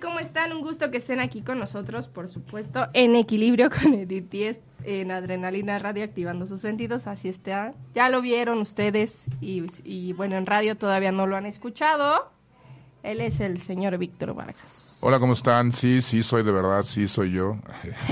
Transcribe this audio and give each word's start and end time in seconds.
¿Cómo 0.00 0.18
están? 0.18 0.52
Un 0.52 0.62
gusto 0.62 0.90
que 0.90 0.98
estén 0.98 1.20
aquí 1.20 1.42
con 1.42 1.58
nosotros, 1.58 2.08
por 2.08 2.28
supuesto, 2.28 2.88
en 2.92 3.14
equilibrio 3.16 3.70
con 3.82 3.94
Edith 3.94 4.30
Diez, 4.30 4.60
en 4.84 5.10
Adrenalina 5.10 5.78
Radio, 5.78 6.04
activando 6.04 6.46
sus 6.46 6.60
sentidos. 6.60 7.06
Así 7.06 7.28
está. 7.28 7.72
Ya 7.94 8.08
lo 8.08 8.20
vieron 8.20 8.58
ustedes 8.58 9.26
y, 9.40 10.12
bueno, 10.12 10.36
en 10.36 10.46
radio 10.46 10.76
todavía 10.76 11.12
no 11.12 11.26
lo 11.26 11.36
han 11.36 11.46
escuchado. 11.46 12.30
Él 13.06 13.20
es 13.20 13.38
el 13.38 13.58
señor 13.58 13.96
Víctor 13.98 14.34
Vargas. 14.34 14.98
Hola, 15.00 15.20
¿cómo 15.20 15.34
están? 15.34 15.70
Sí, 15.70 16.02
sí, 16.02 16.24
soy 16.24 16.42
de 16.42 16.50
verdad, 16.50 16.82
sí, 16.82 17.06
soy 17.06 17.30
yo. 17.30 17.56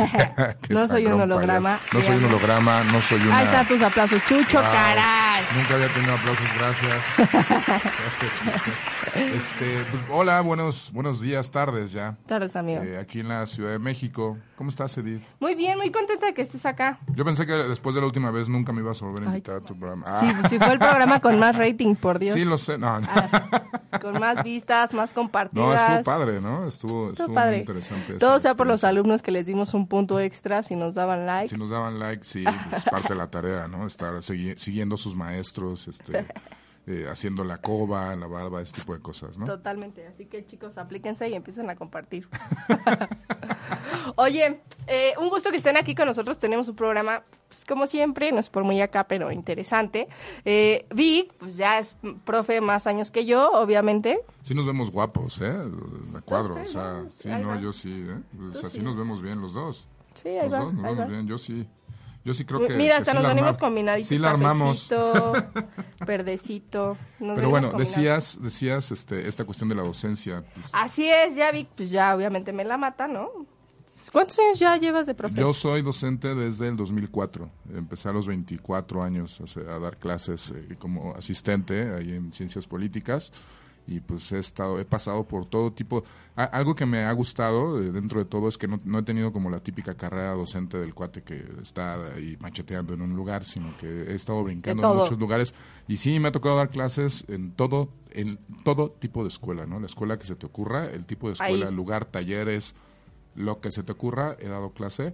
no 0.68 0.86
soy 0.86 1.06
un 1.06 1.20
holograma. 1.20 1.80
No 1.92 2.00
soy 2.00 2.18
un 2.18 2.26
holograma, 2.26 2.84
no 2.84 3.02
soy 3.02 3.20
una... 3.22 3.38
Ahí 3.38 3.44
están 3.44 3.66
tus 3.66 3.82
aplausos, 3.82 4.22
Chucho, 4.24 4.58
wow. 4.58 4.70
caray. 4.70 5.42
Nunca 5.56 5.74
había 5.74 5.88
tenido 5.88 6.14
aplausos, 6.14 6.46
gracias. 6.56 7.02
este, 9.34 9.84
pues, 9.90 10.02
hola, 10.10 10.40
buenos, 10.42 10.92
buenos 10.92 11.20
días, 11.20 11.50
tardes 11.50 11.90
ya. 11.90 12.16
Tardes, 12.26 12.54
amigo. 12.54 12.82
Eh, 12.82 12.96
aquí 12.96 13.20
en 13.20 13.28
la 13.28 13.46
Ciudad 13.46 13.72
de 13.72 13.80
México. 13.80 14.38
¿Cómo 14.56 14.70
estás, 14.70 14.96
Edith? 14.98 15.22
Muy 15.40 15.56
bien, 15.56 15.76
muy 15.76 15.90
contenta 15.90 16.26
de 16.26 16.34
que 16.34 16.42
estés 16.42 16.64
acá. 16.66 17.00
Yo 17.14 17.24
pensé 17.24 17.46
que 17.46 17.52
después 17.52 17.94
de 17.96 18.00
la 18.00 18.06
última 18.06 18.30
vez 18.30 18.48
nunca 18.48 18.72
me 18.72 18.80
ibas 18.80 19.02
a 19.02 19.06
volver 19.06 19.24
a 19.24 19.26
invitar 19.26 19.56
Ay. 19.56 19.60
a 19.64 19.66
tu 19.66 19.76
programa. 19.76 20.04
Ah. 20.06 20.20
Sí, 20.20 20.48
sí, 20.50 20.58
fue 20.58 20.72
el 20.72 20.78
programa 20.78 21.18
con 21.20 21.38
más 21.38 21.56
rating, 21.56 21.96
por 21.96 22.20
Dios. 22.20 22.34
Sí, 22.34 22.44
lo 22.44 22.58
sé. 22.58 22.78
No, 22.78 23.00
no. 23.00 23.08
Ah, 23.10 23.98
con 24.00 24.18
más 24.18 24.42
vistas, 24.42 24.83
más 24.92 25.14
compartidas. 25.14 25.66
No, 25.66 25.74
estuvo 25.74 26.04
padre, 26.04 26.40
¿no? 26.40 26.66
Estuvo, 26.66 27.10
estuvo, 27.10 27.26
estuvo 27.26 27.46
muy 27.46 27.56
interesante. 27.56 28.14
Todo 28.14 28.40
sea 28.40 28.54
por 28.54 28.66
los 28.66 28.84
alumnos 28.84 29.22
que 29.22 29.30
les 29.30 29.46
dimos 29.46 29.72
un 29.72 29.86
punto 29.86 30.20
extra, 30.20 30.62
si 30.62 30.76
nos 30.76 30.96
daban 30.96 31.26
like. 31.26 31.48
Si 31.48 31.56
nos 31.56 31.70
daban 31.70 31.98
like, 31.98 32.24
sí, 32.24 32.44
es 32.76 32.84
parte 32.84 33.10
de 33.10 33.14
la 33.14 33.28
tarea, 33.28 33.68
¿no? 33.68 33.86
Estar 33.86 34.22
segui 34.22 34.54
siguiendo 34.56 34.96
a 34.96 34.98
sus 34.98 35.16
maestros, 35.16 35.88
este... 35.88 36.26
Eh, 36.86 37.06
haciendo 37.10 37.44
la 37.44 37.62
coba, 37.62 38.14
la 38.14 38.26
barba, 38.26 38.60
ese 38.60 38.74
tipo 38.74 38.92
de 38.92 39.00
cosas, 39.00 39.38
¿no? 39.38 39.46
Totalmente. 39.46 40.06
Así 40.06 40.26
que 40.26 40.44
chicos, 40.44 40.76
aplíquense 40.76 41.26
y 41.30 41.34
empiecen 41.34 41.70
a 41.70 41.76
compartir. 41.76 42.28
Oye, 44.16 44.60
eh, 44.86 45.12
un 45.18 45.30
gusto 45.30 45.50
que 45.50 45.56
estén 45.56 45.78
aquí 45.78 45.94
con 45.94 46.06
nosotros. 46.06 46.38
Tenemos 46.38 46.68
un 46.68 46.76
programa, 46.76 47.24
pues, 47.48 47.64
como 47.64 47.86
siempre, 47.86 48.32
no 48.32 48.38
es 48.40 48.50
por 48.50 48.64
muy 48.64 48.82
acá, 48.82 49.04
pero 49.04 49.32
interesante. 49.32 50.08
Eh, 50.44 50.86
Vic, 50.94 51.32
pues 51.38 51.56
ya 51.56 51.78
es 51.78 51.96
profe 52.24 52.60
más 52.60 52.86
años 52.86 53.10
que 53.10 53.24
yo, 53.24 53.50
obviamente. 53.52 54.20
Sí 54.42 54.54
nos 54.54 54.66
vemos 54.66 54.90
guapos, 54.90 55.40
¿eh? 55.40 55.54
De 55.54 56.20
cuadro, 56.22 56.60
o 56.60 56.66
sea, 56.66 57.04
sí, 57.16 57.30
no, 57.30 57.58
yo 57.60 57.72
sí, 57.72 58.06
¿eh? 58.06 58.20
O 58.50 58.52
sea, 58.52 58.68
sí 58.68 58.82
nos 58.82 58.96
vemos 58.96 59.22
bien 59.22 59.40
los 59.40 59.54
dos. 59.54 59.88
Sí, 60.12 60.28
ahí 60.28 60.50
los 60.50 60.60
va, 60.60 60.64
dos 60.64 60.74
nos 60.74 60.84
ahí 60.84 60.90
vemos 60.90 61.06
va. 61.06 61.10
bien, 61.10 61.26
yo 61.26 61.38
sí. 61.38 61.66
Yo 62.24 62.32
sí 62.32 62.44
creo 62.44 62.66
que. 62.66 62.74
Mira, 62.74 62.96
que 62.96 63.02
hasta 63.02 63.14
la 63.14 63.28
venimos 63.28 63.58
combinaditos. 63.58 64.08
Sí 64.08 64.18
la 64.18 64.30
armamos. 64.30 64.88
verdecito. 66.06 66.96
Pero 67.18 67.50
bueno, 67.50 67.72
decías, 67.72 68.38
decías 68.40 68.90
este, 68.92 69.28
esta 69.28 69.44
cuestión 69.44 69.68
de 69.68 69.74
la 69.74 69.82
docencia. 69.82 70.42
pues, 70.54 70.66
Así 70.72 71.08
es, 71.08 71.36
ya 71.36 71.52
vi, 71.52 71.64
pues 71.64 71.90
ya 71.90 72.14
obviamente 72.14 72.52
me 72.52 72.64
la 72.64 72.76
mata, 72.76 73.06
¿no? 73.06 73.30
¿Cuántos 74.12 74.38
años 74.38 74.58
ya 74.58 74.76
llevas 74.76 75.06
de 75.06 75.14
profe? 75.14 75.34
yo 75.34 75.52
soy 75.52 75.82
docente 75.82 76.34
desde 76.34 76.68
el 76.68 76.76
2004. 76.76 77.50
Empecé 77.74 78.10
a 78.10 78.12
los 78.12 78.26
24 78.26 79.02
años 79.02 79.40
o 79.40 79.46
sea, 79.46 79.74
a 79.74 79.78
dar 79.78 79.96
clases 79.96 80.52
eh, 80.52 80.76
como 80.78 81.14
asistente 81.16 81.92
ahí 81.94 82.12
en 82.12 82.32
ciencias 82.32 82.66
políticas. 82.66 83.32
Y 83.86 84.00
pues 84.00 84.32
he 84.32 84.38
estado, 84.38 84.78
he 84.80 84.84
pasado 84.86 85.24
por 85.28 85.44
todo 85.44 85.70
tipo. 85.72 86.04
a- 86.36 86.44
algo 86.44 86.74
que 86.74 86.86
me 86.86 87.04
ha 87.04 87.12
gustado 87.12 87.80
eh, 87.82 87.92
dentro 87.92 88.18
de 88.18 88.24
todo 88.24 88.48
es 88.48 88.56
que 88.56 88.66
no, 88.66 88.80
no 88.84 88.98
he 88.98 89.02
tenido 89.02 89.30
como 89.32 89.50
la 89.50 89.60
típica 89.60 89.94
carrera 89.94 90.32
docente 90.32 90.78
del 90.78 90.94
cuate 90.94 91.22
que 91.22 91.44
está 91.60 92.14
ahí 92.14 92.36
macheteando 92.40 92.94
en 92.94 93.02
un 93.02 93.14
lugar, 93.14 93.44
sino 93.44 93.76
que 93.76 93.86
he 93.86 94.14
estado 94.14 94.42
brincando 94.42 94.82
en 94.82 94.88
muchos 95.02 95.18
lugares. 95.18 95.54
Y 95.86 95.98
sí, 95.98 96.18
me 96.18 96.28
ha 96.28 96.32
tocado 96.32 96.56
dar 96.56 96.70
clases 96.70 97.24
en 97.28 97.52
todo, 97.52 97.90
en 98.10 98.38
todo 98.64 98.90
tipo 98.90 99.22
de 99.22 99.28
escuela, 99.28 99.66
¿no? 99.66 99.78
La 99.80 99.86
escuela 99.86 100.18
que 100.18 100.26
se 100.26 100.34
te 100.34 100.46
ocurra, 100.46 100.86
el 100.86 101.04
tipo 101.04 101.26
de 101.26 101.34
escuela, 101.34 101.66
Ahí. 101.68 101.74
lugar, 101.74 102.06
talleres, 102.06 102.74
lo 103.34 103.60
que 103.60 103.70
se 103.70 103.82
te 103.82 103.92
ocurra, 103.92 104.36
he 104.40 104.48
dado 104.48 104.70
clase. 104.72 105.12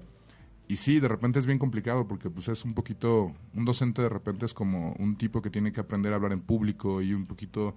Y 0.68 0.76
sí, 0.76 1.00
de 1.00 1.08
repente 1.08 1.40
es 1.40 1.46
bien 1.46 1.58
complicado 1.58 2.06
porque 2.06 2.30
pues 2.30 2.46
es 2.48 2.64
un 2.64 2.74
poquito, 2.74 3.32
un 3.54 3.64
docente 3.64 4.02
de 4.02 4.08
repente 4.08 4.46
es 4.46 4.54
como 4.54 4.92
un 5.00 5.16
tipo 5.16 5.42
que 5.42 5.50
tiene 5.50 5.72
que 5.72 5.80
aprender 5.80 6.12
a 6.12 6.16
hablar 6.16 6.32
en 6.32 6.40
público 6.40 7.02
y 7.02 7.12
un 7.12 7.26
poquito 7.26 7.74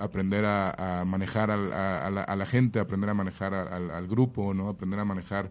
aprender 0.00 0.44
a, 0.44 1.00
a 1.00 1.04
manejar 1.04 1.50
al- 1.50 1.72
a, 1.72 2.06
a 2.06 2.10
la, 2.10 2.22
a 2.22 2.36
la 2.36 2.46
gente, 2.46 2.80
aprender 2.80 3.10
a 3.10 3.14
manejar 3.14 3.54
al, 3.54 3.90
al 3.90 4.06
grupo, 4.08 4.54
¿no? 4.54 4.68
Aprender 4.68 4.98
a 5.00 5.04
manejar, 5.04 5.50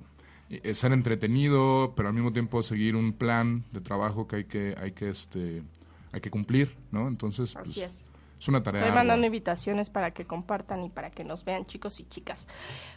eh, 0.50 0.74
ser 0.74 0.92
entretenido, 0.94 1.94
pero 1.96 2.08
al 2.10 2.14
mismo 2.14 2.34
tiempo 2.34 2.62
seguir 2.64 2.96
un 2.96 3.14
plan 3.14 3.64
de 3.72 3.82
trabajo 3.82 4.28
que 4.28 4.36
hay 4.38 4.44
que, 4.46 4.76
hay 4.82 4.92
que, 4.94 5.10
este, 5.10 5.64
hay 6.12 6.22
que 6.22 6.31
cumplir, 6.31 6.75
¿no? 6.92 7.07
Entonces, 7.07 7.54
pues, 7.54 7.78
es. 7.78 8.06
es 8.40 8.48
una 8.48 8.63
tarea. 8.63 8.81
Estoy 8.81 8.96
mandando 8.96 9.25
invitaciones 9.28 9.90
para 9.90 10.12
que 10.12 10.25
compartan 10.25 10.84
y 10.84 10.90
para 10.90 11.12
que 11.12 11.24
nos 11.24 11.45
vean 11.45 11.66
chicos 11.66 12.00
y 12.00 12.06
chicas. 12.06 12.48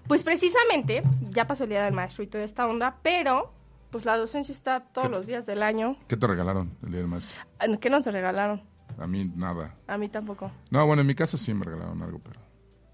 Pues 0.08 0.22
precisamente, 0.22 1.02
ya 1.30 1.46
pasó 1.46 1.64
el 1.64 1.70
día 1.70 1.84
del 1.84 1.92
maestro 1.94 2.24
y 2.24 2.26
toda 2.26 2.44
esta 2.44 2.66
onda, 2.66 2.96
pero 3.02 3.52
pues 3.90 4.06
la 4.06 4.16
docencia 4.16 4.52
está 4.54 4.80
todos 4.80 5.08
¿Qué- 5.08 5.14
los 5.14 5.26
días 5.26 5.44
del 5.44 5.62
año. 5.62 5.96
¿Qué 6.08 6.16
te 6.16 6.26
regalaron 6.26 6.72
el 6.82 6.88
día 6.92 7.00
del 7.00 7.08
maestro? 7.08 7.42
Ah, 7.58 7.66
¿Qué 7.78 7.90
nos 7.90 8.06
regalaron? 8.06 8.62
A 8.98 9.06
mí 9.06 9.30
nada. 9.34 9.74
A 9.86 9.96
mí 9.98 10.08
tampoco. 10.08 10.50
No, 10.70 10.86
bueno, 10.86 11.02
en 11.02 11.06
mi 11.08 11.14
casa 11.14 11.36
sí 11.38 11.52
me 11.54 11.64
regalaron 11.64 12.02
algo, 12.02 12.18
pero 12.18 12.40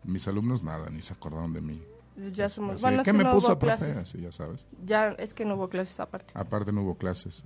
mis 0.04 0.26
alumnos 0.28 0.62
nada, 0.62 0.88
ni 0.90 1.02
se 1.02 1.12
acordaron 1.12 1.52
de 1.52 1.60
mí. 1.60 1.82
Pues 2.16 2.34
ya 2.34 2.48
somos. 2.48 2.74
Así, 2.74 2.82
bueno, 2.82 3.00
es 3.00 3.04
¿Qué 3.04 3.12
que 3.12 3.18
me 3.18 3.22
no 3.24 3.30
puso 3.32 3.52
hubo 3.52 3.58
profe? 3.60 3.76
clases. 3.76 3.96
Así, 3.96 4.20
ya 4.20 4.32
sabes. 4.32 4.66
Ya 4.84 5.10
es 5.18 5.34
que 5.34 5.44
no 5.44 5.54
hubo 5.54 5.68
clases 5.68 6.00
aparte. 6.00 6.32
Aparte 6.36 6.72
no 6.72 6.82
hubo 6.82 6.94
clases. 6.96 7.44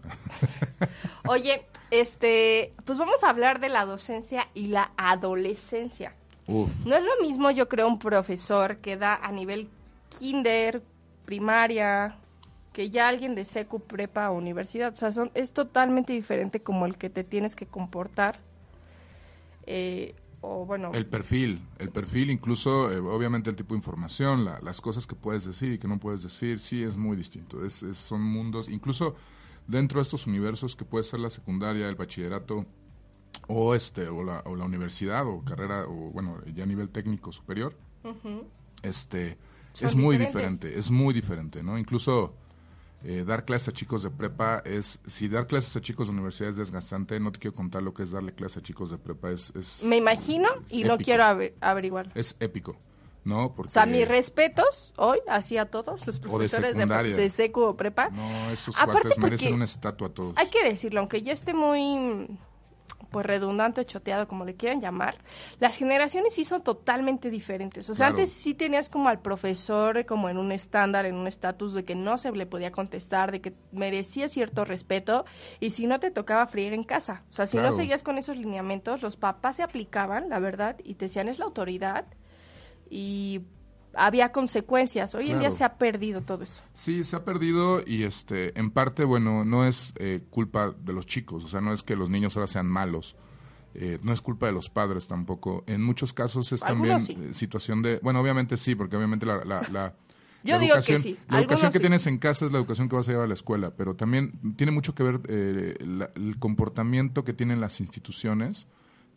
Oye, 1.28 1.66
este, 1.90 2.72
pues 2.84 2.98
vamos 2.98 3.22
a 3.24 3.28
hablar 3.30 3.60
de 3.60 3.68
la 3.68 3.84
docencia 3.84 4.48
y 4.54 4.68
la 4.68 4.92
adolescencia. 4.96 6.14
Uf, 6.46 6.86
No 6.86 6.96
es 6.96 7.02
lo 7.02 7.26
mismo, 7.26 7.50
yo 7.50 7.68
creo, 7.68 7.86
un 7.86 7.98
profesor 7.98 8.78
que 8.78 8.96
da 8.96 9.14
a 9.16 9.30
nivel 9.30 9.68
kinder, 10.18 10.82
primaria, 11.24 12.16
que 12.72 12.90
ya 12.90 13.08
alguien 13.08 13.34
de 13.34 13.44
secu, 13.44 13.80
prepa 13.80 14.30
o 14.30 14.34
universidad. 14.38 14.92
O 14.92 14.96
sea, 14.96 15.12
son, 15.12 15.30
es 15.34 15.52
totalmente 15.52 16.12
diferente 16.12 16.62
como 16.62 16.86
el 16.86 16.96
que 16.96 17.10
te 17.10 17.24
tienes 17.24 17.54
que 17.54 17.66
comportar. 17.66 18.38
Eh, 19.66 20.14
o 20.40 20.66
bueno, 20.66 20.90
El 20.92 21.06
perfil, 21.06 21.60
el 21.78 21.90
perfil, 21.90 22.30
incluso 22.30 22.90
eh, 22.90 22.98
obviamente 22.98 23.48
el 23.48 23.54
tipo 23.56 23.74
de 23.74 23.78
información, 23.78 24.44
la- 24.44 24.58
las 24.60 24.80
cosas 24.80 25.06
que 25.06 25.14
puedes 25.14 25.44
decir 25.44 25.72
y 25.72 25.78
que 25.78 25.86
no 25.86 26.00
puedes 26.00 26.22
decir, 26.24 26.58
sí 26.58 26.82
es 26.82 26.96
muy 26.96 27.16
distinto. 27.16 27.64
Es, 27.64 27.82
es- 27.84 27.96
son 27.96 28.22
mundos, 28.22 28.68
incluso 28.68 29.14
dentro 29.68 30.00
de 30.00 30.02
estos 30.02 30.26
universos 30.26 30.74
que 30.74 30.84
puede 30.84 31.04
ser 31.04 31.20
la 31.20 31.30
secundaria, 31.30 31.88
el 31.88 31.94
bachillerato 31.94 32.66
o 33.46 33.74
este 33.76 34.08
o 34.08 34.24
la, 34.24 34.40
o 34.46 34.56
la 34.56 34.64
universidad 34.64 35.26
o 35.28 35.42
carrera 35.44 35.84
o 35.86 35.92
bueno 36.10 36.38
ya 36.54 36.64
a 36.64 36.66
nivel 36.66 36.88
técnico 36.88 37.30
superior, 37.30 37.76
este 38.82 39.38
Son 39.72 39.88
es 39.88 39.94
muy 39.94 40.16
diferentes. 40.16 40.60
diferente, 40.60 40.78
es 40.78 40.90
muy 40.90 41.14
diferente, 41.14 41.62
¿no? 41.62 41.78
Incluso 41.78 42.34
eh, 43.04 43.24
dar 43.26 43.44
clases 43.44 43.68
a 43.68 43.72
chicos 43.72 44.02
de 44.02 44.10
prepa 44.10 44.62
es, 44.64 45.00
si 45.06 45.28
dar 45.28 45.46
clases 45.46 45.76
a 45.76 45.80
chicos 45.80 46.06
de 46.08 46.12
universidad 46.12 46.50
es 46.50 46.56
desgastante, 46.56 47.18
no 47.20 47.32
te 47.32 47.38
quiero 47.38 47.54
contar 47.54 47.82
lo 47.82 47.92
que 47.94 48.02
es 48.04 48.10
darle 48.12 48.34
clases 48.34 48.58
a 48.58 48.62
chicos 48.62 48.90
de 48.90 48.98
prepa, 48.98 49.30
es... 49.30 49.52
es 49.56 49.82
me 49.84 49.96
imagino 49.96 50.48
y 50.68 50.84
no 50.84 50.94
épico. 50.94 51.06
quiero 51.06 51.24
aver- 51.24 51.54
averiguar. 51.60 52.10
Es 52.14 52.36
épico, 52.40 52.76
¿no? 53.24 53.54
Porque... 53.54 53.68
O 53.68 53.72
sea, 53.72 53.86
mis 53.86 54.06
respetos 54.06 54.92
hoy 54.96 55.18
hacia 55.28 55.66
todos 55.66 56.06
los 56.06 56.20
de 56.20 56.28
profesores 56.28 56.74
de, 56.74 56.86
de 56.86 57.30
secu 57.30 57.62
o 57.62 57.76
prepa. 57.76 58.10
No, 58.10 58.50
esos 58.50 58.76
Aparte 58.78 59.02
cuates 59.02 59.18
merecen 59.18 59.54
una 59.54 59.64
estatua 59.64 60.08
a 60.08 60.10
todos. 60.10 60.34
Hay 60.36 60.48
que 60.48 60.62
decirlo, 60.64 61.00
aunque 61.00 61.22
ya 61.22 61.32
esté 61.32 61.54
muy 61.54 62.28
pues 63.12 63.24
redundante 63.26 63.80
o 63.80 63.84
choteado, 63.84 64.26
como 64.26 64.44
le 64.44 64.54
quieran 64.56 64.80
llamar, 64.80 65.16
las 65.60 65.76
generaciones 65.76 66.34
sí 66.34 66.44
son 66.44 66.62
totalmente 66.64 67.30
diferentes. 67.30 67.88
O 67.90 67.94
sea, 67.94 68.06
Claro. 68.08 68.22
antes 68.22 68.32
sí 68.32 68.54
tenías 68.54 68.88
como 68.88 69.08
al 69.08 69.20
profesor 69.20 70.04
como 70.06 70.28
en 70.28 70.38
un 70.38 70.50
estándar, 70.52 71.04
en 71.06 71.14
un 71.14 71.26
estatus 71.26 71.74
de 71.74 71.84
que 71.84 71.94
no 71.94 72.18
se 72.18 72.32
le 72.32 72.46
podía 72.46 72.72
contestar, 72.72 73.30
de 73.30 73.40
que 73.40 73.52
merecía 73.70 74.28
cierto 74.28 74.64
respeto, 74.64 75.24
y 75.60 75.70
si 75.70 75.86
no 75.86 76.00
te 76.00 76.10
tocaba 76.10 76.46
freír 76.46 76.72
en 76.72 76.82
casa. 76.82 77.22
O 77.30 77.34
sea, 77.34 77.46
si 77.46 77.58
Claro. 77.58 77.70
no 77.70 77.76
seguías 77.76 78.02
con 78.02 78.16
esos 78.18 78.36
lineamientos, 78.36 79.02
los 79.02 79.16
papás 79.16 79.56
se 79.56 79.62
aplicaban, 79.62 80.28
la 80.28 80.38
verdad, 80.38 80.76
y 80.82 80.94
te 80.94 81.04
decían 81.04 81.28
es 81.28 81.38
la 81.38 81.44
autoridad, 81.44 82.06
y 82.88 83.42
había 83.94 84.32
consecuencias. 84.32 85.14
Hoy 85.14 85.24
en 85.30 85.38
día 85.38 85.48
Claro. 85.48 85.54
se 85.56 85.64
ha 85.64 85.74
perdido 85.76 86.20
todo 86.22 86.44
eso. 86.44 86.62
Sí, 86.72 87.04
se 87.04 87.16
ha 87.16 87.24
perdido 87.24 87.82
y 87.86 88.02
este, 88.04 88.58
en 88.58 88.70
parte, 88.70 89.04
bueno, 89.04 89.44
no 89.44 89.64
es 89.66 89.92
eh, 89.98 90.20
culpa 90.30 90.74
de 90.84 90.92
los 90.92 91.06
chicos, 91.06 91.44
o 91.44 91.48
sea, 91.48 91.60
no 91.60 91.72
es 91.72 91.82
que 91.82 91.96
los 91.96 92.08
niños 92.10 92.36
ahora 92.36 92.46
sean 92.46 92.66
malos, 92.66 93.16
eh, 93.74 93.98
no 94.02 94.12
es 94.12 94.20
culpa 94.20 94.46
de 94.46 94.52
los 94.52 94.68
padres 94.70 95.06
tampoco. 95.08 95.64
En 95.66 95.82
muchos 95.82 96.12
casos 96.12 96.52
es 96.52 96.60
también 96.60 97.00
sí. 97.00 97.16
situación 97.32 97.82
de, 97.82 97.98
bueno, 98.02 98.20
obviamente 98.20 98.56
sí, 98.56 98.74
porque 98.74 98.96
obviamente 98.96 99.26
la, 99.26 99.44
la, 99.44 99.62
la- 99.70 99.94
Yo 100.44 100.56
la 100.56 100.62
digo 100.62 100.74
que 100.74 100.78
educación, 100.94 101.02
sí, 101.02 101.18
la 101.28 101.38
educación 101.38 101.70
que 101.70 101.78
sí. 101.78 101.82
tienes 101.82 102.06
en 102.08 102.18
casa 102.18 102.44
es 102.46 102.50
la 102.50 102.58
educación 102.58 102.88
que 102.88 102.96
vas 102.96 103.06
a 103.06 103.12
llevar 103.12 103.26
a 103.26 103.28
la 103.28 103.34
escuela, 103.34 103.76
pero 103.76 103.94
también 103.94 104.32
tiene 104.56 104.72
mucho 104.72 104.92
que 104.94 105.04
ver 105.04 105.20
eh, 105.28 105.76
la- 105.80 106.10
el 106.16 106.36
comportamiento 106.40 107.22
que 107.24 107.32
tienen 107.32 107.60
las 107.60 107.78
instituciones 107.80 108.66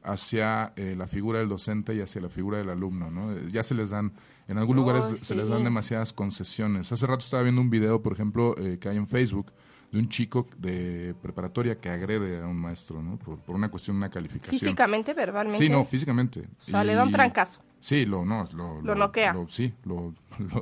hacia 0.03 0.73
eh, 0.75 0.95
la 0.95 1.07
figura 1.07 1.39
del 1.39 1.49
docente 1.49 1.95
y 1.95 2.01
hacia 2.01 2.21
la 2.21 2.29
figura 2.29 2.59
del 2.59 2.69
alumno, 2.69 3.09
¿no? 3.09 3.35
Ya 3.49 3.63
se 3.63 3.73
les 3.73 3.89
dan, 3.89 4.13
en 4.47 4.57
algunos 4.57 4.83
Oh, 4.83 4.87
lugares 4.87 5.19
se 5.19 5.35
les 5.35 5.49
dan 5.49 5.63
demasiadas 5.63 6.13
concesiones. 6.13 6.91
Hace 6.91 7.07
rato 7.07 7.19
estaba 7.19 7.43
viendo 7.43 7.61
un 7.61 7.69
video, 7.69 8.01
por 8.01 8.13
ejemplo, 8.13 8.55
eh, 8.57 8.77
que 8.79 8.89
hay 8.89 8.97
en 8.97 9.07
Facebook 9.07 9.51
de 9.91 9.99
un 9.99 10.09
chico 10.09 10.47
de 10.57 11.15
preparatoria 11.21 11.79
que 11.79 11.89
agrede 11.89 12.41
a 12.41 12.47
un 12.47 12.57
maestro, 12.57 13.01
¿no? 13.01 13.17
Por, 13.17 13.39
por 13.39 13.55
una 13.55 13.69
cuestión 13.69 13.97
una 13.97 14.09
calificación. 14.09 14.59
Físicamente, 14.59 15.13
verbalmente. 15.13 15.57
Sí, 15.63 15.69
no, 15.69 15.85
físicamente. 15.85 16.41
O 16.67 16.71
sea, 16.71 16.83
le 16.83 16.93
da 16.95 17.03
un 17.03 17.09
Y- 17.09 17.13
trancazo. 17.13 17.61
Sí, 17.79 18.05
lo, 18.05 18.25
no, 18.25 18.43
lo, 18.55 18.81
Lo 18.81 18.95
noquea. 18.95 19.31
lo- 19.33 19.47
sí, 19.47 19.73
lo, 19.85 20.13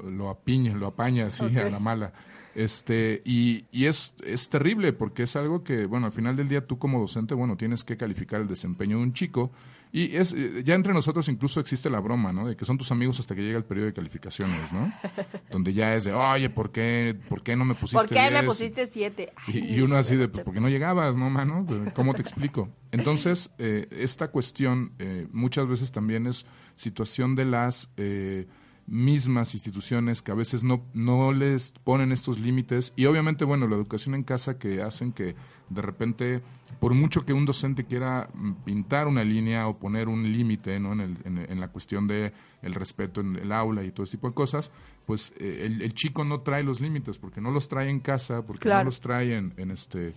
lo, 0.09 0.29
apiña, 0.29 0.75
lo 0.75 0.87
apaña 0.87 1.27
así 1.27 1.45
a 1.57 1.69
la 1.69 1.79
mala. 1.79 2.11
Este, 2.55 3.21
y, 3.25 3.65
y 3.71 3.85
es, 3.85 4.13
es 4.25 4.49
terrible 4.49 4.93
porque 4.93 5.23
es 5.23 5.35
algo 5.35 5.63
que, 5.63 5.85
bueno, 5.85 6.05
al 6.05 6.11
final 6.11 6.35
del 6.35 6.49
día 6.49 6.65
tú 6.65 6.77
como 6.77 6.99
docente, 6.99 7.33
bueno, 7.33 7.57
tienes 7.57 7.83
que 7.83 7.97
calificar 7.97 8.41
el 8.41 8.47
desempeño 8.47 8.97
de 8.97 9.03
un 9.03 9.13
chico. 9.13 9.51
Y 9.91 10.15
es, 10.15 10.33
eh, 10.33 10.63
ya 10.63 10.73
entre 10.73 10.93
nosotros 10.93 11.29
incluso 11.29 11.59
existe 11.59 11.89
la 11.89 11.99
broma, 11.99 12.33
¿no? 12.33 12.47
De 12.47 12.55
que 12.55 12.65
son 12.65 12.79
tus 12.79 12.91
amigos 12.91 13.19
hasta 13.19 13.35
que 13.35 13.43
llega 13.43 13.57
el 13.57 13.63
periodo 13.63 13.87
de 13.87 13.93
calificaciones, 13.93 14.71
¿no? 14.71 14.91
Donde 15.51 15.73
ya 15.73 15.95
es 15.95 16.03
de, 16.03 16.13
oye, 16.13 16.49
¿por 16.49 16.71
qué, 16.71 17.15
por 17.29 17.43
qué 17.43 17.55
no 17.55 17.63
me 17.63 17.75
pusiste 17.75 17.97
¿Por 17.97 18.09
qué 18.09 18.31
me 18.31 18.41
10?" 18.41 18.45
pusiste 18.45 18.87
siete? 18.87 19.33
Y, 19.47 19.75
y 19.75 19.81
uno 19.81 19.95
así 19.95 20.15
de, 20.15 20.27
pues, 20.27 20.43
¿por 20.43 20.53
qué 20.53 20.59
no 20.59 20.69
llegabas, 20.69 21.15
no, 21.15 21.29
mano? 21.29 21.65
¿Cómo 21.93 22.13
te 22.13 22.23
explico? 22.23 22.69
Entonces, 22.91 23.51
eh, 23.57 23.87
esta 23.91 24.29
cuestión 24.29 24.93
eh, 24.99 25.27
muchas 25.31 25.67
veces 25.67 25.91
también 25.91 26.27
es 26.27 26.45
situación 26.75 27.35
de 27.35 27.45
las 27.45 27.89
eh, 27.97 28.47
mismas 28.85 29.53
instituciones 29.53 30.21
que 30.21 30.31
a 30.31 30.35
veces 30.35 30.63
no, 30.63 30.83
no 30.93 31.31
les 31.31 31.71
ponen 31.83 32.11
estos 32.11 32.37
límites 32.39 32.91
y 32.95 33.05
obviamente, 33.05 33.45
bueno, 33.45 33.67
la 33.67 33.75
educación 33.75 34.13
en 34.15 34.23
casa 34.23 34.57
que 34.59 34.81
hacen 34.81 35.13
que 35.13 35.35
de 35.69 35.81
repente, 35.81 36.41
por 36.79 36.93
mucho 36.93 37.25
que 37.25 37.31
un 37.33 37.45
docente 37.45 37.85
quiera 37.85 38.29
mm, 38.33 38.51
pintar 38.65 39.07
una 39.07 39.23
línea 39.23 39.67
o 39.67 39.79
poner 39.79 40.09
un 40.09 40.31
límite 40.31 40.79
¿no? 40.79 40.91
en, 40.93 40.99
el- 40.99 41.17
en- 41.23 41.37
en 41.51 41.59
la 41.59 41.69
cuestión 41.69 42.07
de 42.07 42.33
el 42.61 42.73
respeto 42.73 43.21
en 43.21 43.37
el 43.37 43.51
aula 43.53 43.83
y 43.83 43.91
todo 43.91 44.03
ese 44.03 44.11
tipo 44.17 44.27
de 44.27 44.33
cosas, 44.35 44.69
pues 45.05 45.31
eh, 45.37 45.63
el, 45.65 45.81
el 45.81 45.93
chico 45.93 46.25
no 46.25 46.41
trae 46.41 46.63
los 46.63 46.81
límites 46.81 47.17
porque 47.17 47.39
no 47.41 47.51
los 47.51 47.69
trae 47.69 47.89
en 47.89 47.99
casa, 48.01 48.45
porque 48.45 48.63
Claro. 48.63 48.79
no 48.83 48.85
los 48.85 48.99
trae 48.99 49.35
en, 49.37 49.53
en 49.57 49.71
este, 49.71 50.13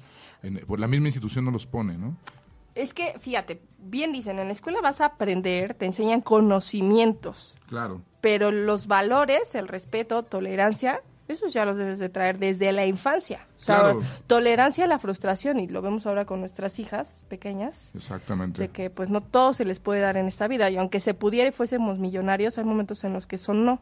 por 0.67 0.81
la 0.81 0.89
misma 0.89 1.07
institución 1.09 1.45
no 1.45 1.51
los 1.53 1.67
pone, 1.67 1.97
¿no? 1.97 2.17
Es 2.77 2.93
que, 2.95 3.19
fíjate, 3.19 3.61
bien 3.79 4.13
dicen, 4.13 4.39
en 4.39 4.47
la 4.47 4.53
escuela 4.53 4.81
vas 4.83 5.01
a 5.01 5.07
aprender, 5.07 5.75
te 5.75 5.87
enseñan 5.87 6.21
conocimientos, 6.21 7.57
Claro. 7.69 8.03
pero 8.21 8.51
los 8.53 8.87
valores, 8.87 9.55
el 9.55 9.67
respeto, 9.67 10.23
tolerancia, 10.23 11.01
esos 11.27 11.53
ya 11.53 11.65
los 11.65 11.77
debes 11.77 11.99
de 11.99 12.09
traer 12.09 12.39
desde 12.39 12.71
la 12.73 12.85
infancia. 12.87 13.47
O 13.57 13.61
sea, 13.61 13.79
Claro. 13.81 14.03
tolerancia 14.27 14.85
a 14.85 14.89
la 14.89 14.99
frustración, 14.99 15.59
y 15.59 15.67
lo 15.69 15.81
vemos 15.83 16.07
ahora 16.07 16.25
con 16.27 16.39
nuestras 16.41 16.79
hijas 16.79 17.25
pequeñas, 17.29 17.91
Exactamente. 17.95 18.61
de 18.63 18.69
que 18.69 18.91
pues 18.91 19.09
no 19.09 19.23
todo 19.23 19.55
se 19.55 19.65
les 19.65 19.81
puede 19.81 20.01
dar 20.01 20.17
en 20.19 20.27
esta 20.29 20.47
vida, 20.47 20.71
y 20.71 20.77
aunque 20.77 21.01
se 21.01 21.15
pudiera 21.15 21.49
y 21.49 21.53
fuésemos 21.53 21.99
millonarios, 21.99 22.59
hay 22.59 22.65
momentos 22.65 23.03
en 23.05 23.13
los 23.15 23.27
que 23.27 23.39
son 23.39 23.65
no. 23.65 23.81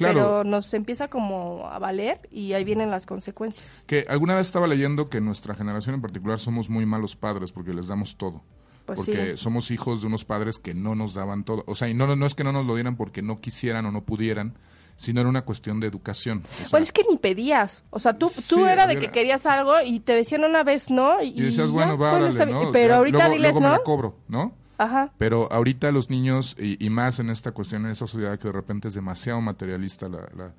Claro. 0.00 0.14
Pero 0.18 0.44
nos 0.44 0.72
empieza 0.74 1.08
como 1.08 1.68
a 1.70 1.78
valer 1.78 2.28
y 2.32 2.54
ahí 2.54 2.64
vienen 2.64 2.90
las 2.90 3.06
consecuencias. 3.06 3.84
Que 3.86 4.06
alguna 4.08 4.34
vez 4.34 4.46
estaba 4.46 4.66
leyendo 4.66 5.08
que 5.08 5.20
nuestra 5.20 5.54
generación 5.54 5.94
en 5.94 6.00
particular 6.02 6.38
somos 6.38 6.68
muy 6.70 6.86
malos 6.86 7.16
padres 7.16 7.52
porque 7.52 7.72
les 7.74 7.86
damos 7.88 8.16
todo. 8.16 8.42
Pues 8.86 8.98
porque 8.98 9.30
sí. 9.32 9.36
somos 9.36 9.70
hijos 9.70 10.00
de 10.00 10.06
unos 10.08 10.24
padres 10.24 10.58
que 10.58 10.74
no 10.74 10.94
nos 10.94 11.14
daban 11.14 11.44
todo. 11.44 11.62
O 11.66 11.74
sea, 11.74 11.88
y 11.88 11.94
no, 11.94 12.16
no 12.16 12.26
es 12.26 12.34
que 12.34 12.42
no 12.44 12.50
nos 12.52 12.66
lo 12.66 12.74
dieran 12.74 12.96
porque 12.96 13.22
no 13.22 13.36
quisieran 13.40 13.86
o 13.86 13.92
no 13.92 14.02
pudieran, 14.04 14.54
sino 14.96 15.20
era 15.20 15.28
una 15.30 15.42
cuestión 15.42 15.78
de 15.80 15.86
educación. 15.86 16.40
O 16.44 16.56
sea, 16.56 16.68
Bueno, 16.72 16.84
es 16.84 16.92
que 16.92 17.04
ni 17.08 17.16
pedías. 17.16 17.84
O 17.90 17.98
sea, 18.00 18.18
tú, 18.18 18.28
Sí, 18.28 18.42
tú 18.48 18.66
era 18.66 18.86
de 18.86 18.94
era- 18.94 19.00
que 19.02 19.10
querías 19.10 19.46
algo 19.46 19.74
y 19.84 20.00
te 20.00 20.14
decían 20.14 20.44
una 20.44 20.64
vez 20.64 20.90
no. 20.90 21.22
Y, 21.22 21.28
y 21.28 21.42
decías, 21.42 21.70
bueno, 21.70 21.96
va, 21.96 22.12
órale, 22.14 22.30
está 22.30 22.44
bien. 22.46 22.58
¿no? 22.60 22.72
Pero 22.72 22.88
Ya, 22.88 22.96
ahorita 22.96 23.18
luego, 23.18 23.32
diles 23.34 23.50
luego 23.52 23.60
me 23.60 23.68
la 23.68 23.82
cobro, 23.84 24.16
¿no? 24.28 24.54
Ajá. 24.80 25.12
Pero 25.18 25.52
ahorita 25.52 25.92
los 25.92 26.08
niños, 26.08 26.56
y, 26.58 26.82
y 26.82 26.88
más 26.88 27.18
en 27.18 27.28
esta 27.28 27.52
cuestión, 27.52 27.84
en 27.84 27.92
esta 27.92 28.06
sociedad 28.06 28.38
que 28.38 28.48
de 28.48 28.52
repente 28.52 28.88
es 28.88 28.94
demasiado 28.94 29.38
materialista, 29.42 30.08
la, 30.08 30.20
la, 30.34 30.54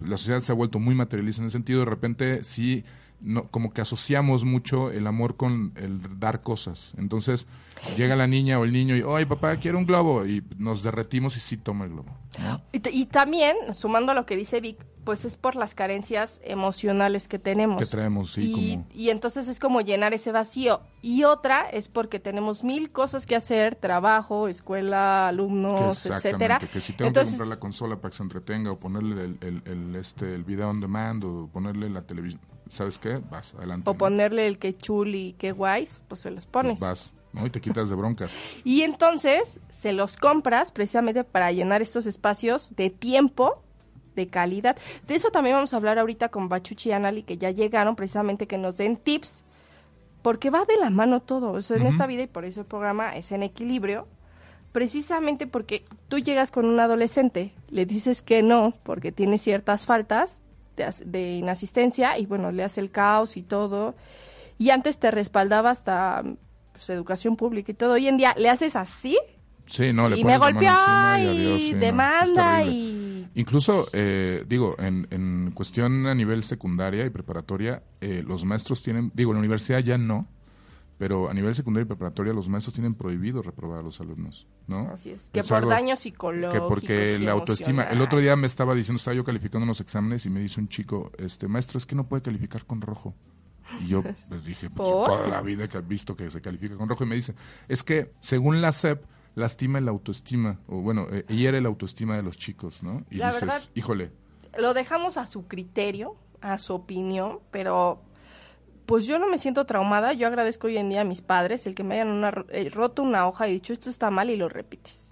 la 0.00 0.16
sociedad 0.16 0.40
se 0.40 0.50
ha 0.50 0.56
vuelto 0.56 0.80
muy 0.80 0.96
materialista 0.96 1.40
en 1.40 1.46
ese 1.46 1.52
sentido, 1.52 1.80
de 1.80 1.86
repente 1.86 2.42
sí, 2.42 2.84
no, 3.20 3.44
como 3.44 3.72
que 3.72 3.80
asociamos 3.80 4.44
mucho 4.44 4.90
el 4.90 5.06
amor 5.06 5.36
con 5.36 5.72
el 5.76 6.18
dar 6.18 6.42
cosas. 6.42 6.94
Entonces 6.98 7.46
llega 7.96 8.16
la 8.16 8.26
niña 8.26 8.58
o 8.58 8.64
el 8.64 8.72
niño 8.72 8.96
y, 8.96 9.02
oye 9.02 9.26
papá, 9.26 9.56
quiero 9.56 9.78
un 9.78 9.86
globo, 9.86 10.26
y 10.26 10.42
nos 10.58 10.82
derretimos 10.82 11.36
y 11.36 11.40
sí 11.40 11.56
toma 11.56 11.84
el 11.84 11.92
globo. 11.92 12.16
¿no? 12.40 12.62
Y, 12.72 12.80
y 12.88 13.06
también, 13.06 13.56
sumando 13.72 14.12
a 14.12 14.14
lo 14.14 14.26
que 14.26 14.36
dice 14.36 14.60
Vic, 14.60 14.84
pues 15.04 15.24
es 15.24 15.36
por 15.36 15.56
las 15.56 15.74
carencias 15.74 16.40
emocionales 16.44 17.28
que 17.28 17.38
tenemos. 17.38 17.80
Que 17.80 17.86
traemos, 17.86 18.32
sí, 18.32 18.52
y, 18.54 18.76
como... 18.76 18.86
y 18.92 19.10
entonces 19.10 19.48
es 19.48 19.58
como 19.58 19.80
llenar 19.80 20.14
ese 20.14 20.32
vacío. 20.32 20.82
Y 21.02 21.24
otra 21.24 21.68
es 21.70 21.88
porque 21.88 22.20
tenemos 22.20 22.64
mil 22.64 22.90
cosas 22.90 23.26
que 23.26 23.36
hacer, 23.36 23.74
trabajo, 23.74 24.48
escuela, 24.48 25.28
alumnos, 25.28 26.06
etcétera. 26.06 26.58
que 26.58 26.80
si 26.80 26.92
tengo 26.92 27.08
Entonces, 27.08 27.32
que 27.32 27.38
comprar 27.38 27.48
la 27.48 27.60
consola 27.60 27.96
para 27.96 28.10
que 28.10 28.16
se 28.18 28.22
entretenga 28.22 28.70
o 28.70 28.78
ponerle 28.78 29.24
el, 29.24 29.38
el, 29.40 29.62
el, 29.64 29.96
este, 29.96 30.34
el 30.34 30.44
video 30.44 30.68
on 30.68 30.80
demand 30.80 31.24
o 31.24 31.48
ponerle 31.52 31.88
la 31.88 32.02
televisión, 32.02 32.40
¿sabes 32.70 32.98
qué? 32.98 33.20
Vas, 33.30 33.54
adelante. 33.54 33.88
o 33.90 33.92
¿no? 33.92 33.98
ponerle 33.98 34.46
el 34.46 34.58
que 34.58 34.76
chuli, 34.76 35.34
que 35.38 35.52
guays, 35.52 36.00
pues 36.08 36.22
se 36.22 36.30
los 36.30 36.46
pones. 36.46 36.78
Pues 36.78 36.90
vas, 36.90 37.12
¿no? 37.32 37.46
Y 37.46 37.50
te 37.50 37.60
quitas 37.60 37.90
de 37.90 37.96
broncas. 37.96 38.30
Y 38.64 38.82
entonces 38.82 39.60
se 39.70 39.92
los 39.92 40.16
compras 40.16 40.72
precisamente 40.72 41.24
para 41.24 41.52
llenar 41.52 41.82
estos 41.82 42.06
espacios 42.06 42.74
de 42.76 42.90
tiempo 42.90 43.62
de 44.14 44.28
calidad. 44.28 44.76
De 45.06 45.14
eso 45.14 45.30
también 45.30 45.56
vamos 45.56 45.74
a 45.74 45.76
hablar 45.76 45.98
ahorita 45.98 46.30
con 46.30 46.48
Bachuchi 46.48 46.90
y 46.90 46.92
Anali, 46.92 47.22
que 47.22 47.36
ya 47.36 47.50
llegaron 47.50 47.96
precisamente 47.96 48.46
que 48.46 48.58
nos 48.58 48.76
den 48.76 48.96
tips, 48.96 49.44
porque 50.22 50.50
va 50.50 50.64
de 50.64 50.76
la 50.76 50.90
mano 50.90 51.20
todo. 51.20 51.52
O 51.52 51.62
sea, 51.62 51.76
en 51.76 51.86
esta 51.86 52.06
vida, 52.06 52.22
y 52.22 52.26
por 52.26 52.44
eso 52.44 52.60
el 52.60 52.66
programa 52.66 53.16
es 53.16 53.32
en 53.32 53.42
equilibrio, 53.42 54.06
precisamente 54.72 55.46
porque 55.46 55.84
tú 56.08 56.18
llegas 56.18 56.50
con 56.50 56.66
un 56.66 56.78
adolescente, 56.78 57.52
le 57.68 57.86
dices 57.86 58.22
que 58.22 58.42
no, 58.42 58.72
porque 58.82 59.12
tiene 59.12 59.38
ciertas 59.38 59.86
faltas 59.86 60.42
de, 60.80 60.84
as- 60.86 61.02
de 61.06 61.34
inasistencia, 61.36 62.18
y 62.18 62.26
bueno, 62.26 62.50
le 62.52 62.64
hace 62.64 62.80
el 62.80 62.90
caos 62.90 63.36
y 63.36 63.42
todo. 63.42 63.94
Y 64.58 64.70
antes 64.70 64.98
te 64.98 65.10
respaldaba 65.10 65.70
hasta 65.70 66.22
pues, 66.72 66.88
educación 66.90 67.36
pública 67.36 67.72
y 67.72 67.74
todo. 67.74 67.92
Hoy 67.92 68.08
en 68.08 68.16
día 68.16 68.34
le 68.36 68.48
haces 68.48 68.76
así 68.76 69.16
Sí, 69.66 69.92
no, 69.92 70.08
le 70.08 70.18
y 70.18 70.24
me 70.24 70.36
golpeó 70.36 70.62
y, 70.62 70.66
adiós, 70.66 71.62
sí, 71.62 71.74
demanda 71.74 72.64
y 72.64 73.28
Incluso, 73.36 73.86
eh, 73.92 74.44
digo, 74.48 74.74
en, 74.78 75.06
en 75.10 75.52
cuestión 75.54 76.06
a 76.08 76.14
nivel 76.14 76.42
secundaria 76.42 77.04
y 77.04 77.10
preparatoria, 77.10 77.82
eh, 78.00 78.24
los 78.26 78.44
maestros 78.44 78.82
tienen, 78.82 79.12
digo, 79.14 79.30
en 79.30 79.36
la 79.36 79.40
universidad 79.40 79.78
ya 79.80 79.96
no, 79.96 80.26
pero 81.00 81.30
a 81.30 81.32
nivel 81.32 81.54
secundaria 81.54 81.84
y 81.84 81.88
preparatoria 81.88 82.34
los 82.34 82.46
maestros 82.50 82.74
tienen 82.74 82.94
prohibido 82.94 83.40
reprobar 83.40 83.78
a 83.78 83.82
los 83.82 83.98
alumnos, 84.02 84.46
¿no? 84.66 84.80
Así 84.90 85.08
es. 85.08 85.30
Que 85.30 85.40
Es 85.40 85.48
por 85.48 85.56
algo 85.56 85.70
daños 85.70 85.98
psicológicos. 86.00 86.52
que 86.62 86.68
porque 86.68 87.18
la 87.18 87.32
autoestima, 87.32 87.84
el 87.84 88.02
otro 88.02 88.18
día 88.18 88.36
me 88.36 88.46
estaba 88.46 88.74
diciendo, 88.74 88.98
estaba 88.98 89.14
yo 89.14 89.24
calificando 89.24 89.64
unos 89.64 89.80
exámenes 89.80 90.26
y 90.26 90.30
me 90.30 90.40
dice 90.40 90.60
un 90.60 90.68
chico, 90.68 91.10
este 91.16 91.48
maestro, 91.48 91.78
es 91.78 91.86
que 91.86 91.94
no 91.94 92.04
puede 92.04 92.20
calificar 92.20 92.66
con 92.66 92.82
rojo. 92.82 93.14
Y 93.82 93.86
yo 93.86 94.02
pues, 94.28 94.44
dije, 94.44 94.68
pues, 94.68 94.86
toda 94.90 95.26
la 95.26 95.40
vida 95.40 95.66
que 95.68 95.78
he 95.78 95.80
visto 95.80 96.14
que 96.14 96.30
se 96.30 96.42
califica 96.42 96.76
con 96.76 96.86
rojo 96.86 97.04
y 97.04 97.06
me 97.06 97.14
dice, 97.14 97.34
es 97.66 97.82
que 97.82 98.12
según 98.20 98.60
la 98.60 98.70
SEP 98.70 99.02
lastima 99.36 99.78
el 99.78 99.88
autoestima, 99.88 100.60
o 100.66 100.82
bueno, 100.82 101.06
eh, 101.10 101.24
hiere 101.30 101.62
la 101.62 101.68
autoestima 101.68 102.14
de 102.14 102.22
los 102.24 102.36
chicos, 102.36 102.82
¿no? 102.82 103.06
Y 103.10 103.16
La 103.16 103.28
dices, 103.28 103.40
verdad- 103.48 103.62
híjole, 103.74 104.12
Lo 104.58 104.74
dejamos 104.74 105.16
a 105.16 105.24
su 105.26 105.46
criterio, 105.46 106.16
a 106.42 106.58
su 106.58 106.74
opinión, 106.74 107.38
pero 107.50 108.02
pues 108.90 109.06
yo 109.06 109.18
no 109.18 109.26
me 109.28 109.38
siento 109.38 109.64
traumada. 109.64 110.12
Yo 110.12 110.26
agradezco 110.26 110.66
hoy 110.66 110.76
en 110.76 110.90
día 110.90 111.00
a 111.00 111.04
mis 111.04 111.22
padres 111.22 111.66
el 111.66 111.74
que 111.74 111.82
me 111.84 111.94
hayan 111.94 112.08
una- 112.08 112.44
eh, 112.50 112.68
roto 112.74 113.02
una 113.02 113.26
hoja 113.26 113.48
y 113.48 113.52
dicho 113.54 113.72
esto 113.72 113.88
está 113.88 114.10
mal 114.10 114.28
y 114.28 114.36
lo 114.36 114.48
repites. 114.50 115.06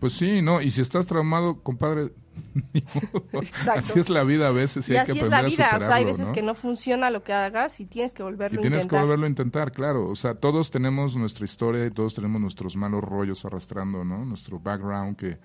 pues 0.00 0.12
sí, 0.14 0.42
¿no? 0.42 0.60
Y 0.62 0.70
si 0.70 0.80
estás 0.80 1.06
traumado, 1.06 1.62
compadre, 1.62 2.12
ni 2.74 2.82
modo. 2.94 3.42
Exacto. 3.42 3.72
así 3.80 3.98
es 3.98 4.08
la 4.08 4.24
vida 4.24 4.48
a 4.48 4.50
veces 4.50 4.88
y, 4.88 4.92
y 4.92 4.96
hay 4.96 5.04
que 5.04 5.12
así 5.12 5.20
es 5.20 5.28
la 5.28 5.38
aprender 5.38 5.58
vida. 5.58 5.70
a 5.70 5.76
O 5.76 5.80
sea, 5.80 5.94
hay 5.96 6.04
veces 6.06 6.28
¿no? 6.28 6.32
que 6.34 6.42
no 6.42 6.54
funciona 6.54 7.10
lo 7.10 7.22
que 7.22 7.32
hagas 7.34 7.80
y 7.80 7.84
tienes 7.86 8.14
que 8.14 8.22
volverlo 8.22 8.60
a 8.60 8.62
tienes 8.62 8.78
que 8.80 8.82
intentar. 8.84 9.02
volverlo 9.04 9.26
a 9.26 9.28
intentar, 9.28 9.72
claro. 9.72 10.08
O 10.08 10.14
sea, 10.16 10.34
todos 10.34 10.70
tenemos 10.70 11.16
nuestra 11.16 11.44
historia 11.44 11.84
y 11.86 11.90
todos 11.90 12.14
tenemos 12.14 12.40
nuestros 12.40 12.76
malos 12.76 13.02
rollos 13.04 13.44
arrastrando, 13.44 14.04
¿no? 14.04 14.24
Nuestro 14.24 14.58
background 14.58 15.16
que, 15.16 15.38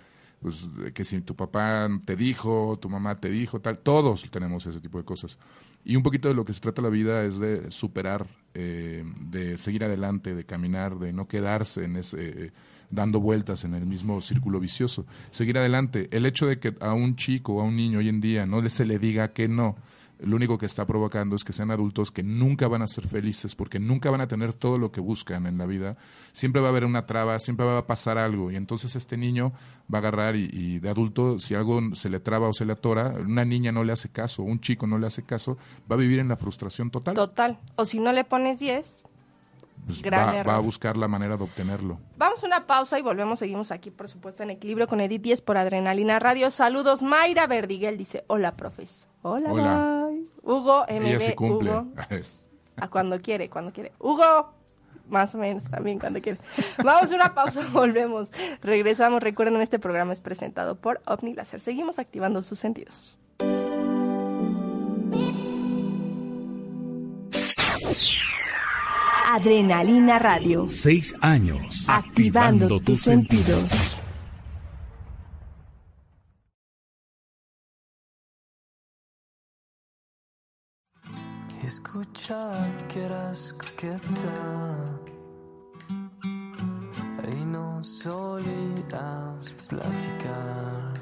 pues, 0.46 0.70
que 0.94 1.04
si 1.04 1.22
tu 1.22 1.36
papá 1.36 1.90
te 2.06 2.16
dijo, 2.16 2.78
tu 2.80 2.88
mamá 2.88 3.20
te 3.20 3.32
dijo, 3.32 3.62
tal, 3.62 3.80
todos 3.80 4.30
tenemos 4.30 4.64
ese 4.68 4.80
tipo 4.80 5.00
de 5.00 5.04
cosas. 5.04 5.40
Y 5.84 5.96
un 5.96 6.04
poquito 6.04 6.28
de 6.28 6.36
lo 6.36 6.46
que 6.46 6.54
se 6.54 6.60
trata 6.60 6.84
la 6.84 6.90
vida 6.90 7.24
es 7.24 7.40
de 7.40 7.72
superar, 7.72 8.28
eh, 8.54 9.04
de 9.22 9.58
seguir 9.58 9.84
adelante, 9.84 10.36
de 10.36 10.44
caminar, 10.46 11.00
de 11.00 11.14
no 11.14 11.28
quedarse 11.28 11.86
en 11.86 11.96
ese, 11.96 12.18
eh, 12.20 12.52
dando 12.92 13.20
vueltas 13.20 13.64
en 13.64 13.74
el 13.74 13.88
mismo 13.88 14.22
círculo 14.22 14.60
vicioso. 14.60 15.08
Seguir 15.32 15.58
adelante. 15.58 16.10
El 16.12 16.28
hecho 16.28 16.46
de 16.46 16.60
que 16.60 16.75
a 16.80 16.94
un 16.94 17.16
chico 17.16 17.56
o 17.56 17.62
a 17.62 17.64
un 17.64 17.75
niño 17.75 17.98
hoy 17.98 18.10
en 18.10 18.22
día 18.22 18.46
no 18.46 18.70
se 18.70 18.86
le 18.86 19.00
diga 19.00 19.34
que 19.34 19.48
no, 19.48 19.78
lo 20.19 20.36
único 20.36 20.57
que 20.57 20.65
está 20.65 20.86
provocando 20.86 21.36
es 21.36 21.43
que 21.43 21.53
sean 21.53 21.72
adultos 21.72 22.12
que 22.12 22.24
nunca 22.24 22.67
van 22.67 22.81
a 22.81 22.88
ser 22.88 23.07
felices 23.07 23.55
porque 23.55 23.79
nunca 23.79 24.10
van 24.10 24.22
a 24.22 24.27
tener 24.27 24.53
todo 24.53 24.77
lo 24.77 24.91
que 24.91 25.01
buscan 25.01 25.45
en 25.45 25.57
la 25.57 25.65
vida. 25.65 25.98
Siempre 26.31 26.62
va 26.62 26.67
a 26.67 26.69
haber 26.72 26.86
una 26.86 27.05
traba, 27.05 27.38
siempre 27.39 27.65
va 27.65 27.77
a 27.77 27.88
pasar 27.88 28.17
algo 28.17 28.51
y 28.51 28.55
entonces 28.55 28.95
este 28.95 29.17
niño 29.17 29.53
va 29.93 29.98
a 29.98 30.01
agarrar 30.01 30.36
y, 30.36 30.79
de 30.79 30.89
adulto, 30.89 31.39
si 31.39 31.55
algo 31.55 31.95
se 31.95 32.10
le 32.10 32.19
traba 32.19 32.48
o 32.48 32.53
se 32.53 32.65
le 32.65 32.74
atora, 32.74 33.15
una 33.19 33.45
niña 33.45 33.72
no 33.72 33.84
le 33.84 33.93
hace 33.93 34.10
caso, 34.10 34.43
un 34.43 34.60
chico 34.60 34.88
no 34.88 34.98
le 34.98 35.07
hace 35.07 35.24
caso, 35.24 35.57
va 35.89 35.95
a 35.95 36.00
vivir 36.00 36.19
en 36.19 36.27
la 36.27 36.38
frustración 36.38 36.91
total. 36.91 37.15
Total. 37.15 37.60
O 37.75 37.86
si 37.86 38.00
no 38.00 38.12
le 38.13 38.24
pones 38.24 38.60
10, 38.60 39.05
Pues 39.86 40.01
va, 40.03 40.55
a 40.55 40.60
buscar 40.60 40.98
la 40.98 41.08
manera 41.08 41.38
de 41.38 41.44
obtenerlo. 41.44 42.00
Vamos 42.17 42.44
a 42.44 42.48
una 42.48 42.65
pausa 42.65 42.98
y 42.98 43.03
volvemos. 43.03 43.38
Seguimos 43.38 43.72
aquí, 43.72 43.91
por 43.91 44.08
supuesto, 44.08 44.41
en 44.41 44.50
Equilibrio 44.50 44.88
con 44.88 45.00
Edith 45.00 45.22
10 45.22 45.41
por 45.44 45.58
Adrenalina 45.58 46.17
Radio. 46.17 46.50
Saludos. 46.50 47.03
Mayra 47.03 47.46
Verdiguel 47.46 47.96
dice, 47.98 48.24
hola, 48.27 48.55
profes. 48.55 49.08
Hola, 49.22 49.51
Hola. 49.51 50.08
bye. 50.10 50.25
Hugo, 50.41 50.86
MB, 50.89 51.05
Ella 51.05 51.20
se 51.20 51.36
cumple. 51.36 51.72
Hugo. 51.72 51.88
A 52.77 52.89
cuando 52.89 53.22
quiere, 53.22 53.50
cuando 53.50 53.72
quiere. 53.72 53.94
Hugo, 54.00 54.53
más 55.08 55.34
o 55.36 55.38
menos 55.38 55.70
también 55.70 56.00
cuando 56.00 56.20
quiere. 56.22 56.39
Vamos 56.84 57.12
a 57.12 57.15
una 57.15 57.34
pausa, 57.34 57.62
volvemos. 57.72 58.29
Regresamos. 58.62 59.22
Recuerden, 59.22 59.62
este 59.62 59.79
programa 59.79 60.13
es 60.13 60.22
presentado 60.22 60.75
por 60.75 61.01
OVNI 61.05 61.36
Láser. 61.36 61.62
Seguimos 61.62 62.00
activando 62.00 62.41
sus 62.41 62.60
sentidos. 62.60 63.20
Adrenalina 69.36 70.18
Radio. 70.18 70.65
Seis 70.70 71.13
años 71.20 71.84
Activando 71.89 72.80
tus 72.80 73.01
sentidos. 73.01 74.01
Escucha 81.62 82.65
que 82.88 83.04
eras 83.04 83.54
coqueta 83.60 85.01
y 87.30 87.36
no 87.44 87.84
solías 87.84 89.51
platicar 89.68 90.94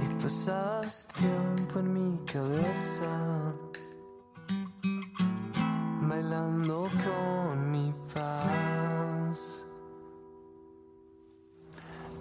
y 0.00 0.22
pasas 0.22 1.08
tiempo 1.18 1.80
en 1.80 1.92
mi 1.92 2.24
cabeza 2.24 3.59
bailando 6.30 6.88
con 7.04 7.70
mi 7.70 7.92
paz. 8.14 9.66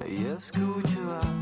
Y 0.07 0.25
escucha 0.25 1.19
que 1.21 1.38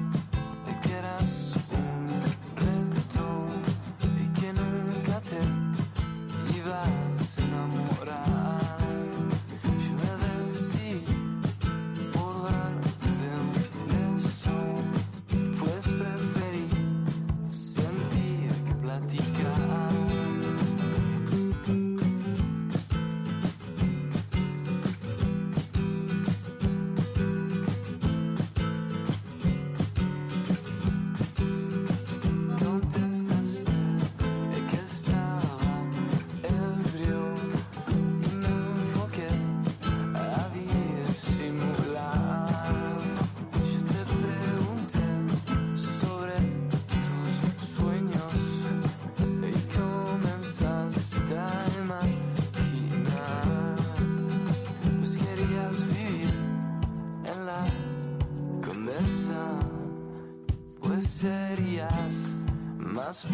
serías 61.02 62.34
más 62.78 63.26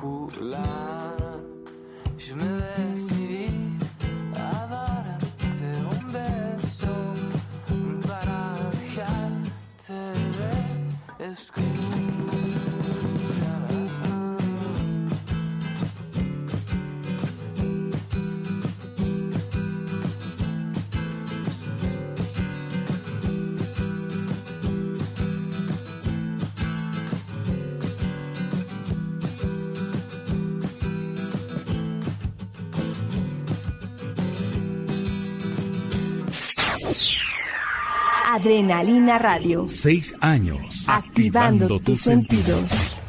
popular. 0.00 1.16
Yo 2.18 2.36
me 2.36 2.44
decidí 2.44 3.46
a 4.34 4.66
darte 4.66 5.66
un 5.92 6.12
beso 6.12 7.14
para 8.06 8.70
dejarte 8.70 9.94
de 11.18 11.32
escuchar. 11.32 12.17
Adrenalina 38.38 39.18
Radio. 39.18 39.66
Seis 39.66 40.14
años 40.20 40.84
Activando 40.86 41.80
tus 41.80 42.02
sentidos. 42.02 43.00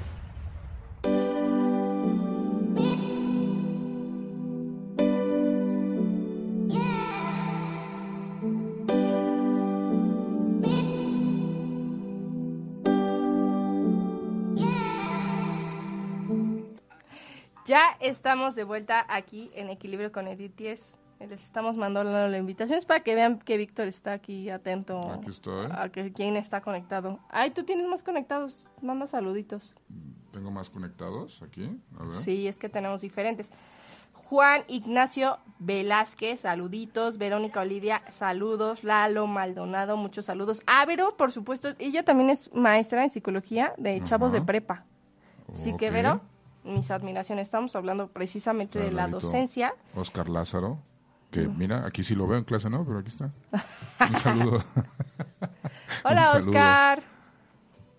Ya 17.68 17.96
estamos 18.00 18.56
de 18.56 18.64
vuelta 18.64 19.06
aquí 19.08 19.52
en 19.54 19.70
Equilibrio 19.70 20.12
con 20.12 20.28
Edith 20.28 20.56
10. 20.56 20.99
Les 21.20 21.44
estamos 21.44 21.76
mandando 21.76 22.28
la 22.28 22.38
invitación. 22.38 22.78
Es 22.78 22.86
para 22.86 23.02
que 23.02 23.14
vean 23.14 23.40
que 23.40 23.58
Víctor 23.58 23.88
está 23.88 24.14
aquí 24.14 24.50
atento 24.50 25.00
Aquí 25.12 25.30
estoy. 25.30 25.68
a 25.72 25.90
que 25.90 26.12
quién 26.14 26.36
está 26.38 26.62
conectado. 26.62 27.20
Ay, 27.30 27.52
tú 27.52 27.64
tienes 27.64 27.86
más 27.88 28.04
conectados. 28.04 28.68
Manda 28.82 29.06
saluditos. 29.06 29.76
Tengo 30.32 30.50
más 30.50 30.70
conectados 30.70 31.42
aquí. 31.44 31.78
A 32.00 32.04
ver. 32.06 32.14
Sí, 32.14 32.48
es 32.48 32.58
que 32.58 32.70
tenemos 32.70 33.02
diferentes. 33.02 33.52
Juan 34.14 34.64
Ignacio 34.68 35.40
Velázquez, 35.60 36.42
saluditos. 36.42 37.18
Verónica 37.18 37.62
Olivia, 37.62 38.02
saludos. 38.10 38.84
Lalo 38.84 39.28
Maldonado, 39.28 39.98
muchos 39.98 40.26
saludos. 40.26 40.62
Ah, 40.68 40.86
Vero, 40.86 41.18
por 41.18 41.32
supuesto, 41.32 41.70
ella 41.80 42.04
también 42.04 42.30
es 42.30 42.54
maestra 42.54 43.04
en 43.04 43.10
psicología 43.10 43.74
de 43.78 44.02
chavos 44.04 44.32
de 44.32 44.42
prepa. 44.42 44.86
Así 45.52 45.76
que. 45.76 45.92
Vero, 45.92 46.22
mis 46.64 46.90
admiraciones. 46.92 47.48
Estamos 47.48 47.76
hablando 47.76 48.08
precisamente 48.08 48.80
de 48.80 48.92
la 48.92 49.08
docencia. 49.08 49.74
Oscar 49.96 50.30
Lázaro, 50.30 50.80
que 51.32 51.48
mira, 51.48 51.86
aquí 51.86 52.04
sí 52.04 52.16
lo 52.16 52.28
veo 52.28 52.38
en 52.38 52.44
clase, 52.44 52.70
¿no? 52.70 52.86
Pero 52.86 53.00
aquí 53.00 53.10
está. 53.10 53.32
Un 54.10 54.20
saludo. 54.20 54.64
Hola, 56.04 56.22
Un 56.22 56.28
saludo. 56.28 56.50
Oscar. 56.50 57.04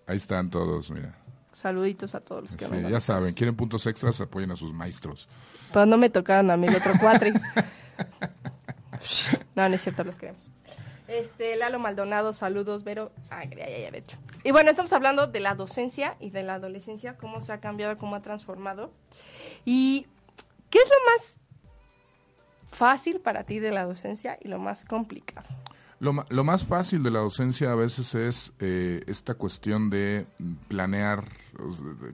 Ahí 0.07 0.17
están 0.17 0.49
todos, 0.49 0.91
mira. 0.91 1.15
Saluditos 1.53 2.15
a 2.15 2.21
todos 2.21 2.43
los 2.43 2.57
que 2.57 2.65
Sí, 2.65 2.71
mandan 2.71 2.91
ya 2.91 2.99
saben, 2.99 3.33
quieren 3.33 3.55
puntos 3.55 3.85
extras, 3.85 4.19
apoyen 4.21 4.51
a 4.51 4.55
sus 4.55 4.73
maestros. 4.73 5.27
Pero 5.71 5.85
no 5.85 5.97
me 5.97 6.09
tocaron 6.09 6.49
a 6.49 6.57
mí 6.57 6.67
el 6.67 6.75
otro 6.75 6.93
cuatri. 6.99 7.31
no, 9.55 9.69
no 9.69 9.75
es 9.75 9.81
cierto, 9.81 10.03
los 10.03 10.17
queremos. 10.17 10.49
Este, 11.07 11.57
Lalo 11.57 11.77
Maldonado, 11.77 12.31
saludos, 12.31 12.85
Vero. 12.85 13.11
Ay, 13.29 13.49
ya, 13.49 13.67
ya. 13.67 14.01
Y 14.45 14.51
bueno, 14.51 14.69
estamos 14.69 14.93
hablando 14.93 15.27
de 15.27 15.41
la 15.41 15.55
docencia 15.55 16.15
y 16.21 16.29
de 16.29 16.41
la 16.43 16.55
adolescencia, 16.55 17.17
cómo 17.17 17.41
se 17.41 17.51
ha 17.51 17.59
cambiado, 17.59 17.97
cómo 17.97 18.15
ha 18.15 18.21
transformado. 18.21 18.93
¿Y 19.65 20.07
qué 20.69 20.79
es 20.79 20.89
lo 20.89 21.11
más 21.11 21.37
fácil 22.71 23.19
para 23.19 23.43
ti 23.43 23.59
de 23.59 23.71
la 23.71 23.85
docencia 23.85 24.37
y 24.41 24.47
lo 24.47 24.59
más 24.59 24.85
complicado? 24.85 25.47
Lo, 25.99 26.25
lo 26.29 26.43
más 26.43 26.65
fácil 26.65 27.03
de 27.03 27.11
la 27.11 27.19
docencia 27.19 27.71
a 27.71 27.75
veces 27.75 28.15
es 28.15 28.53
eh, 28.59 29.03
esta 29.05 29.35
cuestión 29.35 29.89
de 29.91 30.25
planear, 30.67 31.25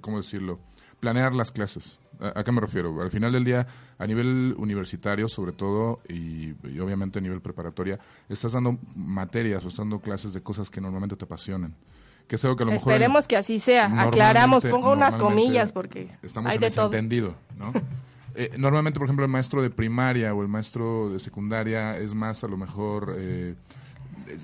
¿cómo 0.01 0.17
decirlo? 0.17 0.59
Planear 0.99 1.33
las 1.33 1.51
clases. 1.51 1.99
¿A, 2.19 2.39
a 2.39 2.43
qué 2.43 2.51
me 2.51 2.59
refiero? 2.59 3.01
Al 3.01 3.11
final 3.11 3.31
del 3.31 3.45
día, 3.45 3.65
a 3.97 4.05
nivel 4.05 4.55
universitario 4.57 5.29
sobre 5.29 5.53
todo, 5.53 6.01
y, 6.09 6.53
y 6.67 6.79
obviamente 6.79 7.19
a 7.19 7.21
nivel 7.21 7.39
preparatoria, 7.39 7.97
estás 8.27 8.51
dando 8.51 8.77
materias 8.95 9.63
o 9.63 9.69
estás 9.69 9.85
dando 9.85 9.99
clases 9.99 10.33
de 10.33 10.41
cosas 10.41 10.69
que 10.69 10.81
normalmente 10.81 11.15
te 11.15 11.23
apasionan. 11.23 11.73
Que 12.27 12.35
es 12.35 12.43
algo 12.43 12.57
que 12.57 12.63
a 12.63 12.65
lo 12.65 12.73
mejor... 12.73 12.91
Esperemos 12.91 13.25
que 13.25 13.37
así 13.37 13.57
sea. 13.57 14.01
Aclaramos, 14.01 14.65
pongo 14.65 14.91
unas 14.91 15.15
comillas 15.15 15.71
porque 15.71 16.09
estamos 16.21 16.51
hay 16.51 16.55
en 16.55 16.61
de 16.61 16.71
todo. 16.71 16.87
entendido, 16.87 17.35
¿no? 17.57 17.71
Eh, 18.39 18.51
normalmente, 18.58 19.00
por 19.00 19.08
ejemplo, 19.08 19.25
el 19.25 19.32
maestro 19.32 19.62
de 19.63 19.70
primaria 19.72 20.34
o 20.34 20.41
el 20.44 20.48
maestro 20.48 21.10
de 21.10 21.20
secundaria 21.20 21.98
es 21.98 22.13
más, 22.13 22.44
a 22.44 22.48
lo 22.48 22.56
mejor, 22.56 23.15
eh, 23.17 23.56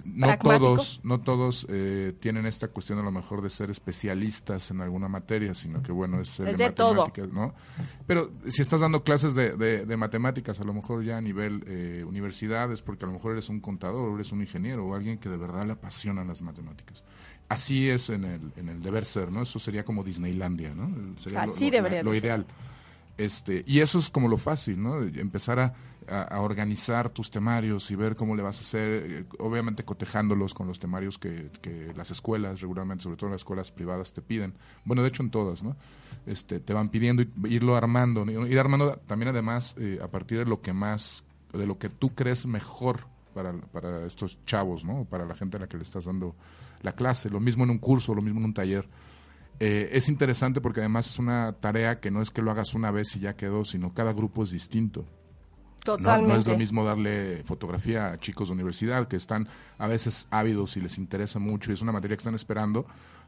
no 0.06 0.38
todos, 0.38 1.02
no 1.04 1.20
todos 1.20 1.68
eh, 1.70 2.14
tienen 2.20 2.46
esta 2.46 2.70
cuestión 2.70 3.00
a 3.00 3.04
lo 3.04 3.12
mejor 3.12 3.42
de 3.42 3.50
ser 3.50 3.70
especialistas 3.70 4.72
en 4.72 4.82
alguna 4.82 5.08
materia, 5.10 5.54
sino 5.54 5.84
que 5.84 5.92
bueno, 5.92 6.22
es, 6.22 6.40
el 6.40 6.48
Es 6.48 6.58
de 6.58 6.72
todo. 6.72 6.94
matemáticas, 6.96 7.30
¿no? 7.34 7.54
Pero 8.08 8.32
si 8.48 8.62
estás 8.62 8.82
dando 8.82 9.04
clases 9.04 9.36
de, 9.36 9.56
de- 9.58 9.86
de 9.86 9.98
matemáticas, 9.98 10.60
a 10.60 10.64
lo 10.64 10.74
mejor 10.74 11.04
ya 11.04 11.18
a 11.18 11.22
nivel 11.22 11.64
eh, 11.68 12.04
universidad, 12.08 12.72
es 12.72 12.82
porque 12.82 13.06
a 13.06 13.08
lo 13.08 13.14
mejor 13.14 13.34
eres 13.34 13.50
un 13.50 13.60
contador, 13.60 14.10
o 14.10 14.16
eres 14.16 14.32
un 14.32 14.42
ingeniero, 14.42 14.86
o 14.88 14.96
alguien 14.96 15.18
que 15.18 15.30
de 15.30 15.38
verdad 15.38 15.66
le 15.66 15.74
apasionan 15.74 16.28
las 16.28 16.42
matemáticas. 16.42 17.04
Así 17.50 17.90
es 17.90 18.10
en 18.10 18.24
el, 18.24 18.54
en 18.56 18.70
el 18.70 18.82
deber 18.82 19.06
ser, 19.06 19.32
¿no? 19.32 19.42
Eso 19.44 19.60
sería 19.60 19.84
como 19.84 20.04
Disneylandia, 20.04 20.74
¿no? 20.74 20.90
Sería 21.20 21.42
Así 21.42 21.70
debería 21.70 22.02
lo 22.04 22.12
de 22.12 22.16
ser. 22.20 22.26
ideal. 22.26 22.46
Este, 23.18 23.64
y 23.68 23.80
eso 23.80 24.00
es 24.00 24.10
como 24.10 24.28
lo 24.28 24.38
fácil, 24.38 24.82
¿no? 24.82 25.00
Empezar 25.02 25.60
a, 25.60 25.74
organizar 26.42 27.10
tus 27.10 27.32
temarios 27.32 27.90
y 27.90 27.96
ver 27.96 28.18
cómo 28.18 28.36
le 28.36 28.44
vas 28.44 28.58
a 28.58 28.62
hacer, 28.62 29.04
eh, 29.06 29.26
obviamente 29.40 29.86
cotejándolos 29.86 30.54
con 30.54 30.68
los 30.68 30.78
temarios 30.78 31.18
que, 31.18 31.50
las 31.96 32.12
escuelas 32.12 32.60
regularmente, 32.60 33.04
sobre 33.04 33.16
todo 33.16 33.28
en 33.28 33.32
las 33.32 33.42
escuelas 33.42 33.72
privadas, 33.72 34.12
te 34.12 34.22
piden. 34.22 34.54
Bueno, 34.84 35.02
de 35.02 35.08
hecho 35.08 35.24
en 35.24 35.30
todas, 35.30 35.64
¿no? 35.64 35.78
Este, 36.26 36.60
te 36.60 36.74
van 36.74 36.90
pidiendo 36.90 37.24
irlo 37.48 37.78
armando, 37.78 38.26
ir 38.26 38.60
armando 38.60 38.98
también 39.08 39.30
además 39.30 39.76
eh, 39.78 40.00
a 40.04 40.10
partir 40.10 40.40
de 40.40 40.46
lo 40.46 40.60
que 40.60 40.74
más, 40.74 41.24
de 41.54 41.66
lo 41.66 41.78
que 41.78 41.88
tú 41.88 42.14
crees 42.14 42.46
mejor 42.48 43.06
para, 43.34 43.54
para 43.54 44.06
estos 44.06 44.44
chavos, 44.46 44.84
¿no? 44.84 45.06
Para 45.06 45.26
la 45.26 45.36
gente 45.36 45.56
a 45.56 45.62
la 45.62 45.68
que 45.68 45.78
le 45.78 45.84
estás 45.84 46.04
dando 46.04 46.36
la 46.82 46.92
clase. 46.92 47.30
Lo 47.30 47.40
mismo 47.40 47.64
en 47.64 47.70
un 47.70 47.80
curso, 47.80 48.14
lo 48.14 48.22
mismo 48.22 48.40
en 48.40 48.46
un 48.46 48.54
taller. 48.54 48.86
Eh, 49.66 49.96
es 49.98 50.10
interesante 50.10 50.60
porque 50.60 50.82
además 50.82 51.08
es 51.08 51.20
una 51.20 51.54
tarea 51.54 52.02
que 52.02 52.12
no 52.12 52.22
es 52.22 52.32
que 52.32 52.42
lo 52.42 52.52
hagas 52.52 52.74
una 52.74 52.92
vez 52.92 53.16
y 53.16 53.22
ya 53.22 53.38
quedó, 53.38 53.64
sino 53.64 53.94
cada 53.94 54.12
grupo 54.12 54.44
es 54.44 54.52
distinto. 54.52 55.06
No, 55.88 55.96
Totalmente. 55.96 56.34
no 56.34 56.38
es 56.38 56.46
lo 56.46 56.58
mismo 56.58 56.84
darle 56.84 57.44
fotografía 57.46 58.12
a 58.12 58.18
chicos 58.18 58.50
de 58.50 58.56
universidad 58.56 59.08
que 59.08 59.16
están 59.16 59.48
a 59.78 59.88
veces 59.88 60.28
ávidos 60.32 60.76
y 60.76 60.82
les 60.82 60.98
interesa 60.98 61.40
mucho 61.40 61.72
y 61.72 61.76
es 61.76 61.82
una 61.82 61.94
materia 61.94 62.18
que 62.18 62.20
están 62.20 62.36
esperando, 62.36 62.86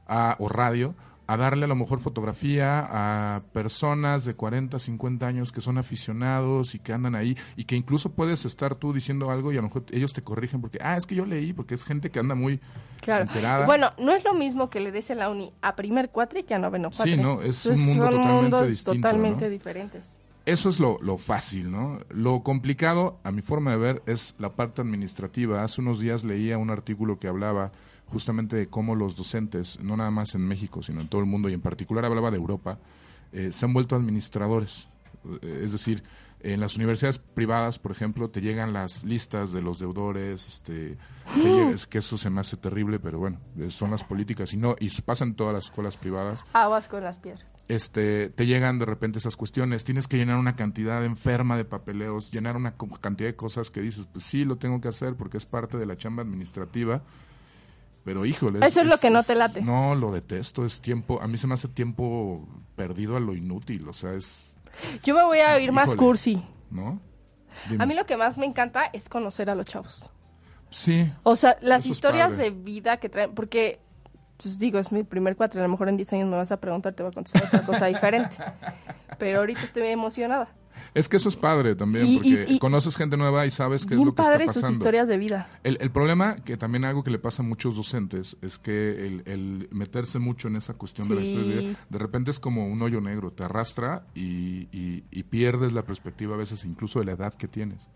a, 0.07 0.35
o 0.39 0.49
radio, 0.49 0.93
a 1.27 1.37
darle 1.37 1.65
a 1.65 1.67
lo 1.67 1.75
mejor 1.75 1.99
fotografía 1.99 2.87
a 2.89 3.41
personas 3.53 4.25
de 4.25 4.35
40, 4.35 4.77
50 4.79 5.25
años 5.25 5.51
que 5.51 5.61
son 5.61 5.77
aficionados 5.77 6.75
y 6.75 6.79
que 6.79 6.93
andan 6.93 7.15
ahí 7.15 7.35
y 7.55 7.65
que 7.65 7.75
incluso 7.75 8.11
puedes 8.11 8.45
estar 8.45 8.75
tú 8.75 8.93
diciendo 8.93 9.31
algo 9.31 9.51
y 9.51 9.55
a 9.57 9.61
lo 9.61 9.67
mejor 9.67 9.85
ellos 9.91 10.13
te 10.13 10.21
corrigen 10.23 10.61
porque, 10.61 10.77
ah, 10.81 10.97
es 10.97 11.05
que 11.05 11.15
yo 11.15 11.25
leí, 11.25 11.53
porque 11.53 11.73
es 11.75 11.83
gente 11.83 12.09
que 12.11 12.19
anda 12.19 12.35
muy 12.35 12.59
Claro. 13.01 13.23
enterada. 13.23 13.65
Bueno, 13.65 13.91
no 13.99 14.11
es 14.13 14.23
lo 14.23 14.33
mismo 14.33 14.69
que 14.69 14.79
le 14.79 14.91
des 14.91 15.09
en 15.09 15.19
la 15.19 15.29
uni 15.29 15.51
a 15.61 15.75
primer 15.75 16.09
cuatri 16.09 16.43
que 16.43 16.53
a 16.55 16.59
noveno 16.59 16.89
Sí, 16.91 16.97
cuatri. 16.97 17.17
no, 17.17 17.41
es 17.41 17.65
Entonces, 17.65 17.71
un 17.71 17.85
mundo 17.85 18.03
son 18.05 18.11
totalmente 18.13 18.41
mundos 18.41 18.67
distinto, 18.67 18.93
totalmente 19.07 19.45
¿no? 19.45 19.49
diferentes. 19.51 20.15
Eso 20.45 20.69
es 20.69 20.79
lo, 20.79 20.99
lo 21.01 21.17
fácil, 21.17 21.71
¿no? 21.71 21.99
Lo 22.09 22.43
complicado, 22.43 23.19
a 23.23 23.31
mi 23.31 23.41
forma 23.41 23.71
de 23.71 23.77
ver, 23.77 24.03
es 24.05 24.35
la 24.37 24.53
parte 24.55 24.81
administrativa. 24.81 25.63
Hace 25.63 25.81
unos 25.81 25.99
días 25.99 26.23
leía 26.23 26.59
un 26.59 26.69
artículo 26.69 27.17
que 27.17 27.27
hablaba 27.27 27.71
justamente 28.07 28.55
de 28.55 28.67
cómo 28.67 28.95
los 28.95 29.15
docentes, 29.15 29.79
no 29.81 29.97
nada 29.97 30.11
más 30.11 30.35
en 30.35 30.47
México, 30.47 30.81
sino 30.83 31.01
en 31.01 31.07
todo 31.07 31.21
el 31.21 31.27
mundo, 31.27 31.49
y 31.49 31.53
en 31.53 31.61
particular 31.61 32.05
hablaba 32.05 32.31
de 32.31 32.37
Europa, 32.37 32.77
eh, 33.31 33.51
se 33.51 33.65
han 33.65 33.73
vuelto 33.73 33.95
administradores. 33.95 34.87
Eh, 35.41 35.61
Es 35.63 35.71
decir, 35.71 36.03
en 36.41 36.59
las 36.59 36.75
universidades 36.75 37.17
privadas, 37.17 37.79
por 37.79 37.91
ejemplo, 37.91 38.29
te 38.29 38.39
llegan 38.41 38.71
las 38.73 39.03
listas 39.03 39.51
de 39.51 39.63
los 39.63 39.79
deudores, 39.79 40.47
este, 40.47 40.95
te 41.41 41.51
llega- 41.51 41.71
es 41.71 41.87
que 41.87 41.97
eso 41.97 42.17
se 42.19 42.29
me 42.29 42.39
hace 42.41 42.55
terrible, 42.57 42.99
pero 42.99 43.17
bueno, 43.17 43.39
eh, 43.57 43.71
son 43.71 43.89
las 43.89 44.03
políticas 44.03 44.53
y 44.53 44.57
no 44.57 44.75
y 44.79 44.89
pasa 45.01 45.23
en 45.23 45.33
todas 45.33 45.55
las 45.55 45.65
escuelas 45.65 45.97
privadas 45.97 46.45
Aguas 46.53 46.87
con 46.87 47.03
las 47.03 47.17
piedras. 47.17 47.43
este, 47.67 48.29
te 48.29 48.45
llegan 48.45 48.77
de 48.77 48.85
repente 48.85 49.17
esas 49.17 49.35
cuestiones, 49.35 49.83
tienes 49.83 50.07
que 50.07 50.17
llenar 50.17 50.37
una 50.37 50.55
cantidad 50.55 51.03
enferma 51.03 51.57
de 51.57 51.65
papeleos, 51.65 52.29
llenar 52.31 52.55
una 52.57 52.75
cantidad 53.01 53.29
de 53.29 53.35
cosas 53.35 53.71
que 53.71 53.81
dices, 53.81 54.05
pues 54.11 54.23
sí, 54.23 54.45
lo 54.45 54.57
tengo 54.57 54.79
que 54.79 54.89
hacer 54.89 55.15
porque 55.15 55.37
es 55.37 55.47
parte 55.47 55.79
de 55.79 55.87
la 55.87 55.97
chamba 55.97 56.21
administrativa, 56.21 57.01
pero 58.05 58.23
híjole. 58.23 58.65
Eso 58.65 58.81
es 58.81 58.87
lo 58.87 58.99
que 58.99 59.09
no 59.09 59.23
te 59.23 59.33
late. 59.35 59.61
No, 59.61 59.95
lo 59.95 60.11
detesto, 60.11 60.63
es 60.63 60.79
tiempo, 60.79 61.19
a 61.21 61.27
mí 61.27 61.37
se 61.37 61.47
me 61.47 61.55
hace 61.55 61.67
tiempo 61.67 62.47
perdido 62.75 63.17
a 63.17 63.19
lo 63.19 63.33
inútil, 63.33 63.89
o 63.89 63.93
sea, 63.93 64.13
es, 64.13 64.55
Yo 65.03 65.15
me 65.15 65.23
voy 65.23 65.39
a 65.39 65.59
ir 65.59 65.71
más 65.71 65.95
cursi. 65.95 66.41
¿no? 66.69 67.01
Dime. 67.67 67.83
A 67.83 67.87
mí 67.87 67.95
lo 67.95 68.05
que 68.05 68.15
más 68.15 68.37
me 68.37 68.45
encanta 68.45 68.85
es 68.93 69.09
conocer 69.09 69.49
a 69.49 69.55
los 69.55 69.65
chavos. 69.65 70.11
Sí, 70.69 71.11
O 71.23 71.35
sea, 71.35 71.57
las 71.61 71.85
historias 71.85 72.37
de 72.37 72.51
vida 72.51 72.97
que 72.97 73.09
traen, 73.09 73.33
porque, 73.33 73.79
pues 74.37 74.59
digo, 74.59 74.77
es 74.77 74.91
mi 74.91 75.03
primer 75.03 75.35
cuatro, 75.35 75.59
a 75.59 75.63
lo 75.63 75.69
mejor 75.69 75.89
en 75.89 75.97
10 75.97 76.13
años 76.13 76.27
me 76.27 76.35
vas 76.35 76.51
a 76.51 76.59
preguntar, 76.59 76.93
te 76.93 77.01
voy 77.01 77.11
a 77.11 77.13
contestar 77.13 77.45
otra 77.45 77.61
cosa 77.61 77.85
diferente. 77.87 78.37
Pero 79.17 79.39
ahorita 79.39 79.61
estoy 79.61 79.83
muy 79.83 79.91
emocionada. 79.91 80.49
Es 80.93 81.09
que 81.09 81.17
eso 81.17 81.29
es 81.29 81.35
padre 81.35 81.75
también, 81.75 82.05
Y- 82.07 82.15
porque 82.17 82.45
y- 82.49 82.55
y- 82.55 82.59
conoces 82.59 82.95
gente 82.95 83.17
nueva 83.17 83.45
y 83.45 83.49
sabes 83.51 83.85
qué 83.85 83.93
es 83.93 83.99
lo 83.99 84.05
que 84.05 84.09
está 84.21 84.23
padre 84.23 84.45
pasando. 84.45 84.67
sus 84.67 84.77
historias 84.77 85.07
de 85.07 85.17
vida. 85.17 85.49
El, 85.63 85.77
el 85.81 85.91
problema, 85.91 86.35
que 86.37 86.57
también 86.57 86.85
algo 86.85 87.03
que 87.03 87.11
le 87.11 87.19
pasa 87.19 87.41
a 87.43 87.45
muchos 87.45 87.75
docentes, 87.75 88.37
es 88.41 88.57
que 88.59 89.05
el, 89.07 89.23
el 89.25 89.67
meterse 89.71 90.19
mucho 90.19 90.47
en 90.47 90.55
esa 90.55 90.73
cuestión 90.73 91.07
de 91.09 91.15
la 91.15 91.21
historia 91.21 91.55
de 91.55 91.61
vida, 91.61 91.79
de 91.89 91.97
repente 91.99 92.31
es 92.31 92.39
como 92.39 92.67
un 92.67 92.81
hoyo 92.81 93.01
negro, 93.01 93.31
te 93.31 93.43
arrastra 93.43 94.03
y, 94.15 94.67
y- 94.71 95.03
pierdes 95.23 95.73
la 95.73 95.83
perspectiva 95.83 96.35
a 96.35 96.37
veces 96.37 96.63
incluso 96.65 96.99
de 96.99 97.05
la 97.05 97.11
edad 97.13 97.33
que 97.33 97.47
tienes. 97.47 97.87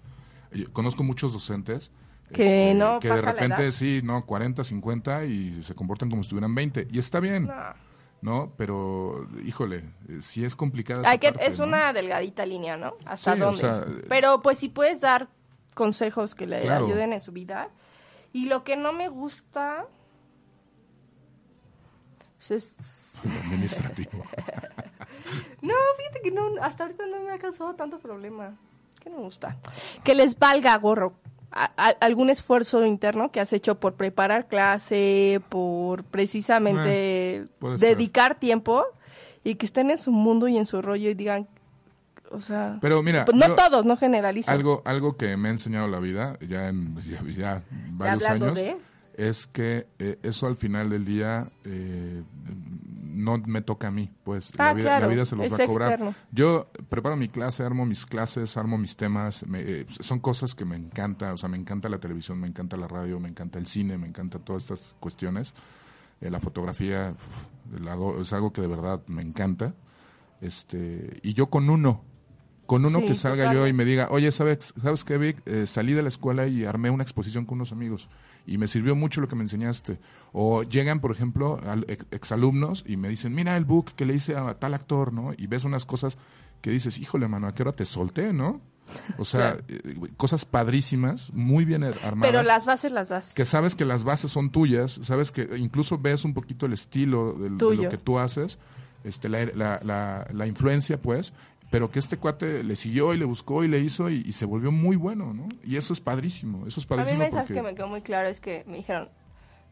Yo 0.54 0.72
conozco 0.74 1.04
muchos 1.04 1.32
docentes 1.32 1.92
este, 2.32 2.44
Que 2.44 2.74
no 2.76 3.00
que 3.00 3.08
de 3.08 3.22
repente 3.22 3.72
sí, 3.72 4.02
no, 4.04 4.26
40, 4.26 4.64
50 4.64 5.26
y 5.26 5.64
se 5.64 5.74
comportan 5.74 6.10
como 6.10 6.22
si 6.22 6.28
estuvieran 6.28 6.54
20 6.54 6.88
y 6.92 7.00
está 7.00 7.20
bien, 7.20 7.46
No. 7.48 7.54
¿No? 8.22 8.54
Pero, 8.58 9.28
híjole, 9.46 9.84
eh, 10.10 10.18
sí 10.22 10.44
es 10.46 10.56
complicada 10.56 11.02
esa 11.02 11.12
Hay 11.12 11.20
que, 11.20 11.32
parte, 11.32 11.48
es 11.48 11.60
¿no? 11.60 11.66
una 11.68 11.94
delgadita 11.94 12.46
línea, 12.46 12.76
¿no? 12.78 12.96
¿Hasta 13.06 13.36
Sí, 13.36 13.42
o 13.42 13.46
dónde? 13.46 13.60
sea, 13.60 13.86
Pero 14.10 14.42
pues 14.42 14.58
si 14.60 14.70
puedes 14.70 15.02
dar 15.02 15.28
consejos 15.74 16.36
que 16.36 16.46
le 16.48 16.62
Claro. 16.62 16.86
ayuden 16.86 17.14
en 17.14 17.22
su 17.22 17.32
vida. 17.32 17.70
Y 18.34 18.46
lo 18.48 18.64
que 18.64 18.76
no 18.78 18.92
me 18.94 19.08
gusta 19.10 19.86
pues, 22.38 22.52
es... 22.52 23.16
Administrativo. 23.46 24.24
No, 25.62 25.74
fíjate 25.98 26.22
que 26.22 26.32
no, 26.32 26.62
hasta 26.62 26.84
ahorita 26.86 27.06
no 27.06 27.20
me 27.22 27.32
ha 27.34 27.38
causado 27.40 27.76
tanto 27.76 28.00
problema. 28.00 28.58
¿Qué 29.02 29.10
no 29.10 29.18
me 29.18 29.24
gusta? 29.24 29.58
Que 30.04 30.16
les 30.16 30.38
valga 30.40 30.76
gorro. 30.78 31.14
A- 31.52 31.72
a- 31.78 31.96
algún 32.06 32.30
esfuerzo 32.30 32.86
interno 32.86 33.32
que 33.32 33.40
has 33.40 33.52
hecho 33.54 33.80
por 33.80 33.96
preparar 33.96 34.48
clase, 34.48 35.42
por 35.50 36.04
precisamente 36.04 37.38
Eh, 37.38 37.46
ser. 37.78 37.80
dedicar 37.80 38.36
tiempo 38.36 38.86
y 39.44 39.56
que 39.56 39.66
estén 39.66 39.90
en 39.90 39.98
su 39.98 40.12
mundo 40.12 40.48
y 40.48 40.58
en 40.58 40.66
su 40.68 40.82
rollo 40.82 41.10
y 41.10 41.16
digan, 41.16 41.48
o 42.32 42.40
sea, 42.42 42.78
Pero 42.82 43.02
mira, 43.02 43.26
pues 43.26 43.36
no 43.36 43.48
yo- 43.48 43.56
todos, 43.56 43.84
no 43.86 43.98
generalizo. 43.98 44.52
algo, 44.52 44.84
algo 44.86 45.18
que 45.18 45.36
me 45.38 45.48
ha 45.50 45.52
enseñado 45.52 45.88
la 45.88 46.00
vida, 46.00 46.38
ya 46.48 46.68
en 46.70 46.96
ya, 46.98 47.24
ya 47.36 47.64
varios 47.94 48.26
años, 48.26 48.54
de- 48.54 48.78
es 49.20 49.48
que 49.48 49.86
eh, 50.00 50.18
eso 50.24 50.48
al 50.48 50.56
final 50.56 50.90
del 50.90 51.04
día 51.06 51.52
eh, 51.66 52.24
no 53.04 53.38
me 53.40 53.62
toca 53.62 53.90
a 53.90 53.92
mí, 53.92 54.10
pues 54.24 54.52
Ah, 54.58 54.68
la, 54.68 54.74
vida, 54.74 54.86
claro, 54.86 55.02
la 55.08 55.14
vida 55.14 55.26
se 55.26 55.36
los 55.36 55.46
es 55.48 55.52
va 55.52 55.64
a 55.64 55.68
cobrar. 55.68 55.90
externo. 55.92 56.16
Yo 56.32 56.72
preparo 56.90 57.16
mi 57.18 57.28
clase, 57.28 57.64
armo 57.64 57.86
mis 57.86 58.06
clases, 58.06 58.56
armo 58.58 58.78
mis 58.78 58.96
temas, 58.96 59.46
me- 59.46 59.62
eh, 59.62 59.86
son 60.00 60.20
cosas 60.20 60.56
que 60.56 60.64
me 60.66 60.76
encanta, 60.78 61.34
o 61.34 61.38
sea, 61.38 61.50
me 61.50 61.58
encanta 61.58 61.90
la 61.90 62.00
televisión, 62.00 62.40
me 62.40 62.48
encanta 62.48 62.78
la 62.78 62.88
radio, 62.88 63.20
me 63.20 63.28
encanta 63.30 63.60
el 63.60 63.66
cine, 63.68 63.98
me 63.98 64.08
encanta 64.08 64.40
todas 64.40 64.64
estas 64.64 64.96
cuestiones. 65.00 65.54
Eh, 66.22 66.30
la 66.30 66.40
fotografía 66.40 67.14
uf, 67.16 67.82
la 67.82 67.96
do- 67.96 68.22
es 68.22 68.32
algo 68.34 68.54
que 68.54 68.62
de 68.62 68.68
verdad 68.68 69.02
me 69.08 69.22
encanta. 69.22 69.74
Este, 70.42 71.20
y 71.24 71.34
yo 71.34 71.48
con 71.50 71.70
uno, 71.70 72.04
con 72.66 72.86
uno 72.86 73.00
Sí, 73.00 73.06
que 73.08 73.16
salga 73.16 73.54
yo 73.54 73.68
y 73.68 73.74
me 73.74 73.84
diga, 73.84 74.08
oye, 74.12 74.32
¿sabes, 74.32 74.74
¿sabes 74.82 75.04
qué, 75.04 75.18
Vic? 75.18 75.66
Salí 75.66 75.94
de 75.94 76.04
la 76.04 76.08
escuela 76.10 76.48
y 76.48 76.64
armé 76.66 76.90
una 76.90 77.04
exposición 77.04 77.46
con 77.46 77.58
unos 77.58 77.72
amigos 77.72 78.10
y 78.46 78.58
me 78.58 78.68
sirvió 78.68 78.96
mucho 78.96 79.22
lo 79.22 79.28
que 79.28 79.36
me 79.36 79.44
enseñaste. 79.44 80.00
O 80.34 80.64
llegan, 80.64 81.00
por 81.02 81.12
ejemplo, 81.12 81.60
al- 81.66 81.86
ex- 81.88 82.06
exalumnos 82.12 82.84
y 82.88 82.98
me 82.98 83.10
dicen, 83.10 83.34
mira 83.34 83.56
el 83.58 83.66
book 83.66 83.94
que 83.96 84.06
le 84.06 84.16
hice 84.16 84.36
a 84.36 84.54
tal 84.60 84.74
actor, 84.74 85.14
¿no? 85.14 85.34
Y 85.38 85.48
ves 85.48 85.64
unas 85.66 85.86
cosas 85.86 86.18
que 86.62 86.72
dices, 86.72 86.98
híjole, 86.98 87.28
mano, 87.28 87.48
¿a 87.48 87.54
qué 87.54 87.64
hora 87.64 87.72
te 87.74 87.86
solté, 87.86 88.34
no? 88.34 88.62
O 89.20 89.26
sea, 89.26 89.60
eh, 89.68 89.96
cosas 90.18 90.46
padrísimas, 90.46 91.32
muy 91.32 91.64
bien 91.64 91.84
armadas 91.84 92.32
Pero 92.32 92.42
las 92.44 92.66
bases 92.66 92.92
las 92.92 93.10
das. 93.10 93.34
que 93.36 93.46
sabes 93.46 93.76
que 93.76 93.86
las 93.86 94.04
bases 94.04 94.32
son 94.32 94.50
tuyas, 94.50 95.00
sabes 95.04 95.32
que 95.32 95.48
incluso 95.58 96.00
ves 96.00 96.26
un 96.26 96.34
poquito 96.34 96.66
el 96.66 96.74
estilo 96.74 97.34
de, 97.34 97.50
lo 97.52 97.90
que 97.90 97.98
tú 98.00 98.18
haces, 98.18 98.58
este, 99.04 99.30
la, 99.30 99.46
la, 99.54 99.80
la- 99.84 100.28
la 100.32 100.48
influencia, 100.48 101.00
pues, 101.00 101.34
pero 101.70 101.92
que 101.92 102.00
este 102.00 102.18
cuate 102.18 102.64
le 102.64 102.76
siguió 102.76 103.14
y 103.14 103.18
le 103.18 103.26
buscó 103.26 103.64
y 103.64 103.68
le 103.68 103.80
hizo 103.80 104.10
y, 104.10 104.24
y 104.26 104.32
se 104.34 104.46
volvió 104.46 104.72
muy 104.72 104.96
bueno, 104.96 105.34
¿no? 105.34 105.48
Y 105.64 105.76
eso 105.78 105.94
es 105.94 106.00
padrísimo, 106.02 106.66
eso 106.68 106.80
es 106.80 106.86
A 106.86 106.90
mí 106.90 106.94
el 106.94 106.98
padrísimo 106.98 107.20
mensaje 107.20 107.42
porque... 107.48 107.54
que 107.56 107.62
me 107.62 107.76
quedó 107.76 107.88
muy 107.88 108.02
claro 108.02 108.28
es 108.28 108.40
que 108.40 108.64
me 108.68 108.78
dijeron, 108.78 109.10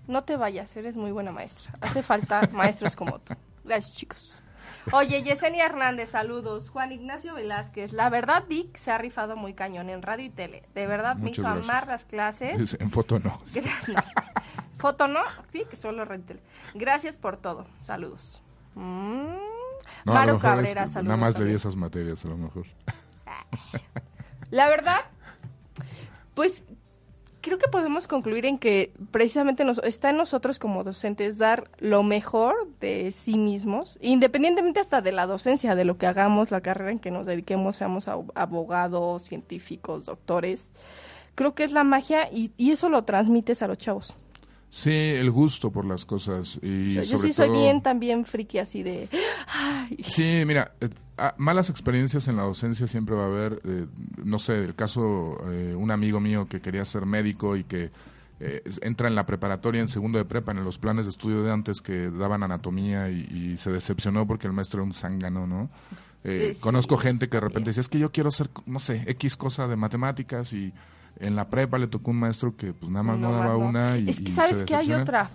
no 0.07 0.23
te 0.23 0.37
vayas, 0.37 0.75
eres 0.77 0.95
muy 0.95 1.11
buena 1.11 1.31
maestra. 1.31 1.71
Hace 1.81 2.03
falta 2.03 2.47
maestros 2.53 2.95
como 2.95 3.19
tú. 3.19 3.33
Gracias, 3.65 3.95
chicos. 3.97 4.33
Oye, 4.93 5.21
Yesenia 5.21 5.65
Hernández, 5.65 6.11
saludos. 6.11 6.69
Juan 6.69 6.93
Ignacio 6.93 7.33
Velázquez, 7.33 7.91
la 7.91 8.09
verdad, 8.09 8.45
Vic 8.47 8.77
se 8.77 8.89
ha 8.91 8.97
rifado 8.97 9.35
muy 9.35 9.53
cañón 9.53 9.89
en 9.89 10.01
radio 10.01 10.25
y 10.25 10.29
tele. 10.29 10.63
De 10.75 10.87
verdad, 10.87 11.15
me 11.17 11.23
Muchas 11.23 11.39
hizo 11.39 11.43
gracias. 11.51 11.69
amar 11.69 11.87
las 11.87 12.05
clases. 12.05 12.77
En 12.79 12.89
foto 12.89 13.19
no. 13.19 13.37
Gra- 13.53 13.87
no. 13.93 14.01
Foto 14.77 15.07
no, 15.09 15.19
Vic, 15.51 15.75
solo 15.75 16.05
rentel. 16.05 16.39
Gracias 16.73 17.17
por 17.17 17.35
todo. 17.35 17.65
Saludos. 17.81 18.41
Mm. 18.75 19.56
No, 20.05 20.13
es 20.19 20.41
Cabrera, 20.41 20.83
que 20.85 20.89
saludos. 20.91 21.03
Nada 21.09 21.17
más 21.17 21.37
le 21.39 21.45
di 21.45 21.53
esas 21.53 21.75
materias, 21.75 22.23
a 22.25 22.29
lo 22.29 22.37
mejor. 22.37 22.65
La 24.51 24.69
verdad, 24.69 25.01
pues 26.33 26.63
creo 27.41 27.57
que 27.57 27.67
podemos 27.69 28.07
concluir 28.07 28.45
en 28.45 28.57
que 28.57 28.93
precisamente 29.11 29.63
nos, 29.65 29.77
está 29.79 30.09
en 30.09 30.17
nosotros 30.17 30.59
como 30.59 30.83
docentes 30.83 31.37
dar 31.37 31.69
lo 31.79 32.03
mejor 32.03 32.67
de 32.79 33.11
sí 33.11 33.37
mismos, 33.37 33.97
independientemente 34.01 34.79
hasta 34.79 35.01
de 35.01 35.11
la 35.11 35.25
docencia, 35.27 35.75
de 35.75 35.85
lo 35.85 35.97
que 35.97 36.07
hagamos, 36.07 36.51
la 36.51 36.61
carrera 36.61 36.91
en 36.91 36.99
que 36.99 37.11
nos 37.11 37.25
dediquemos, 37.25 37.75
seamos 37.77 38.07
ab- 38.07 38.31
abogados, 38.35 39.23
científicos, 39.23 40.05
doctores. 40.05 40.71
Creo 41.35 41.53
que 41.53 41.63
es 41.63 41.71
la 41.71 41.83
magia 41.83 42.29
y, 42.31 42.51
y 42.57 42.71
eso 42.71 42.89
lo 42.89 43.03
transmites 43.03 43.61
a 43.61 43.67
los 43.67 43.77
chavos. 43.77 44.15
Sí, 44.69 44.91
el 44.91 45.31
gusto 45.31 45.71
por 45.71 45.85
las 45.85 46.05
cosas 46.05 46.59
y 46.61 46.93
yo 46.93 47.03
sobre 47.05 47.27
sí 47.29 47.33
soy 47.33 47.47
todo- 47.47 47.61
bien 47.61 47.81
también 47.81 48.25
friki 48.25 48.59
así 48.59 48.83
de... 48.83 49.07
Ay, 49.47 49.97
Sí, 50.05 50.43
mira, 50.45 50.73
eh, 50.81 50.89
malas 51.37 51.69
experiencias 51.69 52.27
en 52.27 52.35
la 52.35 52.43
docencia 52.43 52.85
siempre 52.87 53.15
va 53.15 53.23
a 53.23 53.27
haber. 53.27 53.61
eh, 53.63 53.85
no 54.23 54.37
sé, 54.39 54.55
el 54.63 54.75
caso, 54.75 55.37
eh, 55.49 55.73
un 55.75 55.89
amigo 55.89 56.19
mío 56.19 56.47
que 56.49 56.59
quería 56.59 56.83
ser 56.85 57.05
médico 57.05 57.55
y 57.55 57.63
que 57.63 57.91
eh, 58.39 58.61
entra 58.81 59.07
en 59.07 59.15
la 59.15 59.25
preparatoria 59.25 59.81
en 59.81 59.87
segundo 59.87 60.19
de 60.19 60.25
prepa, 60.25 60.51
en 60.51 60.63
los 60.63 60.77
planes 60.77 61.05
de 61.05 61.11
estudio 61.11 61.41
de 61.43 61.51
antes 61.51 61.81
que 61.81 62.11
daban 62.11 62.43
anatomía 62.43 63.09
y, 63.09 63.21
y 63.53 63.57
se 63.57 63.71
decepcionó 63.71 64.27
porque 64.27 64.47
el 64.47 64.53
maestro 64.53 64.81
era 64.81 64.85
un 64.85 64.93
zángano, 64.93 65.47
¿no? 65.47 65.69
Eh, 66.23 66.51
sí, 66.53 66.61
conozco 66.61 66.97
gente 66.97 67.29
que 67.29 67.37
de 67.37 67.41
repente 67.41 67.69
decía, 67.69 67.81
es 67.81 67.87
que 67.87 67.99
yo 67.99 68.11
quiero 68.11 68.29
ser, 68.31 68.49
no 68.65 68.79
sé, 68.79 69.03
X 69.07 69.37
cosa 69.37 69.67
de 69.67 69.75
matemáticas 69.77 70.51
y 70.53 70.71
en 71.19 71.35
la 71.35 71.49
prepa 71.49 71.77
le 71.77 71.87
tocó 71.87 72.11
un 72.11 72.17
maestro 72.19 72.55
que 72.55 72.73
pues 72.73 72.91
nada 72.91 73.03
más 73.03 73.17
no, 73.19 73.29
no, 73.31 73.37
daba 73.37 73.53
no. 73.53 73.59
una 73.59 73.97
y 73.97 74.09
es 74.09 74.17
que 74.19 74.29
y 74.29 74.33
sabes 74.33 74.57
se 74.59 74.65
que 74.65 74.75
hay 74.75 74.91
otra. 74.93 75.29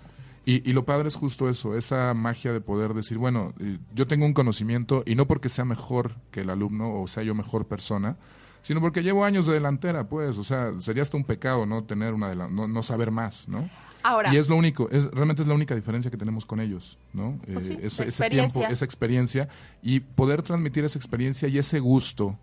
Y, 0.45 0.69
y 0.69 0.73
lo 0.73 0.83
padre 0.83 1.07
es 1.07 1.15
justo 1.15 1.49
eso, 1.49 1.77
esa 1.77 2.13
magia 2.13 2.51
de 2.51 2.59
poder 2.59 2.93
decir, 2.93 3.17
bueno, 3.17 3.53
eh, 3.61 3.77
yo 3.95 4.07
tengo 4.07 4.25
un 4.25 4.33
conocimiento 4.33 5.01
y 5.05 5.15
no 5.15 5.25
porque 5.25 5.47
sea 5.47 5.63
mejor 5.63 6.15
que 6.31 6.41
el 6.41 6.49
alumno 6.49 6.99
o 7.01 7.07
sea 7.07 7.23
yo 7.23 7.33
mejor 7.33 7.65
persona, 7.65 8.17
sino 8.61 8.81
porque 8.81 9.03
llevo 9.03 9.23
años 9.23 9.45
de 9.47 9.53
delantera, 9.53 10.07
pues, 10.09 10.37
o 10.37 10.43
sea, 10.43 10.73
sería 10.79 11.01
hasta 11.03 11.15
un 11.15 11.23
pecado 11.23 11.65
no 11.65 11.83
tener 11.85 12.13
una 12.13 12.29
delan- 12.33 12.49
no, 12.51 12.67
no 12.67 12.83
saber 12.83 13.09
más, 13.11 13.47
¿no? 13.47 13.69
Ahora, 14.05 14.33
Y 14.33 14.37
es 14.37 14.49
lo 14.49 14.57
único, 14.57 14.89
es, 14.91 15.05
realmente 15.11 15.43
es 15.43 15.47
la 15.47 15.53
única 15.53 15.75
diferencia 15.75 16.11
que 16.11 16.17
tenemos 16.17 16.45
con 16.45 16.59
ellos, 16.59 16.97
¿no? 17.13 17.39
Pues 17.45 17.69
Eh, 17.69 17.79
ese, 17.83 18.29
tiempo, 18.29 18.65
esa 18.65 18.83
experiencia 18.83 19.47
y 19.81 20.01
poder 20.01 20.41
transmitir 20.43 20.83
esa 20.83 20.99
experiencia 20.99 21.47
y 21.47 21.57
ese 21.57 21.79
gusto 21.79 22.37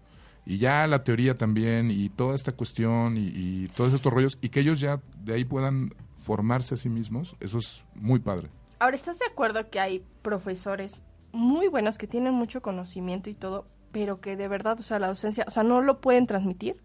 y 0.46 0.59
ya 0.59 0.87
la 0.87 1.05
teoría 1.05 1.37
también 1.38 1.90
y 1.90 2.09
toda 2.09 2.35
esta 2.35 2.53
cuestión 2.53 3.16
y, 3.16 3.26
y 3.35 3.68
todos 3.74 3.92
estos 3.94 4.12
rollos 4.12 4.38
y 4.40 4.48
que 4.48 4.61
ellos 4.61 4.81
ya 4.81 5.00
de 5.22 5.35
ahí 5.35 5.44
puedan 5.44 5.94
formarse 6.16 6.74
a 6.74 6.76
sí 6.76 6.88
mismos, 6.88 7.37
eso 7.40 7.59
es 7.59 7.85
muy 7.94 8.18
padre. 8.20 8.48
Ahora, 8.79 8.96
¿estás 8.96 9.18
de 9.18 9.26
acuerdo 9.26 9.68
que 9.70 9.81
hay 9.81 10.05
profesores 10.22 11.03
muy 11.33 11.68
buenos 11.68 11.98
que 11.98 12.07
tienen 12.07 12.35
mucho 12.35 12.62
conocimiento 12.62 13.31
y 13.31 13.35
todo, 13.35 13.66
pero 13.92 14.20
que 14.20 14.37
de 14.37 14.48
verdad, 14.48 14.79
o 14.81 14.83
sea, 14.83 14.98
la 14.98 15.09
docencia, 15.09 15.44
o 15.46 15.50
sea, 15.50 15.62
no 15.62 15.81
lo 15.81 16.00
pueden 16.00 16.26
transmitir? 16.26 16.76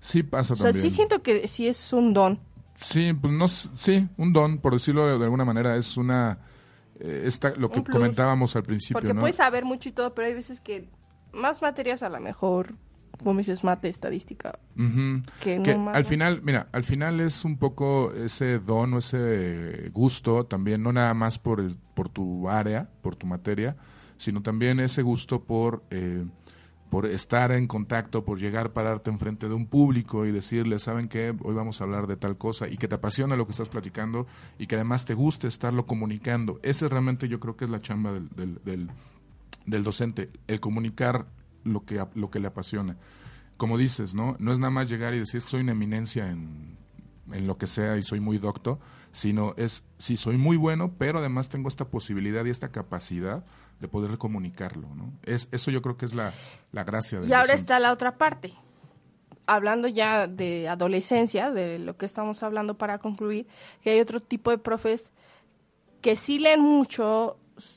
Sí 0.00 0.22
pasa 0.22 0.54
O 0.54 0.56
sea, 0.56 0.72
también. 0.72 0.82
sí 0.82 0.90
siento 0.90 1.22
que 1.22 1.48
sí 1.48 1.66
es 1.66 1.92
un 1.92 2.12
don. 2.12 2.38
Sí, 2.74 3.12
pues 3.12 3.32
no, 3.32 3.48
sí, 3.48 4.08
un 4.16 4.32
don, 4.32 4.58
por 4.58 4.72
decirlo 4.74 5.06
de, 5.06 5.18
de 5.18 5.24
alguna 5.24 5.44
manera, 5.44 5.76
es 5.76 5.96
una, 5.96 6.38
eh, 6.98 7.22
esta, 7.26 7.50
lo 7.56 7.70
que 7.70 7.82
plus. 7.82 7.94
comentábamos 7.96 8.56
al 8.56 8.62
principio, 8.62 8.94
Porque 9.00 9.14
¿no? 9.14 9.20
puedes 9.20 9.36
saber 9.36 9.64
mucho 9.64 9.88
y 9.88 9.92
todo, 9.92 10.14
pero 10.14 10.28
hay 10.28 10.34
veces 10.34 10.60
que 10.60 10.88
más 11.32 11.60
materias 11.62 12.02
a 12.02 12.08
lo 12.08 12.20
mejor, 12.20 12.74
como 13.24 13.38
dices, 13.38 13.64
mate, 13.64 13.88
estadística, 13.88 14.58
que 15.40 15.58
no 15.58 15.62
que 15.62 15.76
más, 15.76 15.96
al 15.96 16.04
final, 16.04 16.40
mira, 16.42 16.68
al 16.72 16.84
final 16.84 17.20
es 17.20 17.44
un 17.44 17.58
poco 17.58 18.12
ese 18.14 18.58
don 18.58 18.94
o 18.94 18.98
ese 18.98 19.90
gusto 19.92 20.46
también, 20.46 20.82
no 20.82 20.92
nada 20.92 21.14
más 21.14 21.38
por, 21.38 21.60
el, 21.60 21.76
por 21.94 22.08
tu 22.08 22.48
área, 22.48 22.88
por 23.02 23.16
tu 23.16 23.26
materia, 23.26 23.76
sino 24.16 24.42
también 24.42 24.80
ese 24.80 25.02
gusto 25.02 25.44
por, 25.44 25.82
eh, 25.90 26.24
por 26.88 27.06
estar 27.06 27.52
en 27.52 27.66
contacto, 27.66 28.24
por 28.24 28.38
llegar, 28.38 28.72
pararte 28.72 29.10
enfrente 29.10 29.48
de 29.48 29.54
un 29.54 29.66
público 29.66 30.26
y 30.26 30.32
decirle, 30.32 30.78
¿saben 30.78 31.08
qué? 31.08 31.34
Hoy 31.42 31.54
vamos 31.54 31.80
a 31.80 31.84
hablar 31.84 32.06
de 32.06 32.16
tal 32.16 32.36
cosa 32.36 32.68
y 32.68 32.76
que 32.76 32.88
te 32.88 32.96
apasiona 32.96 33.36
lo 33.36 33.46
que 33.46 33.52
estás 33.52 33.68
platicando 33.68 34.26
y 34.58 34.66
que 34.66 34.76
además 34.76 35.04
te 35.04 35.14
guste 35.14 35.46
estarlo 35.46 35.86
comunicando. 35.86 36.58
Ese 36.62 36.88
realmente 36.88 37.28
yo 37.28 37.38
creo 37.38 37.56
que 37.56 37.64
es 37.64 37.70
la 37.70 37.80
chamba 37.80 38.12
del, 38.12 38.28
del, 38.30 38.60
del, 38.64 38.90
del 39.66 39.84
docente, 39.84 40.30
el 40.48 40.60
comunicar 40.60 41.26
lo 41.64 41.84
que, 41.84 42.04
lo 42.14 42.30
que 42.30 42.40
le 42.40 42.48
apasiona. 42.48 42.96
Como 43.56 43.76
dices, 43.78 44.14
¿no? 44.14 44.36
No 44.38 44.52
es 44.52 44.58
nada 44.58 44.70
más 44.70 44.88
llegar 44.88 45.14
y 45.14 45.18
decir, 45.18 45.38
"Es 45.38 45.44
que 45.44 45.50
soy 45.50 45.60
una 45.60 45.72
eminencia 45.72 46.30
en, 46.30 46.76
en 47.32 47.46
lo 47.46 47.58
que 47.58 47.66
sea 47.66 47.96
y 47.96 48.02
soy 48.02 48.20
muy 48.20 48.38
docto, 48.38 48.78
sino 49.12 49.54
es, 49.56 49.84
sí, 49.98 50.16
soy 50.16 50.38
muy 50.38 50.56
bueno, 50.56 50.92
pero 50.98 51.18
además 51.18 51.48
tengo 51.48 51.68
esta 51.68 51.84
posibilidad 51.84 52.44
y 52.44 52.50
esta 52.50 52.70
capacidad 52.70 53.44
de 53.80 53.88
poder 53.88 54.18
comunicarlo, 54.18 54.88
¿no? 54.94 55.12
Es, 55.24 55.48
eso 55.52 55.70
yo 55.70 55.80
creo 55.82 55.96
que 55.96 56.06
es 56.06 56.14
la, 56.14 56.32
la 56.72 56.84
gracia 56.84 57.18
del 57.20 57.28
Y 57.28 57.32
ahora 57.32 57.44
docente. 57.54 57.60
está 57.62 57.78
la 57.80 57.92
otra 57.92 58.16
parte. 58.18 58.52
Hablando 59.46 59.88
ya 59.88 60.26
de 60.28 60.68
adolescencia, 60.68 61.50
de 61.50 61.78
lo 61.78 61.96
que 61.96 62.06
estamos 62.06 62.42
hablando 62.42 62.78
para 62.78 62.98
concluir, 62.98 63.46
que 63.82 63.90
hay 63.90 64.00
otro 64.00 64.20
tipo 64.20 64.50
de 64.50 64.58
profes 64.58 65.10
que 66.02 66.14
sí 66.14 66.38
leen 66.38 66.60
mucho, 66.60 67.36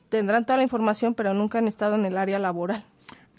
tendrán 0.09 0.45
toda 0.45 0.57
la 0.57 0.63
información, 0.63 1.13
pero 1.15 1.33
nunca 1.33 1.57
han 1.59 1.67
estado 1.67 1.95
en 1.95 2.05
el 2.05 2.17
área 2.17 2.37
laboral. 2.37 2.85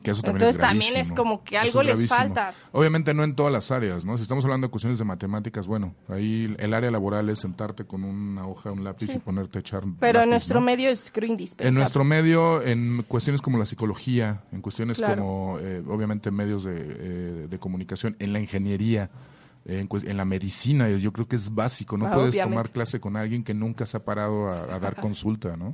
Que 0.04 0.10
eso 0.10 0.20
también 0.22 0.42
Entonces 0.48 0.56
es 0.56 0.68
también 0.68 0.96
es 0.98 1.12
como 1.12 1.42
que 1.42 1.56
algo 1.58 1.80
es 1.80 1.98
les 1.98 2.08
falta. 2.08 2.52
Obviamente 2.72 3.14
no 3.14 3.24
en 3.24 3.34
todas 3.34 3.50
las 3.52 3.70
áreas, 3.70 4.04
¿no? 4.04 4.16
Si 4.18 4.22
estamos 4.22 4.44
hablando 4.44 4.66
de 4.66 4.70
cuestiones 4.70 4.98
de 4.98 5.04
matemáticas, 5.04 5.66
bueno, 5.66 5.94
ahí 6.08 6.54
el 6.58 6.74
área 6.74 6.90
laboral 6.90 7.28
es 7.30 7.38
sentarte 7.40 7.84
con 7.86 8.04
una 8.04 8.46
hoja, 8.46 8.70
un 8.70 8.84
lápiz 8.84 9.14
y 9.14 9.18
ponerte 9.18 9.58
a 9.58 9.60
echar 9.60 9.82
Pero 9.98 10.18
en 10.18 10.24
lápiz, 10.26 10.30
nuestro 10.30 10.60
¿no? 10.60 10.66
medio 10.66 10.90
es 10.90 11.10
creo 11.12 11.28
indispensable. 11.30 11.68
En 11.70 11.74
nuestro 11.74 12.04
medio, 12.04 12.62
en 12.62 13.02
cuestiones 13.08 13.40
como 13.40 13.56
la 13.58 13.64
psicología, 13.66 14.42
en 14.52 14.60
cuestiones 14.60 14.98
Claro. 14.98 15.16
como, 15.22 15.58
eh, 15.60 15.82
obviamente, 15.88 16.30
medios 16.30 16.64
de, 16.64 16.74
eh, 16.76 17.46
de 17.48 17.58
comunicación, 17.58 18.14
en 18.18 18.32
la 18.34 18.40
ingeniería, 18.40 19.10
en, 19.64 19.88
en 19.90 20.16
la 20.18 20.26
medicina, 20.26 20.90
yo 20.90 21.10
creo 21.14 21.26
que 21.26 21.36
es 21.36 21.54
básico. 21.54 21.96
No 21.96 22.08
Ah, 22.08 22.12
puedes 22.12 22.34
obviamente. 22.34 22.50
tomar 22.56 22.70
clase 22.70 23.00
con 23.00 23.16
alguien 23.16 23.42
que 23.42 23.54
nunca 23.54 23.86
se 23.86 23.96
ha 23.96 24.04
parado 24.04 24.48
a, 24.50 24.54
a 24.74 24.78
dar 24.78 24.96
consulta, 24.96 25.56
¿no? 25.56 25.72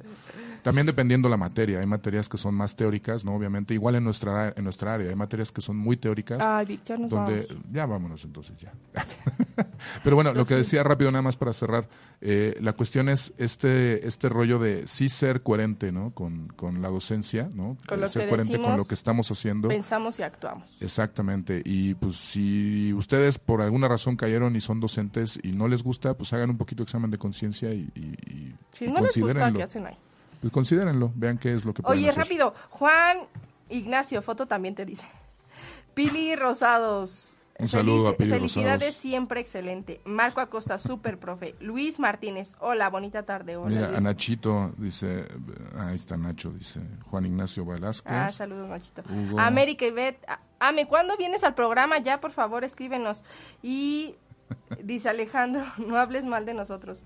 También 0.63 0.87
dependiendo 0.87 1.29
la 1.29 1.37
materia, 1.37 1.81
hay 1.81 1.87
materias 1.87 2.29
que 2.29 2.37
son 2.37 2.55
más 2.55 2.77
teóricas, 2.77 3.25
¿no? 3.25 3.35
Obviamente, 3.35 3.75
igual 3.75 3.95
en 3.97 4.05
nuestra 4.05 4.53
en 4.57 4.65
nuestra 4.65 4.95
área, 4.95 5.09
hay 5.11 5.17
materias 5.17 5.51
que 5.53 5.61
son 5.61 5.77
muy 5.77 5.97
teóricas. 5.97 6.39
Ay, 6.41 6.67
Vic, 6.67 6.83
ya 6.85 6.97
nos 6.97 7.11
donde 7.11 7.47
vamos. 7.49 7.65
ya 7.73 7.87
vámonos 7.87 8.25
entonces 8.25 8.57
ya. 8.59 8.73
Pero 10.05 10.17
bueno, 10.17 10.33
lo 10.35 10.45
que 10.45 10.55
decía 10.55 10.83
rápido 10.83 11.11
nada 11.11 11.23
más 11.23 11.37
para 11.37 11.53
cerrar, 11.53 11.89
eh, 12.21 12.57
la 12.61 12.73
cuestión 12.75 13.09
es 13.09 13.33
este 13.39 14.07
este 14.07 14.29
rollo 14.29 14.59
de 14.59 14.87
sí 14.87 15.09
ser 15.09 15.43
coherente, 15.43 15.93
¿no? 15.93 16.13
Con, 16.13 16.49
con 16.49 16.83
la 16.83 16.89
docencia, 16.89 17.49
¿no? 17.55 17.77
Con 17.89 17.99
Eh, 17.99 18.03
lo 18.03 18.09
ser 18.09 18.23
que 18.25 18.29
coherente 18.29 18.59
con 18.61 18.77
lo 18.77 18.85
que 18.87 18.95
estamos 18.95 19.31
haciendo. 19.31 19.69
Pensamos 19.69 20.19
y 20.19 20.23
actuamos. 20.23 20.81
Exactamente. 20.83 21.63
Y 21.65 21.95
pues 21.95 22.17
si 22.17 22.93
ustedes 22.93 23.39
por 23.39 23.63
alguna 23.63 23.89
razón 23.89 24.17
cayeron 24.17 24.55
y 24.57 24.61
son 24.61 24.81
docentes 24.81 25.39
y 25.43 25.53
no 25.53 25.69
les 25.69 25.83
gusta, 25.83 26.15
pues 26.15 26.33
hagan 26.33 26.51
un 26.51 26.59
poquito 26.59 26.83
de 26.83 26.85
examen 26.85 27.11
de 27.11 27.19
conciencia 27.19 27.73
y, 27.73 27.89
y, 27.95 28.01
y- 28.01 28.55
Si 28.73 28.85
y 28.85 28.89
no 28.89 29.01
les 29.01 29.17
gusta. 29.19 29.53
¿qué 29.53 29.63
hacen 29.63 29.87
ahí? 29.87 29.97
Pues 30.41 30.53
considérenlo, 30.53 31.13
vean 31.15 31.39
qué 31.39 31.55
es 31.55 31.65
lo 31.65 31.75
que 31.75 31.83
pueden 31.83 31.99
Oye, 31.99 32.09
hacer. 32.11 32.23
rápido. 32.25 32.55
Juan 32.71 33.19
Ignacio, 33.69 34.23
foto 34.23 34.47
también 34.47 34.75
te 34.75 34.85
dice. 34.87 35.07
Pili 35.95 36.35
Rosados. 36.37 37.37
Un 37.59 37.69
saludo 37.69 38.09
a 38.09 38.17
Pili 38.17 38.31
Felicidades, 38.31 38.81
Rosados. 38.81 38.95
siempre 38.97 39.41
excelente. 39.41 40.01
Marco 40.07 40.41
Acosta, 40.41 40.79
súper 40.79 41.19
profe. 41.19 41.55
Luis 41.61 41.99
Martínez, 41.99 42.53
hola, 42.59 42.89
bonita 42.89 43.25
tarde. 43.25 43.57
Hola, 43.57 43.69
Mira, 43.69 43.87
Luis. 43.89 43.99
a 43.99 44.01
Nachito 44.01 44.73
dice, 44.79 45.27
ahí 45.79 45.95
está 45.95 46.17
Nacho, 46.17 46.51
dice 46.53 46.81
Juan 47.11 47.27
Ignacio 47.27 47.67
Velázquez. 47.67 48.11
Ah, 48.13 48.31
saludos, 48.31 48.67
Nachito. 48.67 49.03
Hugo. 49.11 49.39
América 49.39 49.85
Ivette. 49.85 50.25
a- 50.27 50.41
Ame, 50.59 50.87
¿cuándo 50.89 51.19
vienes 51.19 51.45
al 51.45 51.55
programa? 51.55 51.99
Ya, 51.99 52.19
por 52.21 52.31
favor, 52.31 52.65
escríbenos. 52.65 53.25
Y 53.63 54.15
dice 54.83 55.11
Alejandro, 55.11 55.63
no 55.77 55.97
hables 55.99 56.25
mal 56.25 56.47
de 56.47 56.55
nosotros. 56.55 57.05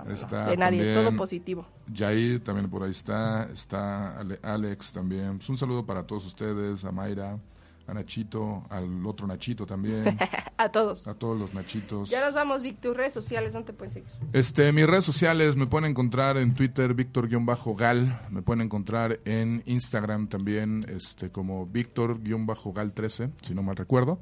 No, 0.00 0.04
no, 0.06 0.14
Está 0.14 0.46
de 0.46 0.56
nadie, 0.56 0.78
también 0.78 0.94
todo 0.94 1.16
positivo. 1.16 1.66
Jair 1.94 2.42
también 2.42 2.68
por 2.70 2.82
ahí 2.82 2.90
está, 2.90 3.44
está 3.52 4.18
Ale- 4.18 4.38
Alex 4.42 4.92
también. 4.92 5.36
Pues 5.38 5.48
un 5.48 5.56
saludo 5.56 5.84
para 5.84 6.06
todos 6.06 6.24
ustedes, 6.26 6.84
a 6.84 6.92
Mayra, 6.92 7.38
a 7.86 7.94
Nachito, 7.94 8.62
al 8.70 9.04
otro 9.04 9.26
Nachito 9.26 9.66
también, 9.66 10.16
A 10.56 10.68
todos. 10.70 11.08
a 11.08 11.14
todos 11.14 11.36
los 11.38 11.52
Nachitos. 11.52 12.08
Ya 12.10 12.24
nos 12.24 12.32
vamos, 12.34 12.62
Vic, 12.62 12.80
tus 12.80 12.96
redes 12.96 13.12
sociales, 13.12 13.52
¿dónde 13.52 13.66
te 13.66 13.72
pueden 13.72 13.92
seguir? 13.92 14.08
Este, 14.32 14.72
mis 14.72 14.86
redes 14.86 15.04
sociales 15.04 15.56
me 15.56 15.66
pueden 15.66 15.90
encontrar 15.90 16.36
en 16.36 16.54
Twitter, 16.54 16.94
Víctor-Gal, 16.94 18.20
me 18.30 18.42
pueden 18.42 18.60
encontrar 18.62 19.18
en 19.24 19.62
Instagram 19.66 20.28
también, 20.28 20.84
este, 20.88 21.30
como 21.30 21.66
Víctor-Gal13, 21.66 23.30
si 23.42 23.54
no 23.54 23.62
mal 23.62 23.76
recuerdo. 23.76 24.20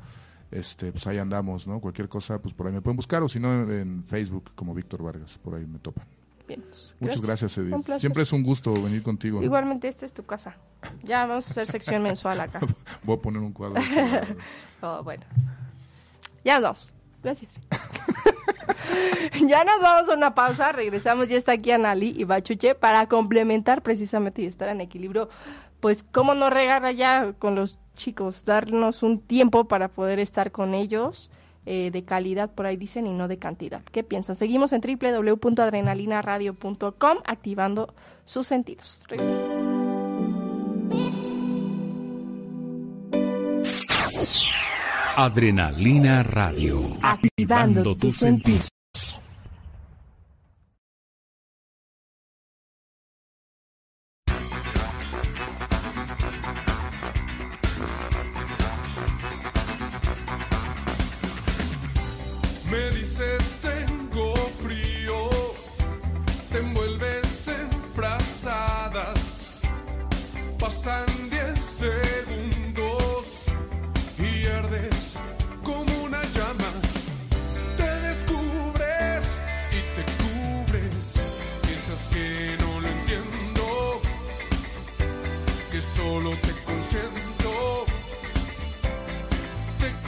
Este, 0.50 0.90
pues 0.90 1.06
ahí 1.06 1.18
andamos, 1.18 1.66
¿no? 1.68 1.80
Cualquier 1.80 2.08
cosa, 2.08 2.40
pues 2.40 2.54
por 2.54 2.66
ahí 2.66 2.72
me 2.72 2.82
pueden 2.82 2.96
buscar, 2.96 3.22
o 3.22 3.28
si 3.28 3.38
no, 3.38 3.70
en 3.70 4.02
Facebook 4.02 4.50
como 4.54 4.74
Víctor 4.74 5.02
Vargas, 5.02 5.38
por 5.38 5.54
ahí 5.54 5.66
me 5.66 5.78
topan. 5.78 6.06
Bien. 6.48 6.64
pues, 6.68 6.94
Muchas 6.98 7.20
gracias, 7.20 7.56
Un 7.58 7.72
Edith. 7.72 7.98
Siempre 7.98 8.24
es 8.24 8.32
un 8.32 8.42
gusto 8.42 8.72
venir 8.72 9.04
contigo. 9.04 9.40
Igualmente, 9.40 9.86
esta 9.86 10.04
es 10.04 10.12
tu 10.12 10.24
casa. 10.24 10.56
Ya 11.04 11.24
vamos 11.26 11.46
a 11.46 11.50
hacer 11.52 11.68
sección 11.68 12.02
mensual 12.02 12.40
acá. 12.40 12.58
Voy 13.04 13.16
a 13.16 13.20
poner 13.20 13.40
un 13.42 13.52
cuadro. 13.52 13.80
Oh, 14.82 15.02
bueno. 15.02 15.22
Ya 16.42 16.54
nos 16.54 16.62
vamos. 16.62 16.92
Gracias. 17.22 17.54
ya 19.46 19.62
nos 19.62 19.82
vamos 19.82 20.08
a 20.08 20.14
una 20.14 20.34
pausa. 20.34 20.72
Regresamos. 20.72 21.28
Ya 21.28 21.36
está 21.36 21.52
aquí 21.52 21.70
Anali 21.70 22.14
y 22.16 22.24
Bachuche 22.24 22.74
para 22.74 23.06
complementar 23.06 23.82
precisamente 23.82 24.40
y 24.40 24.46
estar 24.46 24.70
en 24.70 24.80
equilibrio. 24.80 25.28
Pues, 25.80 26.02
¿cómo 26.02 26.34
no 26.34 26.50
regar 26.50 26.90
ya 26.94 27.32
con 27.38 27.54
los 27.54 27.78
chicos? 27.94 28.44
Darnos 28.44 29.02
un 29.02 29.20
tiempo 29.20 29.64
para 29.66 29.88
poder 29.88 30.18
estar 30.20 30.52
con 30.52 30.74
ellos. 30.74 31.30
eh, 31.66 31.90
de 31.92 32.04
calidad, 32.04 32.50
por 32.50 32.64
ahí 32.66 32.76
dicen, 32.76 33.06
y 33.06 33.12
no 33.12 33.28
de 33.28 33.38
cantidad. 33.38 33.82
¿Qué 33.92 34.02
piensan? 34.02 34.34
Seguimos 34.34 34.72
en 34.72 34.80
www.adrenalinaradio.com 34.80 37.18
activando 37.26 37.94
sus 38.24 38.46
sentidos. 38.46 39.06
Adrenalina 45.16 46.22
Radio. 46.22 46.80
Activando 47.02 47.94
tus 47.94 48.16
sentidos. 48.16 48.70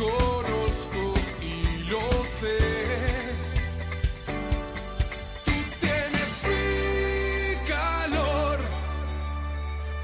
Conozco 0.03 1.15
y 1.41 1.85
lo 1.91 2.01
sé. 2.39 2.59
Tú 5.45 5.53
tienes 5.81 6.33
mi 6.51 7.69
calor, 7.69 8.59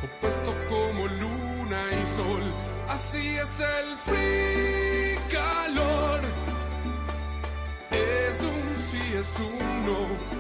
opuesto 0.04 0.54
como 0.68 1.06
luna 1.06 1.80
y 2.00 2.06
sol. 2.06 2.44
Así 2.88 3.37
es 3.37 3.61
el 3.61 3.88
free 4.06 5.18
calor. 5.32 6.20
Es 7.90 8.40
un 8.40 8.76
sí, 8.76 9.02
es 9.18 9.40
un 9.40 9.87
no. 9.87 10.38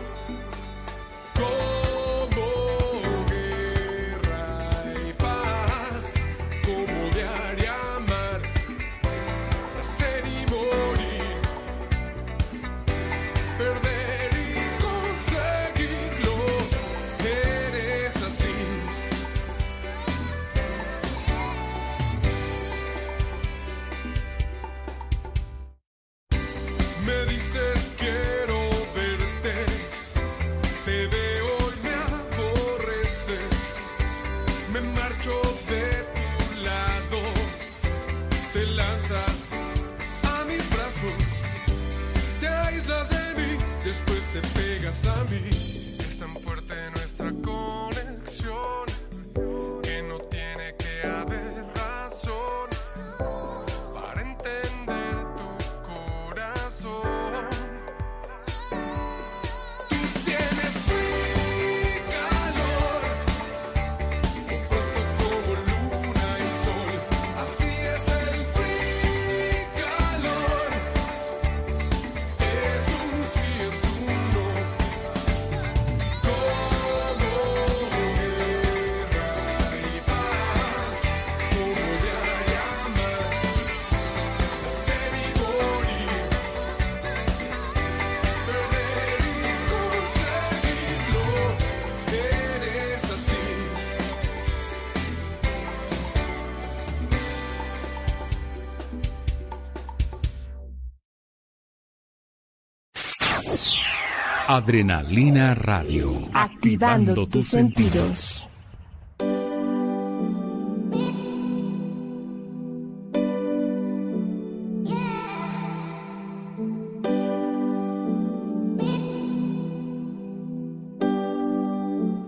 Adrenalina 104.50 105.54
Radio. 105.54 106.10
Activando 106.32 107.26
tus 107.26 107.48
sentidos. 107.48 108.48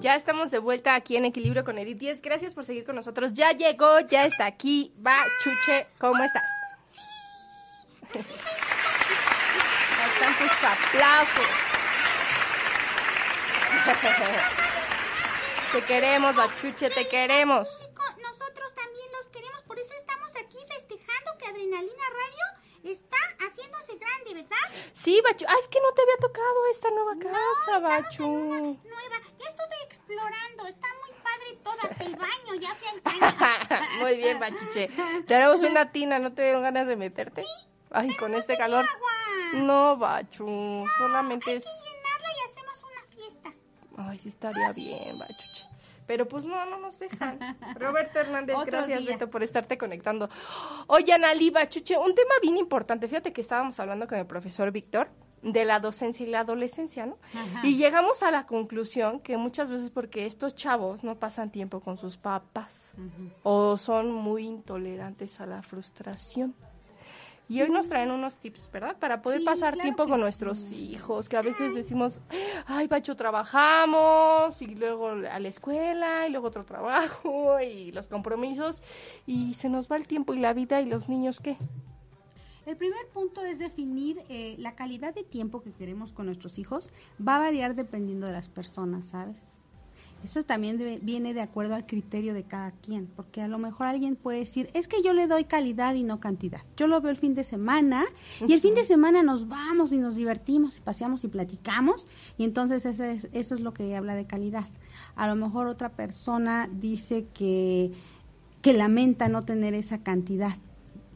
Ya 0.02 0.14
estamos 0.14 0.50
de 0.50 0.58
vuelta 0.58 0.94
aquí 0.94 1.16
en 1.16 1.24
Equilibrio 1.24 1.64
con 1.64 1.78
Edith 1.78 1.96
10. 1.96 2.20
Gracias 2.20 2.52
por 2.52 2.66
seguir 2.66 2.84
con 2.84 2.96
nosotros. 2.96 3.32
Ya 3.32 3.52
llegó, 3.52 4.00
ya 4.00 4.26
está 4.26 4.44
aquí. 4.44 4.92
Va, 5.06 5.16
Chuche, 5.42 5.86
¿cómo 5.98 6.22
estás? 6.22 6.42
Sí. 6.84 7.00
Tus 10.38 10.64
aplausos. 10.64 11.69
Te 15.72 15.82
queremos, 15.84 16.34
Bachuche, 16.34 16.90
te 16.90 17.06
queremos. 17.08 17.88
Nosotros 18.20 18.74
también 18.74 19.06
los 19.16 19.28
queremos, 19.28 19.62
por 19.62 19.78
eso 19.78 19.94
estamos 19.96 20.34
aquí 20.36 20.58
festejando 20.68 21.36
que 21.38 21.46
Adrenalina 21.46 22.02
Radio 22.10 22.92
está 22.92 23.16
haciéndose 23.38 23.96
grande, 23.96 24.34
¿verdad? 24.34 24.56
Sí, 24.92 25.20
Bachu. 25.22 25.44
Ah, 25.48 25.54
es 25.60 25.68
que 25.68 25.80
no 25.80 25.92
te 25.92 26.02
había 26.02 26.16
tocado 26.16 26.66
esta 26.70 26.90
nueva 26.90 27.14
casa, 27.20 27.76
estamos 27.76 27.82
Bachu. 27.82 28.78
nueva. 28.84 29.20
Ya 29.38 29.48
estuve 29.48 29.76
explorando, 29.86 30.66
está 30.66 30.88
muy 31.00 31.12
padre 31.22 31.56
todo, 31.62 31.76
hasta 31.90 32.04
el 32.04 32.16
baño, 32.16 32.54
ya 32.60 32.74
fui 32.74 32.88
al 32.88 33.00
baño. 33.00 33.36
Muy 34.00 34.16
bien, 34.16 34.38
Bachuche. 34.40 34.90
Tenemos 35.26 35.60
una 35.60 35.92
tina, 35.92 36.18
¿no 36.18 36.32
te 36.32 36.42
dieron 36.42 36.62
ganas 36.62 36.86
de 36.86 36.96
meterte? 36.96 37.44
Ay, 37.90 38.14
con 38.16 38.34
este 38.34 38.56
calor. 38.56 38.84
agua. 38.84 39.12
No, 39.54 39.96
Bachu, 39.96 40.84
solamente 40.98 41.56
es... 41.56 41.64
Ay, 44.08 44.18
sí 44.18 44.28
estaría 44.28 44.72
bien, 44.72 45.18
Bachuche. 45.18 45.68
Pero 46.06 46.26
pues 46.26 46.44
no, 46.44 46.64
no 46.66 46.78
nos 46.78 46.98
dejan. 46.98 47.38
Roberto 47.78 48.18
Hernández, 48.18 48.56
Otro 48.56 48.72
gracias, 48.72 49.00
día. 49.00 49.12
Beto, 49.12 49.30
por 49.30 49.42
estarte 49.42 49.78
conectando. 49.78 50.28
Oye, 50.88 51.12
Analí, 51.12 51.50
Bachuche, 51.50 51.96
un 51.96 52.14
tema 52.14 52.34
bien 52.42 52.56
importante. 52.56 53.06
Fíjate 53.06 53.32
que 53.32 53.40
estábamos 53.40 53.78
hablando 53.78 54.08
con 54.08 54.18
el 54.18 54.26
profesor 54.26 54.72
Víctor 54.72 55.08
de 55.42 55.64
la 55.64 55.80
docencia 55.80 56.26
y 56.26 56.28
la 56.28 56.40
adolescencia, 56.40 57.06
¿no? 57.06 57.16
Ajá. 57.32 57.66
Y 57.66 57.76
llegamos 57.76 58.22
a 58.22 58.30
la 58.30 58.44
conclusión 58.46 59.20
que 59.20 59.36
muchas 59.36 59.70
veces 59.70 59.90
porque 59.90 60.26
estos 60.26 60.54
chavos 60.54 61.04
no 61.04 61.18
pasan 61.18 61.50
tiempo 61.50 61.80
con 61.80 61.96
sus 61.96 62.16
papás 62.16 62.94
o 63.42 63.76
son 63.76 64.12
muy 64.12 64.46
intolerantes 64.46 65.40
a 65.40 65.46
la 65.46 65.62
frustración. 65.62 66.54
Y 67.50 67.60
hoy 67.62 67.68
nos 67.68 67.88
traen 67.88 68.12
unos 68.12 68.38
tips, 68.38 68.70
¿verdad? 68.70 68.96
Para 68.96 69.22
poder 69.22 69.40
Sí, 69.40 69.44
pasar 69.44 69.74
claro 69.74 69.82
tiempo 69.82 70.06
con 70.06 70.18
sí. 70.18 70.20
nuestros 70.22 70.70
hijos, 70.70 71.28
que 71.28 71.36
a 71.36 71.42
veces 71.42 71.74
decimos, 71.74 72.20
ay, 72.66 72.86
Pacho, 72.86 73.16
trabajamos, 73.16 74.62
y 74.62 74.68
luego 74.68 75.08
a 75.08 75.38
la 75.40 75.48
escuela, 75.48 76.28
y 76.28 76.30
luego 76.30 76.46
otro 76.46 76.64
trabajo, 76.64 77.58
y 77.60 77.90
los 77.90 78.06
compromisos, 78.06 78.84
y 79.26 79.54
se 79.54 79.68
nos 79.68 79.90
va 79.90 79.96
el 79.96 80.06
tiempo 80.06 80.32
y 80.32 80.38
la 80.38 80.52
vida, 80.52 80.80
y 80.80 80.86
los 80.86 81.08
niños, 81.08 81.40
¿qué? 81.40 81.56
El 82.66 82.76
primer 82.76 83.08
punto 83.12 83.44
es 83.44 83.58
definir 83.58 84.22
eh, 84.28 84.54
la 84.58 84.76
calidad 84.76 85.12
de 85.12 85.24
tiempo 85.24 85.60
que 85.60 85.72
queremos 85.72 86.12
con 86.12 86.26
nuestros 86.26 86.56
hijos. 86.56 86.92
Va 87.26 87.34
a 87.34 87.38
variar 87.40 87.74
dependiendo 87.74 88.28
de 88.28 88.32
las 88.32 88.48
personas, 88.48 89.06
¿sabes? 89.06 89.49
Eso 90.22 90.42
también 90.44 90.76
debe- 90.78 90.98
viene 91.02 91.32
de 91.32 91.40
acuerdo 91.40 91.74
al 91.74 91.86
criterio 91.86 92.34
de 92.34 92.42
cada 92.44 92.72
quien, 92.72 93.06
porque 93.16 93.40
a 93.40 93.48
lo 93.48 93.58
mejor 93.58 93.86
alguien 93.86 94.16
puede 94.16 94.40
decir, 94.40 94.68
es 94.74 94.86
que 94.86 95.02
yo 95.02 95.12
le 95.14 95.26
doy 95.26 95.44
calidad 95.44 95.94
y 95.94 96.02
no 96.02 96.20
cantidad. 96.20 96.60
Yo 96.76 96.86
lo 96.86 97.00
veo 97.00 97.10
el 97.10 97.16
fin 97.16 97.34
de 97.34 97.42
semana 97.44 98.04
y 98.46 98.52
el 98.52 98.60
fin 98.60 98.74
de 98.74 98.84
semana 98.84 99.22
nos 99.22 99.48
vamos 99.48 99.92
y 99.92 99.96
nos 99.96 100.16
divertimos 100.16 100.76
y 100.76 100.80
paseamos 100.80 101.24
y 101.24 101.28
platicamos 101.28 102.06
y 102.36 102.44
entonces 102.44 102.84
ese 102.84 103.12
es- 103.12 103.28
eso 103.32 103.54
es 103.54 103.60
lo 103.62 103.72
que 103.72 103.96
habla 103.96 104.14
de 104.14 104.26
calidad. 104.26 104.66
A 105.16 105.26
lo 105.26 105.36
mejor 105.36 105.66
otra 105.68 105.88
persona 105.90 106.68
dice 106.70 107.26
que, 107.32 107.92
que 108.60 108.74
lamenta 108.74 109.28
no 109.28 109.42
tener 109.42 109.72
esa 109.74 109.98
cantidad 110.02 110.52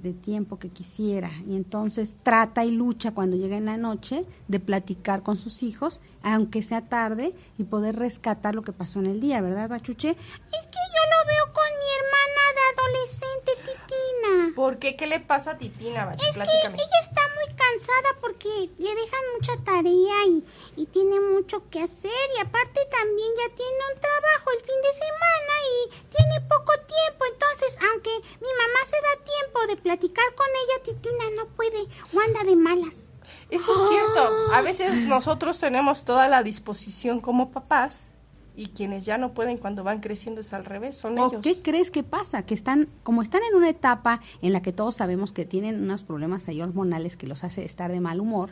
de 0.03 0.12
tiempo 0.12 0.59
que 0.59 0.69
quisiera 0.69 1.31
y 1.49 1.57
entonces 1.57 2.17
trata 2.23 2.64
y 2.67 2.71
lucha 2.71 3.12
cuando 3.12 3.37
llega 3.37 3.57
en 3.57 3.64
la 3.64 3.79
noche 3.79 4.27
de 4.49 4.61
platicar 4.61 5.23
con 5.23 5.37
sus 5.38 5.62
hijos, 5.62 6.03
aunque 6.24 6.62
sea 6.62 6.80
tarde, 6.80 7.34
y 7.58 7.64
poder 7.64 7.96
rescatar 7.96 8.54
lo 8.54 8.62
que 8.62 8.72
pasó 8.72 8.98
en 8.98 9.06
el 9.06 9.20
día, 9.20 9.42
¿verdad, 9.42 9.68
Bachuche? 9.68 10.10
Es 10.10 10.66
que 10.66 10.82
yo 10.94 11.02
lo 11.12 11.26
veo 11.28 11.52
con 11.52 11.70
mi 11.78 11.88
hermana 11.98 12.42
de 12.54 12.62
adolescente, 12.72 13.52
Titina. 13.56 14.54
¿Por 14.56 14.78
qué? 14.78 14.96
¿Qué 14.96 15.06
le 15.06 15.20
pasa 15.20 15.52
a 15.52 15.58
Titina, 15.58 16.06
Bacho? 16.06 16.24
Es 16.26 16.37
que 16.37 16.42
ella 16.42 17.00
está 17.02 17.20
muy 17.37 17.54
cansada 17.54 18.08
porque 18.22 18.70
le 18.78 18.94
dejan 18.94 19.20
mucha 19.37 19.56
tarea 19.64 20.16
y, 20.26 20.44
y 20.76 20.87
tiene 20.87 21.20
mucho 21.20 21.68
que 21.68 21.82
hacer 21.82 22.26
y 22.37 22.40
aparte 22.40 22.80
también 22.90 23.28
ya 23.37 23.54
tiene 23.54 23.80
un 23.92 24.00
trabajo 24.00 24.50
el 24.56 24.64
fin 24.64 24.80
de 24.80 24.92
semana 24.94 25.54
y 25.76 26.16
tiene 26.16 26.40
poco 26.48 26.72
tiempo. 26.72 27.24
Entonces, 27.30 27.78
aunque 27.92 28.10
mi 28.40 28.48
mamá 28.48 28.80
se 28.87 28.96
da 28.96 29.24
tiempo 29.24 29.66
de 29.66 29.76
platicar 29.76 30.34
con 30.34 30.46
ella, 30.48 30.82
Titina 30.84 31.30
no 31.37 31.48
puede 31.54 31.84
o 32.14 32.20
anda 32.20 32.44
de 32.44 32.56
malas. 32.56 33.10
Eso 33.50 33.72
es 33.72 33.88
cierto. 33.90 34.52
A 34.52 34.61
veces 34.62 35.07
nosotros 35.07 35.59
tenemos 35.59 36.04
toda 36.04 36.28
la 36.28 36.42
disposición 36.42 37.20
como 37.20 37.50
papás, 37.50 38.13
y 38.57 38.67
quienes 38.67 39.05
ya 39.05 39.19
no 39.19 39.35
pueden 39.35 39.59
cuando 39.59 39.85
van 39.85 40.01
creciendo 40.01 40.40
es 40.40 40.53
al 40.53 40.64
revés, 40.64 40.97
son 40.97 41.19
¿O 41.19 41.29
ellos. 41.29 41.43
qué 41.43 41.61
crees 41.61 41.90
que 41.90 42.03
pasa? 42.03 42.45
Que 42.45 42.55
están, 42.55 42.88
como 43.03 43.23
están 43.23 43.43
en 43.51 43.57
una 43.57 43.69
etapa 43.69 44.21
en 44.43 44.53
la 44.53 44.62
que 44.62 44.73
todos 44.73 44.97
sabemos 44.97 45.33
que 45.33 45.45
tienen 45.45 45.83
unos 45.83 46.05
problemas 46.05 46.49
ahí 46.49 46.61
hormonales 46.62 47.17
que 47.17 47.27
los 47.27 47.45
hace 47.45 47.64
estar 47.64 47.90
de 47.90 48.01
mal 48.01 48.21
humor, 48.21 48.51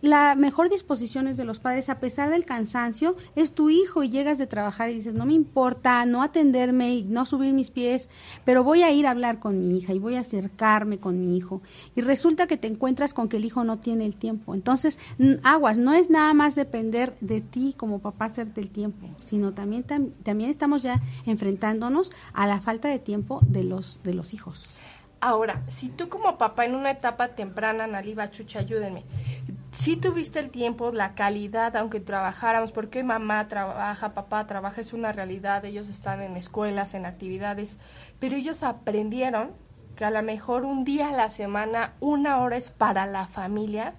la 0.00 0.34
mejor 0.34 0.70
disposición 0.70 1.28
es 1.28 1.36
de 1.36 1.44
los 1.44 1.60
padres, 1.60 1.88
a 1.88 2.00
pesar 2.00 2.30
del 2.30 2.44
cansancio, 2.44 3.16
es 3.36 3.52
tu 3.52 3.70
hijo 3.70 4.02
y 4.02 4.10
llegas 4.10 4.38
de 4.38 4.46
trabajar 4.46 4.90
y 4.90 4.94
dices, 4.94 5.14
no 5.14 5.26
me 5.26 5.32
importa 5.34 6.04
no 6.06 6.22
atenderme 6.22 6.94
y 6.94 7.04
no 7.04 7.26
subir 7.26 7.52
mis 7.52 7.70
pies, 7.70 8.08
pero 8.44 8.64
voy 8.64 8.82
a 8.82 8.90
ir 8.92 9.06
a 9.06 9.10
hablar 9.10 9.38
con 9.38 9.68
mi 9.68 9.78
hija 9.78 9.92
y 9.92 9.98
voy 9.98 10.16
a 10.16 10.20
acercarme 10.20 10.98
con 10.98 11.20
mi 11.20 11.36
hijo. 11.36 11.62
Y 11.94 12.00
resulta 12.00 12.46
que 12.46 12.56
te 12.56 12.66
encuentras 12.66 13.14
con 13.14 13.28
que 13.28 13.36
el 13.36 13.44
hijo 13.44 13.64
no 13.64 13.78
tiene 13.78 14.04
el 14.04 14.16
tiempo. 14.16 14.54
Entonces, 14.54 14.98
aguas, 15.42 15.78
no 15.78 15.92
es 15.92 16.10
nada 16.10 16.34
más 16.34 16.54
depender 16.54 17.16
de 17.20 17.40
ti 17.40 17.74
como 17.76 18.00
papá 18.00 18.26
hacerte 18.26 18.60
el 18.60 18.70
tiempo, 18.70 19.06
sino 19.22 19.43
también, 19.52 19.84
tam- 19.86 20.12
también 20.22 20.50
estamos 20.50 20.82
ya 20.82 21.00
enfrentándonos 21.26 22.12
a 22.32 22.46
la 22.46 22.60
falta 22.60 22.88
de 22.88 22.98
tiempo 22.98 23.40
de 23.46 23.64
los, 23.64 24.00
de 24.02 24.14
los 24.14 24.32
hijos. 24.32 24.78
Ahora, 25.20 25.62
si 25.68 25.88
tú 25.88 26.08
como 26.08 26.36
papá 26.36 26.66
en 26.66 26.74
una 26.74 26.90
etapa 26.90 27.28
temprana, 27.28 27.86
Naliba 27.86 28.30
Chucha, 28.30 28.58
ayúdenme, 28.60 29.04
si 29.72 29.96
tuviste 29.96 30.38
el 30.38 30.50
tiempo, 30.50 30.92
la 30.92 31.14
calidad, 31.14 31.74
aunque 31.76 31.98
trabajáramos, 31.98 32.72
porque 32.72 33.02
mamá 33.02 33.48
trabaja, 33.48 34.12
papá 34.12 34.46
trabaja, 34.46 34.82
es 34.82 34.92
una 34.92 35.12
realidad, 35.12 35.64
ellos 35.64 35.88
están 35.88 36.20
en 36.20 36.36
escuelas, 36.36 36.92
en 36.94 37.06
actividades, 37.06 37.78
pero 38.20 38.36
ellos 38.36 38.62
aprendieron 38.62 39.50
que 39.96 40.04
a 40.04 40.10
lo 40.10 40.22
mejor 40.22 40.64
un 40.64 40.84
día 40.84 41.08
a 41.08 41.12
la 41.12 41.30
semana, 41.30 41.94
una 42.00 42.38
hora 42.38 42.56
es 42.56 42.68
para 42.70 43.06
la 43.06 43.26
familia, 43.26 43.94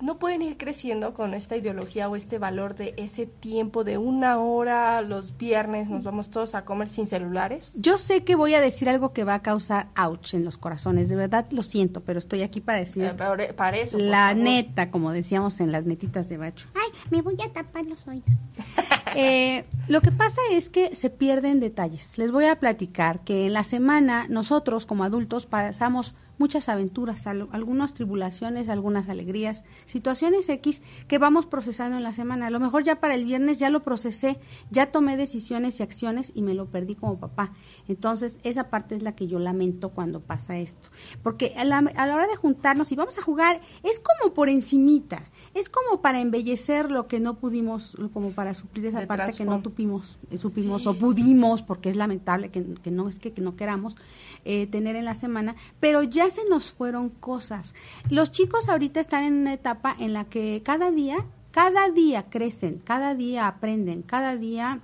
no 0.00 0.18
pueden 0.18 0.42
ir 0.42 0.56
creciendo 0.58 1.14
con 1.14 1.32
esta 1.34 1.56
ideología 1.56 2.08
o 2.08 2.16
este 2.16 2.38
valor 2.38 2.74
de 2.74 2.94
ese 2.98 3.26
tiempo 3.26 3.82
de 3.82 3.96
una 3.98 4.38
hora 4.38 5.00
los 5.00 5.36
viernes 5.38 5.88
nos 5.88 6.04
vamos 6.04 6.30
todos 6.30 6.54
a 6.54 6.64
comer 6.64 6.88
sin 6.88 7.06
celulares. 7.06 7.74
Yo 7.80 7.96
sé 7.96 8.22
que 8.22 8.34
voy 8.36 8.54
a 8.54 8.60
decir 8.60 8.88
algo 8.88 9.12
que 9.12 9.24
va 9.24 9.34
a 9.34 9.42
causar 9.42 9.88
ouch 9.96 10.34
en 10.34 10.44
los 10.44 10.58
corazones, 10.58 11.08
de 11.08 11.16
verdad 11.16 11.46
lo 11.50 11.62
siento, 11.62 12.02
pero 12.02 12.18
estoy 12.18 12.42
aquí 12.42 12.60
para 12.60 12.78
decir 12.78 13.04
Eh, 13.04 13.14
para, 13.14 13.52
para 13.54 13.76
eso. 13.78 13.96
la 13.98 14.28
favor. 14.28 14.42
neta, 14.42 14.90
como 14.90 15.12
decíamos 15.12 15.60
en 15.60 15.72
las 15.72 15.86
netitas 15.86 16.28
de 16.28 16.36
Bacho. 16.36 16.68
Ay, 16.74 16.90
me 17.10 17.22
voy 17.22 17.36
a 17.42 17.52
tapar 17.52 17.86
los 17.86 18.06
oídos. 18.06 18.26
Eh, 19.18 19.64
lo 19.88 20.02
que 20.02 20.10
pasa 20.12 20.40
es 20.52 20.68
que 20.68 20.94
se 20.94 21.08
pierden 21.08 21.58
detalles. 21.58 22.18
Les 22.18 22.30
voy 22.32 22.46
a 22.46 22.58
platicar 22.60 23.20
que 23.20 23.46
en 23.46 23.54
la 23.54 23.64
semana 23.64 24.26
nosotros 24.28 24.84
como 24.84 25.04
adultos 25.04 25.46
pasamos 25.46 26.14
muchas 26.38 26.68
aventuras, 26.68 27.26
al- 27.26 27.48
algunas 27.52 27.94
tribulaciones, 27.94 28.68
algunas 28.68 29.08
alegrías, 29.08 29.64
situaciones 29.84 30.48
X 30.48 30.82
que 31.08 31.18
vamos 31.18 31.46
procesando 31.46 31.96
en 31.96 32.02
la 32.02 32.12
semana. 32.12 32.46
A 32.46 32.50
lo 32.50 32.60
mejor 32.60 32.84
ya 32.84 33.00
para 33.00 33.14
el 33.14 33.24
viernes 33.24 33.58
ya 33.58 33.70
lo 33.70 33.82
procesé, 33.82 34.38
ya 34.70 34.92
tomé 34.92 35.16
decisiones 35.16 35.80
y 35.80 35.82
acciones 35.82 36.32
y 36.34 36.42
me 36.42 36.54
lo 36.54 36.66
perdí 36.70 36.94
como 36.94 37.18
papá. 37.18 37.52
Entonces, 37.88 38.38
esa 38.42 38.70
parte 38.70 38.94
es 38.94 39.02
la 39.02 39.14
que 39.14 39.26
yo 39.28 39.38
lamento 39.38 39.90
cuando 39.90 40.20
pasa 40.20 40.56
esto. 40.58 40.88
Porque 41.22 41.54
a 41.56 41.64
la, 41.64 41.78
a 41.78 42.06
la 42.06 42.14
hora 42.14 42.26
de 42.26 42.36
juntarnos 42.36 42.92
y 42.92 42.96
vamos 42.96 43.18
a 43.18 43.22
jugar, 43.22 43.60
es 43.82 44.00
como 44.00 44.34
por 44.34 44.48
encimita, 44.48 45.30
es 45.56 45.70
como 45.70 46.02
para 46.02 46.20
embellecer 46.20 46.90
lo 46.90 47.06
que 47.06 47.18
no 47.18 47.34
pudimos, 47.34 47.96
como 48.12 48.32
para 48.32 48.52
suplir 48.52 48.86
esa 48.86 49.00
De 49.00 49.06
parte 49.06 49.32
que 49.32 49.46
no 49.46 49.62
tupimos, 49.62 50.18
eh, 50.30 50.36
supimos 50.36 50.86
o 50.86 50.98
pudimos, 50.98 51.62
porque 51.62 51.88
es 51.88 51.96
lamentable 51.96 52.50
que, 52.50 52.74
que 52.82 52.90
no 52.90 53.08
es 53.08 53.18
que, 53.18 53.32
que 53.32 53.40
no 53.40 53.56
queramos 53.56 53.96
eh, 54.44 54.66
tener 54.66 54.96
en 54.96 55.06
la 55.06 55.14
semana, 55.14 55.56
pero 55.80 56.02
ya 56.02 56.28
se 56.28 56.44
nos 56.44 56.70
fueron 56.70 57.08
cosas. 57.08 57.74
Los 58.10 58.32
chicos 58.32 58.68
ahorita 58.68 59.00
están 59.00 59.24
en 59.24 59.32
una 59.32 59.54
etapa 59.54 59.96
en 59.98 60.12
la 60.12 60.26
que 60.26 60.60
cada 60.62 60.90
día, 60.90 61.24
cada 61.52 61.88
día 61.88 62.28
crecen, 62.28 62.82
cada 62.84 63.14
día 63.14 63.48
aprenden, 63.48 64.02
cada 64.02 64.36
día, 64.36 64.80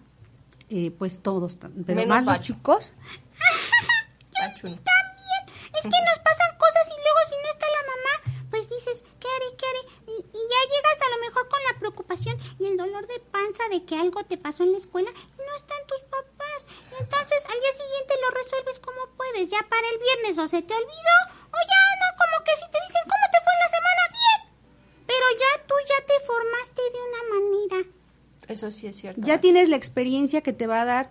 eh, 0.70 0.90
pues 0.90 1.20
todos, 1.20 1.58
pero 1.58 1.70
Menos 1.84 2.08
más 2.08 2.24
los 2.24 2.40
chicos. 2.40 2.94
También, 4.34 4.82
es 5.74 5.82
que 5.82 5.88
nos 5.88 6.18
pasan 6.24 6.56
cosas 6.58 6.88
y 6.88 6.96
luego 6.96 7.18
si 7.28 7.34
no 7.44 7.50
está 7.50 7.66
la 7.66 7.82
mamá, 7.92 8.48
pues 8.50 8.68
dices, 8.68 9.02
¿qué 9.20 9.28
haré, 9.28 9.56
qué 9.56 9.64
haré? 9.66 10.01
Y, 10.52 10.54
y 10.54 10.58
ya 10.58 10.74
llegas 10.76 10.98
a 11.00 11.10
lo 11.16 11.18
mejor 11.24 11.48
con 11.48 11.60
la 11.72 11.78
preocupación 11.78 12.36
de 13.70 13.84
que 13.84 13.96
algo 13.96 14.22
te 14.24 14.36
pasó 14.36 14.64
en 14.64 14.72
la 14.72 14.78
escuela 14.78 15.10
y 15.10 15.38
no 15.38 15.56
están 15.56 15.78
tus 15.88 16.00
papás. 16.02 16.66
Y 16.92 17.02
entonces 17.02 17.44
al 17.46 17.58
día 17.60 17.72
siguiente 17.72 18.14
lo 18.22 18.30
resuelves 18.36 18.78
como 18.78 19.00
puedes, 19.16 19.48
ya 19.50 19.62
para 19.68 19.88
el 19.88 19.98
viernes 19.98 20.38
o 20.38 20.46
se 20.48 20.60
te 20.62 20.74
olvidó 20.74 21.16
o 21.48 21.56
ya 21.56 21.82
no, 22.00 22.08
como 22.18 22.44
que 22.44 22.52
si 22.56 22.70
te 22.70 22.78
dicen 22.86 23.02
cómo 23.04 23.26
te 23.32 23.38
fue 23.40 23.52
en 23.52 23.60
la 23.64 23.70
semana, 23.72 24.02
bien. 24.12 25.06
Pero 25.06 25.24
ya 25.40 25.66
tú 25.66 25.74
ya 25.88 26.04
te 26.06 26.26
formaste 26.26 26.82
de 26.82 27.00
una 27.08 27.22
manera. 27.34 27.90
Eso 28.48 28.70
sí 28.70 28.86
es 28.86 28.96
cierto. 28.96 29.20
Ya 29.24 29.40
tienes 29.40 29.68
la 29.68 29.76
experiencia 29.76 30.40
que 30.42 30.52
te 30.52 30.66
va 30.66 30.82
a 30.82 30.84
dar 30.84 31.10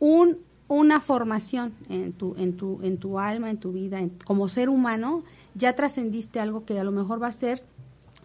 un, 0.00 0.44
una 0.68 1.00
formación 1.00 1.76
en 1.88 2.12
tu, 2.12 2.34
en, 2.38 2.56
tu, 2.56 2.80
en 2.82 2.98
tu 2.98 3.18
alma, 3.18 3.50
en 3.50 3.58
tu 3.58 3.72
vida, 3.72 3.98
en- 3.98 4.10
como 4.24 4.48
ser 4.48 4.68
humano, 4.68 5.22
ya 5.54 5.76
trascendiste 5.76 6.40
algo 6.40 6.64
que 6.64 6.78
a 6.78 6.84
lo 6.84 6.90
mejor 6.92 7.22
va 7.22 7.28
a 7.28 7.32
ser 7.32 7.62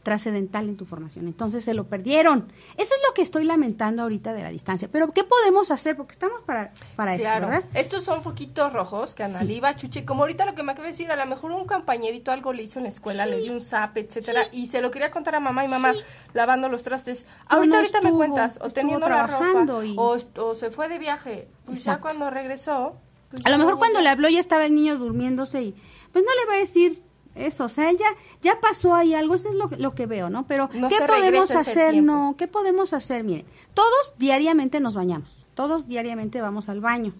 trascendental 0.06 0.70
en 0.70 0.78
tu 0.78 0.86
formación. 0.86 1.26
Entonces 1.28 1.66
se 1.66 1.74
lo 1.74 1.88
perdieron. 1.88 2.48
Eso 2.78 2.94
es 2.96 3.02
lo 3.08 3.14
que 3.16 3.24
estoy 3.24 3.44
lamentando 3.44 4.04
ahorita 4.04 4.34
de 4.34 4.44
la 4.44 4.50
distancia. 4.50 4.88
Pero 4.90 5.10
¿qué 5.12 5.24
podemos 5.24 5.72
hacer? 5.72 5.98
Porque 5.98 6.14
estamos 6.14 6.42
para, 6.46 6.72
para 6.96 7.16
eso. 7.16 7.24
¿verdad? 7.24 7.64
Estos 7.74 8.04
son 8.04 8.22
foquitos 8.22 8.72
rojos 8.72 9.16
que 9.16 9.24
Analí 9.24 9.60
va 9.60 9.70
a 9.70 9.76
chuche. 9.76 10.06
Como 10.06 10.22
ahorita 10.24 10.46
lo 10.46 10.54
que 10.54 10.62
me 10.64 10.72
acaba 10.74 10.86
de 10.86 10.92
decir, 10.94 11.12
a 11.12 11.16
lo 11.16 11.26
mejor 11.26 11.52
un 11.52 11.66
compañerito 11.66 12.32
algo 12.32 12.54
le 12.54 12.62
hizo 12.64 12.78
en 12.80 12.84
la 12.84 12.90
escuela, 12.90 13.26
le 13.26 13.42
dio 13.42 13.52
un 13.52 13.62
zap, 13.62 13.98
etcétera, 13.98 14.44
y 14.52 14.68
se 14.68 14.82
lo 14.82 14.92
quería 14.92 15.10
contar 15.10 15.34
a 15.36 15.40
mamá 15.40 15.66
y 15.66 15.68
mamá 15.68 15.94
lavando 16.34 16.70
los 16.70 16.84
trastes. 16.84 17.26
Ahorita, 17.48 17.74
no 17.74 17.80
ahorita 17.82 18.02
me 18.02 18.12
cuentas, 18.12 18.60
o 18.62 18.70
teniendo 18.70 19.10
la 19.10 19.26
ropa, 19.26 19.84
y- 19.84 19.96
o, 19.98 20.18
o 20.38 20.56
se 20.56 20.70
fue 20.70 20.88
de 20.88 21.00
viaje. 21.00 21.50
Pues 21.66 21.84
ya 21.84 22.00
cuando 22.00 22.30
regresó. 22.30 22.96
pues 23.32 23.44
A 23.44 23.50
lo 23.50 23.58
mejor 23.58 23.80
cuando 23.80 24.02
le 24.02 24.10
habló 24.10 24.30
ya 24.30 24.40
estaba 24.40 24.66
el 24.66 24.76
niño 24.76 24.98
durmiéndose 25.00 25.64
y 25.64 25.76
pues 26.12 26.24
no 26.24 26.32
le 26.40 26.46
va 26.48 26.54
a 26.54 26.60
decir 26.60 27.02
eso, 27.36 27.66
o 27.66 27.70
sea, 27.70 27.92
ya 27.92 28.08
ya 28.42 28.60
pasó 28.60 28.96
ahí 28.96 29.14
algo, 29.14 29.36
eso 29.36 29.50
es 29.50 29.56
lo, 29.56 29.68
que- 29.68 29.78
lo 29.78 29.94
que 29.94 30.06
veo, 30.06 30.30
¿no? 30.30 30.48
Pero 30.48 30.70
No 30.74 30.88
¿qué 30.90 30.96
podemos 31.08 31.52
hacer? 31.52 32.02
No, 32.02 32.36
¿qué 32.38 32.48
podemos 32.48 32.94
hacer? 32.94 33.24
Miren, 33.24 33.46
todos 33.74 34.14
diariamente 34.18 34.80
nos 34.80 34.96
bañamos, 34.96 35.48
todos 35.54 35.88
diariamente 35.88 36.42
vamos 36.42 36.70
al 36.70 36.82
baño. 36.82 37.14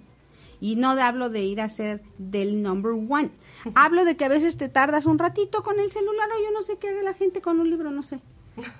Y 0.62 0.78
no 0.78 0.92
hablo 0.92 1.30
de 1.30 1.44
ir 1.44 1.60
a 1.60 1.66
hacer 1.66 2.02
del 2.18 2.64
number 2.64 2.94
one. 2.94 3.30
Hablo 3.76 4.06
de 4.06 4.16
que 4.16 4.24
a 4.26 4.30
veces 4.30 4.56
te 4.56 4.70
tardas 4.70 5.06
un 5.06 5.20
ratito 5.20 5.64
con 5.64 5.80
el 5.82 5.92
celular 5.92 6.30
o 6.32 6.42
yo 6.44 6.50
no 6.52 6.64
sé 6.64 6.78
qué 6.78 6.90
haga 6.90 7.02
la 7.04 7.14
gente 7.14 7.42
con 7.42 7.60
un 7.60 7.70
libro, 7.70 7.92
no 7.92 8.02
sé. 8.04 8.20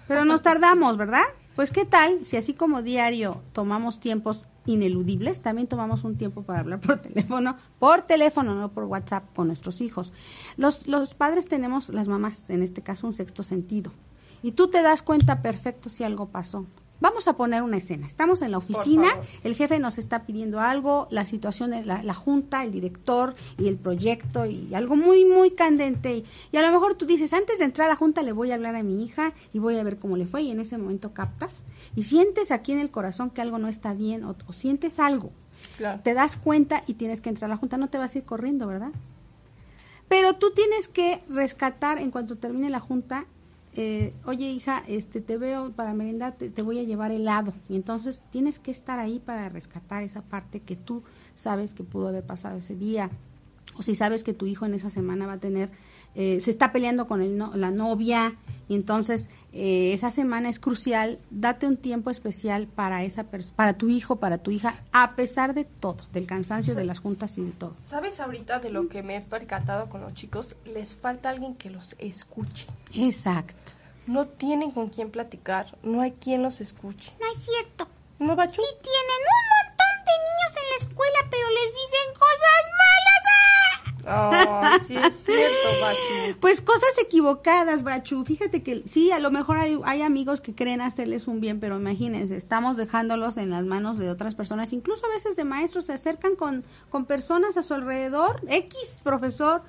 Pero 0.08 0.24
nos 0.24 0.42
tardamos, 0.42 0.96
¿verdad? 0.96 1.26
Pues 1.56 1.72
qué 1.72 1.86
tal 1.86 2.26
si 2.26 2.36
así 2.36 2.54
como 2.54 2.82
diario 2.82 3.42
tomamos 3.54 4.00
tiempos 4.00 4.46
ineludibles, 4.66 5.42
también 5.42 5.68
tomamos 5.68 6.04
un 6.04 6.18
tiempo 6.18 6.44
para 6.44 6.60
hablar 6.60 6.82
por 6.82 6.98
teléfono, 7.02 7.58
por 7.80 8.04
teléfono, 8.04 8.56
no 8.56 8.72
por 8.72 8.84
WhatsApp 8.84 9.34
con 9.34 9.48
nuestros 9.48 9.80
hijos. 9.80 10.12
Los, 10.58 10.88
los 10.88 11.16
padres 11.16 11.48
tenemos, 11.48 11.90
las 11.90 12.08
mamás 12.08 12.50
en 12.50 12.62
este 12.62 12.82
caso, 12.82 13.08
un 13.08 13.14
sexto 13.14 13.44
sentido. 13.44 13.92
Y 14.44 14.52
tú 14.52 14.68
te 14.68 14.82
das 14.82 15.02
cuenta 15.02 15.42
perfecto 15.42 15.90
si 15.90 16.04
algo 16.04 16.28
pasó. 16.28 16.66
Vamos 17.02 17.28
a 17.28 17.34
poner 17.36 17.62
una 17.62 17.78
escena. 17.78 18.08
Estamos 18.08 18.42
en 18.42 18.52
la 18.52 18.58
oficina, 18.58 19.08
el 19.44 19.56
jefe 19.56 19.80
nos 19.80 19.98
está 19.98 20.26
pidiendo 20.26 20.62
algo, 20.62 21.08
la 21.12 21.26
situación, 21.26 21.72
de 21.72 21.86
la, 21.86 22.02
la 22.04 22.14
junta, 22.14 22.64
el 22.64 22.72
director 22.72 23.34
y 23.58 23.68
el 23.68 23.78
proyecto 23.78 24.46
y 24.46 24.74
algo 24.74 24.96
muy, 24.96 25.26
muy 25.26 25.52
candente. 25.52 26.16
Y, 26.16 26.26
y 26.52 26.58
a 26.58 26.62
lo 26.62 26.72
mejor 26.72 26.96
tú 26.96 27.06
dices, 27.06 27.34
antes 27.34 27.60
de 27.60 27.66
entrar 27.66 27.88
a 27.88 27.92
la 27.92 27.96
junta 27.96 28.22
le 28.22 28.32
voy 28.32 28.52
a 28.52 28.56
hablar 28.56 28.76
a 28.76 28.84
mi 28.84 29.04
hija 29.04 29.34
y 29.54 29.60
voy 29.60 29.78
a 29.78 29.84
ver 29.84 30.00
cómo 30.00 30.16
le 30.16 30.26
fue 30.26 30.44
y 30.44 30.52
en 30.52 30.60
ese 30.60 30.78
momento 30.78 31.14
captas 31.14 31.66
y 31.96 32.04
sientes 32.04 32.52
aquí 32.52 32.72
en 32.72 32.80
el 32.80 32.92
corazón 32.92 33.30
que 33.30 33.42
algo 33.42 33.60
no 33.60 33.68
está 33.68 33.94
bien 33.94 34.24
o, 34.24 34.36
o 34.48 34.54
sientes 34.54 35.00
algo. 35.00 35.32
Claro. 35.78 36.02
Te 36.02 36.14
das 36.14 36.38
cuenta 36.38 36.84
y 36.88 36.94
tienes 36.94 37.20
que 37.20 37.30
entrar 37.30 37.50
a 37.52 37.56
la 37.56 37.58
junta, 37.58 37.78
no 37.78 37.90
te 37.90 37.98
vas 37.98 38.16
a 38.16 38.18
ir 38.20 38.24
corriendo, 38.24 38.68
¿verdad? 38.68 38.92
Pero 40.08 40.36
tú 40.36 40.52
tienes 40.52 40.88
que 40.88 41.24
rescatar 41.30 41.98
en 41.98 42.12
cuanto 42.12 42.38
termine 42.38 42.70
la 42.70 42.80
junta, 42.80 43.26
eh, 43.76 44.14
oye 44.26 44.50
hija, 44.50 44.84
este 44.88 45.22
te 45.22 45.38
veo 45.38 45.72
para 45.72 45.94
merendar, 45.94 46.36
te, 46.38 46.50
te 46.50 46.62
voy 46.62 46.80
a 46.80 46.84
llevar 46.84 47.12
helado. 47.12 47.54
Y 47.70 47.76
entonces 47.76 48.24
tienes 48.32 48.60
que 48.60 48.72
estar 48.72 49.00
ahí 49.00 49.20
para 49.20 49.50
rescatar 49.50 50.04
esa 50.04 50.22
parte 50.22 50.62
que 50.62 50.76
tú 50.76 51.04
sabes 51.36 51.74
que 51.74 51.84
pudo 51.84 52.08
haber 52.08 52.24
pasado 52.24 52.58
ese 52.58 52.76
día. 52.76 53.10
O 53.78 53.82
si 53.82 53.96
sabes 53.96 54.24
que 54.24 54.34
tu 54.34 54.46
hijo 54.46 54.66
en 54.66 54.74
esa 54.74 54.90
semana 54.90 55.28
va 55.28 55.34
a 55.34 55.40
tener, 55.40 55.70
eh, 56.16 56.40
se 56.42 56.50
está 56.52 56.72
peleando 56.72 57.08
con 57.08 57.22
el 57.22 57.38
no- 57.38 57.52
la 57.56 57.72
novia, 57.72 58.36
y 58.68 58.76
entonces 58.76 59.30
eh, 59.54 59.94
esa 59.94 60.10
semana 60.12 60.50
es 60.50 60.60
crucial, 60.60 61.20
date 61.30 61.68
un 61.68 61.78
tiempo 61.78 62.10
especial 62.10 62.68
para 62.68 63.04
esa 63.04 63.26
para 63.56 63.74
tu 63.78 63.90
hijo, 63.90 64.16
para 64.16 64.40
tu 64.40 64.50
hija, 64.52 64.76
a 64.92 65.16
pesar 65.16 65.54
de 65.54 65.66
todo, 65.66 65.98
del 66.14 66.26
cansancio 66.26 66.74
de 66.76 66.84
las 66.84 67.00
juntas 67.00 67.38
y 67.38 67.44
de 67.44 67.52
todo. 67.52 67.76
¿Sabes 67.88 68.20
ahorita 68.20 68.60
de 68.60 68.70
lo 68.72 68.88
que 68.90 69.04
me 69.04 69.18
he 69.18 69.22
percatado 69.22 69.88
con 69.90 70.02
los 70.02 70.14
chicos? 70.16 70.56
Les 70.66 70.96
falta 70.96 71.30
alguien 71.30 71.54
que 71.56 71.70
los 71.70 71.96
escuche. 72.00 72.66
Exacto. 72.96 73.74
No 74.08 74.28
tienen 74.28 74.72
con 74.72 74.90
quién 74.90 75.10
platicar, 75.12 75.78
no 75.84 76.02
hay 76.02 76.12
quien 76.14 76.42
los 76.44 76.62
escuche. 76.62 77.12
No 77.20 77.26
es 77.36 77.44
cierto. 77.46 77.88
¿No, 78.20 78.36
Bachu? 78.36 78.54
Sí 78.62 78.68
tienen 78.82 79.22
un 79.36 79.46
montón 79.56 79.96
de 80.06 80.16
niños 80.26 80.54
en 80.56 80.68
la 80.72 80.78
escuela, 80.88 81.20
pero 81.30 81.48
les 81.50 81.70
dicen 81.74 82.14
cosas 82.14 82.62
malas. 82.82 83.05
Oh, 84.08 84.32
sí 84.86 84.96
es 84.96 85.24
cierto, 85.24 85.68
Bachu. 85.82 86.40
Pues 86.40 86.62
cosas 86.62 86.90
equivocadas, 87.02 87.84
Bachu. 87.84 88.24
Fíjate 88.24 88.62
que 88.62 88.84
sí, 88.88 89.12
a 89.12 89.20
lo 89.20 89.32
mejor 89.32 89.58
hay, 89.58 89.80
hay 89.84 90.02
amigos 90.02 90.42
que 90.42 90.54
creen 90.54 90.82
hacerles 90.82 91.28
un 91.28 91.42
bien, 91.42 91.60
pero 91.60 91.78
imagínense, 91.78 92.36
estamos 92.36 92.78
dejándolos 92.78 93.38
en 93.38 93.50
las 93.50 93.66
manos 93.66 93.98
de 93.98 94.10
otras 94.10 94.36
personas. 94.36 94.74
Incluso 94.74 95.06
a 95.06 95.10
veces 95.10 95.36
de 95.36 95.44
maestros 95.44 95.86
se 95.86 95.94
acercan 95.94 96.36
con, 96.36 96.64
con 96.90 97.06
personas 97.06 97.58
a 97.58 97.64
su 97.64 97.74
alrededor, 97.74 98.42
X 98.48 99.02
profesor. 99.04 99.64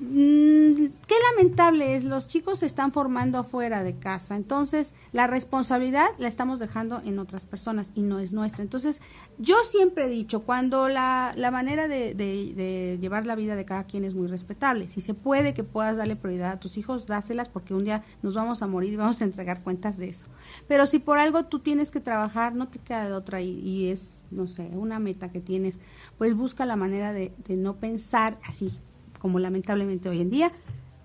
Mm, 0.00 0.86
qué 1.06 1.14
lamentable 1.30 1.94
es, 1.94 2.04
los 2.04 2.26
chicos 2.26 2.60
se 2.60 2.66
están 2.66 2.92
formando 2.92 3.38
afuera 3.38 3.82
de 3.82 3.96
casa, 3.96 4.34
entonces 4.34 4.92
la 5.12 5.26
responsabilidad 5.26 6.06
la 6.18 6.26
estamos 6.26 6.58
dejando 6.58 7.00
en 7.04 7.18
otras 7.18 7.44
personas 7.44 7.92
y 7.94 8.02
no 8.02 8.18
es 8.18 8.32
nuestra. 8.32 8.62
Entonces, 8.62 9.00
yo 9.38 9.56
siempre 9.64 10.06
he 10.06 10.08
dicho, 10.08 10.42
cuando 10.42 10.88
la, 10.88 11.32
la 11.36 11.50
manera 11.50 11.86
de, 11.88 12.98
llevar 13.00 13.26
la 13.26 13.36
vida 13.36 13.56
de 13.56 13.64
cada 13.64 13.84
quien 13.84 14.04
es 14.04 14.14
muy 14.14 14.26
respetable, 14.26 14.88
si 14.88 15.00
se 15.00 15.14
puede 15.14 15.54
que 15.54 15.64
puedas 15.64 15.96
darle 15.96 16.16
prioridad 16.16 16.52
a 16.52 16.60
tus 16.60 16.76
hijos, 16.76 17.06
dáselas 17.06 17.48
porque 17.48 17.74
un 17.74 17.84
día 17.84 18.04
nos 18.22 18.34
vamos 18.34 18.62
a 18.62 18.66
morir 18.66 18.92
y 18.92 18.96
vamos 18.96 19.20
a 19.20 19.24
entregar 19.24 19.62
cuentas 19.62 19.96
de 19.96 20.08
eso. 20.08 20.26
Pero 20.66 20.86
si 20.86 20.98
por 20.98 21.18
algo 21.18 21.44
tú 21.44 21.60
tienes 21.60 21.90
que 21.90 22.00
trabajar, 22.00 22.54
no 22.54 22.68
te 22.68 22.78
queda 22.78 23.06
de 23.06 23.12
otra 23.12 23.40
y, 23.40 23.90
es, 23.90 24.24
no 24.30 24.48
sé, 24.48 24.70
una 24.72 24.98
meta 24.98 25.30
que 25.30 25.40
tienes, 25.40 25.78
pues 26.18 26.34
busca 26.34 26.66
la 26.66 26.76
manera 26.76 27.12
de 27.12 27.32
no 27.48 27.76
pensar 27.76 28.38
así, 28.44 28.80
como 29.24 29.38
lamentablemente 29.38 30.10
hoy 30.10 30.20
en 30.20 30.28
día. 30.28 30.50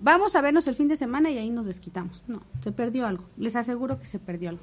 Vamos 0.01 0.35
a 0.35 0.41
vernos 0.41 0.67
el 0.67 0.75
fin 0.75 0.89
de 0.89 0.97
semana 0.97 1.29
y 1.29 1.37
ahí 1.37 1.49
nos 1.51 1.65
desquitamos. 1.65 2.21
No, 2.27 2.41
se 2.61 2.73
perdió 2.73 3.07
algo. 3.07 3.23
Les 3.37 3.55
aseguro 3.55 3.97
que 3.97 4.07
se 4.07 4.19
perdió 4.19 4.49
algo. 4.49 4.61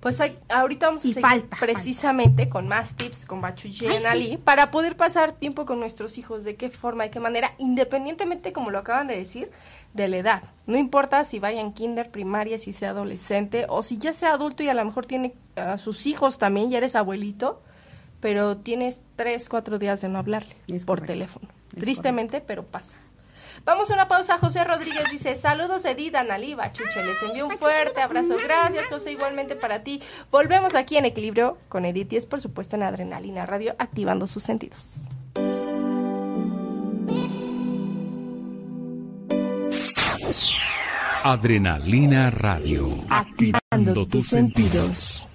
Pues 0.00 0.18
hay- 0.22 0.38
ahorita 0.48 0.86
vamos 0.86 1.04
a 1.04 1.08
Y 1.08 1.12
seguir 1.12 1.28
falta, 1.28 1.54
precisamente 1.60 2.48
con 2.48 2.66
más 2.66 2.96
tips 2.96 3.26
con 3.26 3.42
Bachu 3.42 3.68
y 3.68 3.86
Ali 4.06 4.38
para 4.38 4.70
poder 4.70 4.96
pasar 4.96 5.32
tiempo 5.32 5.66
con 5.66 5.80
nuestros 5.80 6.16
hijos, 6.16 6.44
de 6.44 6.56
qué 6.56 6.70
forma, 6.70 7.04
de 7.04 7.10
qué 7.10 7.20
manera, 7.20 7.52
independientemente, 7.58 8.54
como 8.54 8.70
lo 8.70 8.78
acaban 8.78 9.06
de 9.06 9.18
decir, 9.18 9.50
de 9.92 10.08
la 10.08 10.16
edad. 10.16 10.42
No 10.66 10.78
importa 10.78 11.24
si 11.24 11.38
vaya 11.40 11.60
en 11.60 11.72
kinder, 11.74 12.10
primaria, 12.10 12.56
si 12.56 12.72
sea 12.72 12.90
adolescente 12.90 13.66
o 13.68 13.82
si 13.82 13.98
ya 13.98 14.14
sea 14.14 14.32
adulto 14.32 14.62
y 14.62 14.70
a 14.70 14.74
lo 14.74 14.82
mejor 14.82 15.04
tiene 15.04 15.34
a 15.56 15.76
sus 15.76 16.06
hijos 16.06 16.38
también, 16.38 16.70
ya 16.70 16.78
eres 16.78 16.94
abuelito, 16.96 17.62
pero 18.24 18.56
tienes 18.56 19.02
tres, 19.16 19.50
cuatro 19.50 19.78
días 19.78 20.00
de 20.00 20.08
no 20.08 20.18
hablarle 20.18 20.56
Es 20.66 20.86
por 20.86 21.00
correcto. 21.00 21.12
teléfono. 21.12 21.48
Es 21.76 21.80
Tristemente, 21.82 22.40
pero 22.40 22.64
pasa. 22.64 22.94
Vamos 23.66 23.90
a 23.90 23.92
una 23.92 24.08
pausa. 24.08 24.38
José 24.38 24.64
Rodríguez 24.64 25.04
dice, 25.12 25.36
saludos 25.36 25.84
Edith, 25.84 26.14
Analí, 26.14 26.54
Bachuche. 26.54 27.04
Les 27.04 27.22
envío 27.22 27.46
un 27.46 27.58
fuerte 27.58 28.00
abrazo. 28.00 28.36
Gracias, 28.42 28.84
José, 28.88 29.12
igualmente 29.12 29.56
para 29.56 29.82
ti. 29.82 30.00
Volvemos 30.30 30.74
aquí 30.74 30.96
en 30.96 31.04
Equilibrio 31.04 31.58
con 31.68 31.84
Edith 31.84 32.14
y 32.14 32.16
es, 32.16 32.24
por 32.24 32.40
supuesto, 32.40 32.76
en 32.76 32.84
Adrenalina 32.84 33.44
Radio, 33.44 33.76
activando 33.78 34.26
sus 34.26 34.42
sentidos. 34.42 35.02
Adrenalina 41.24 42.30
Radio. 42.30 42.88
Activando 43.10 44.06
tus 44.06 44.28
sentidos. 44.28 45.28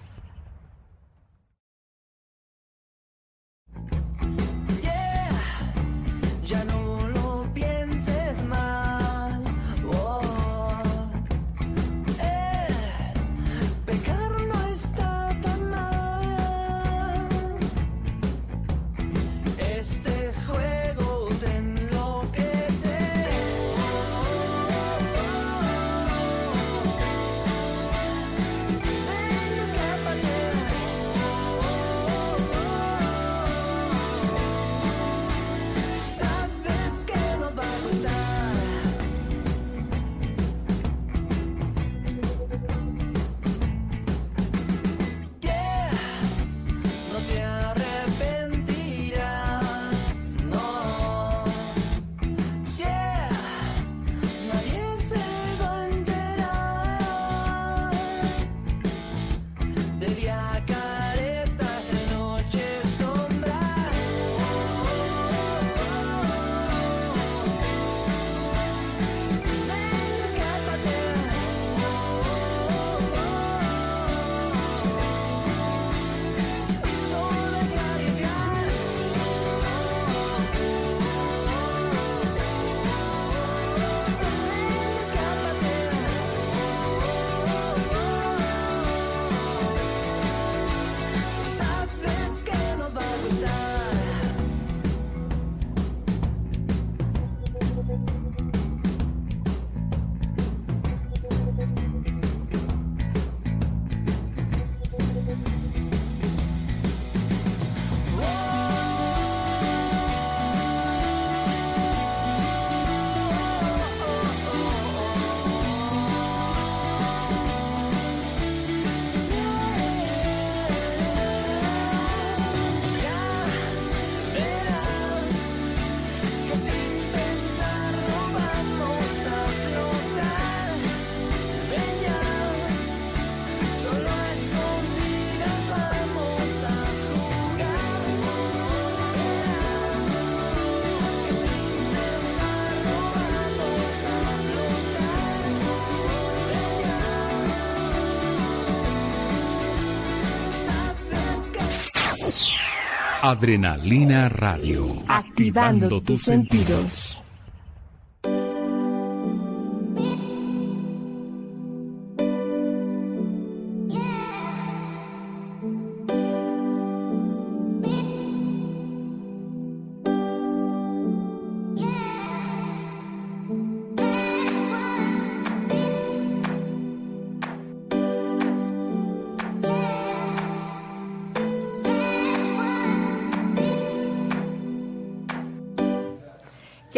Adrenalina 153.30 154.28
Radio. 154.28 155.04
Activando 155.08 156.02
tus 156.02 156.24
sentidos. 156.24 157.22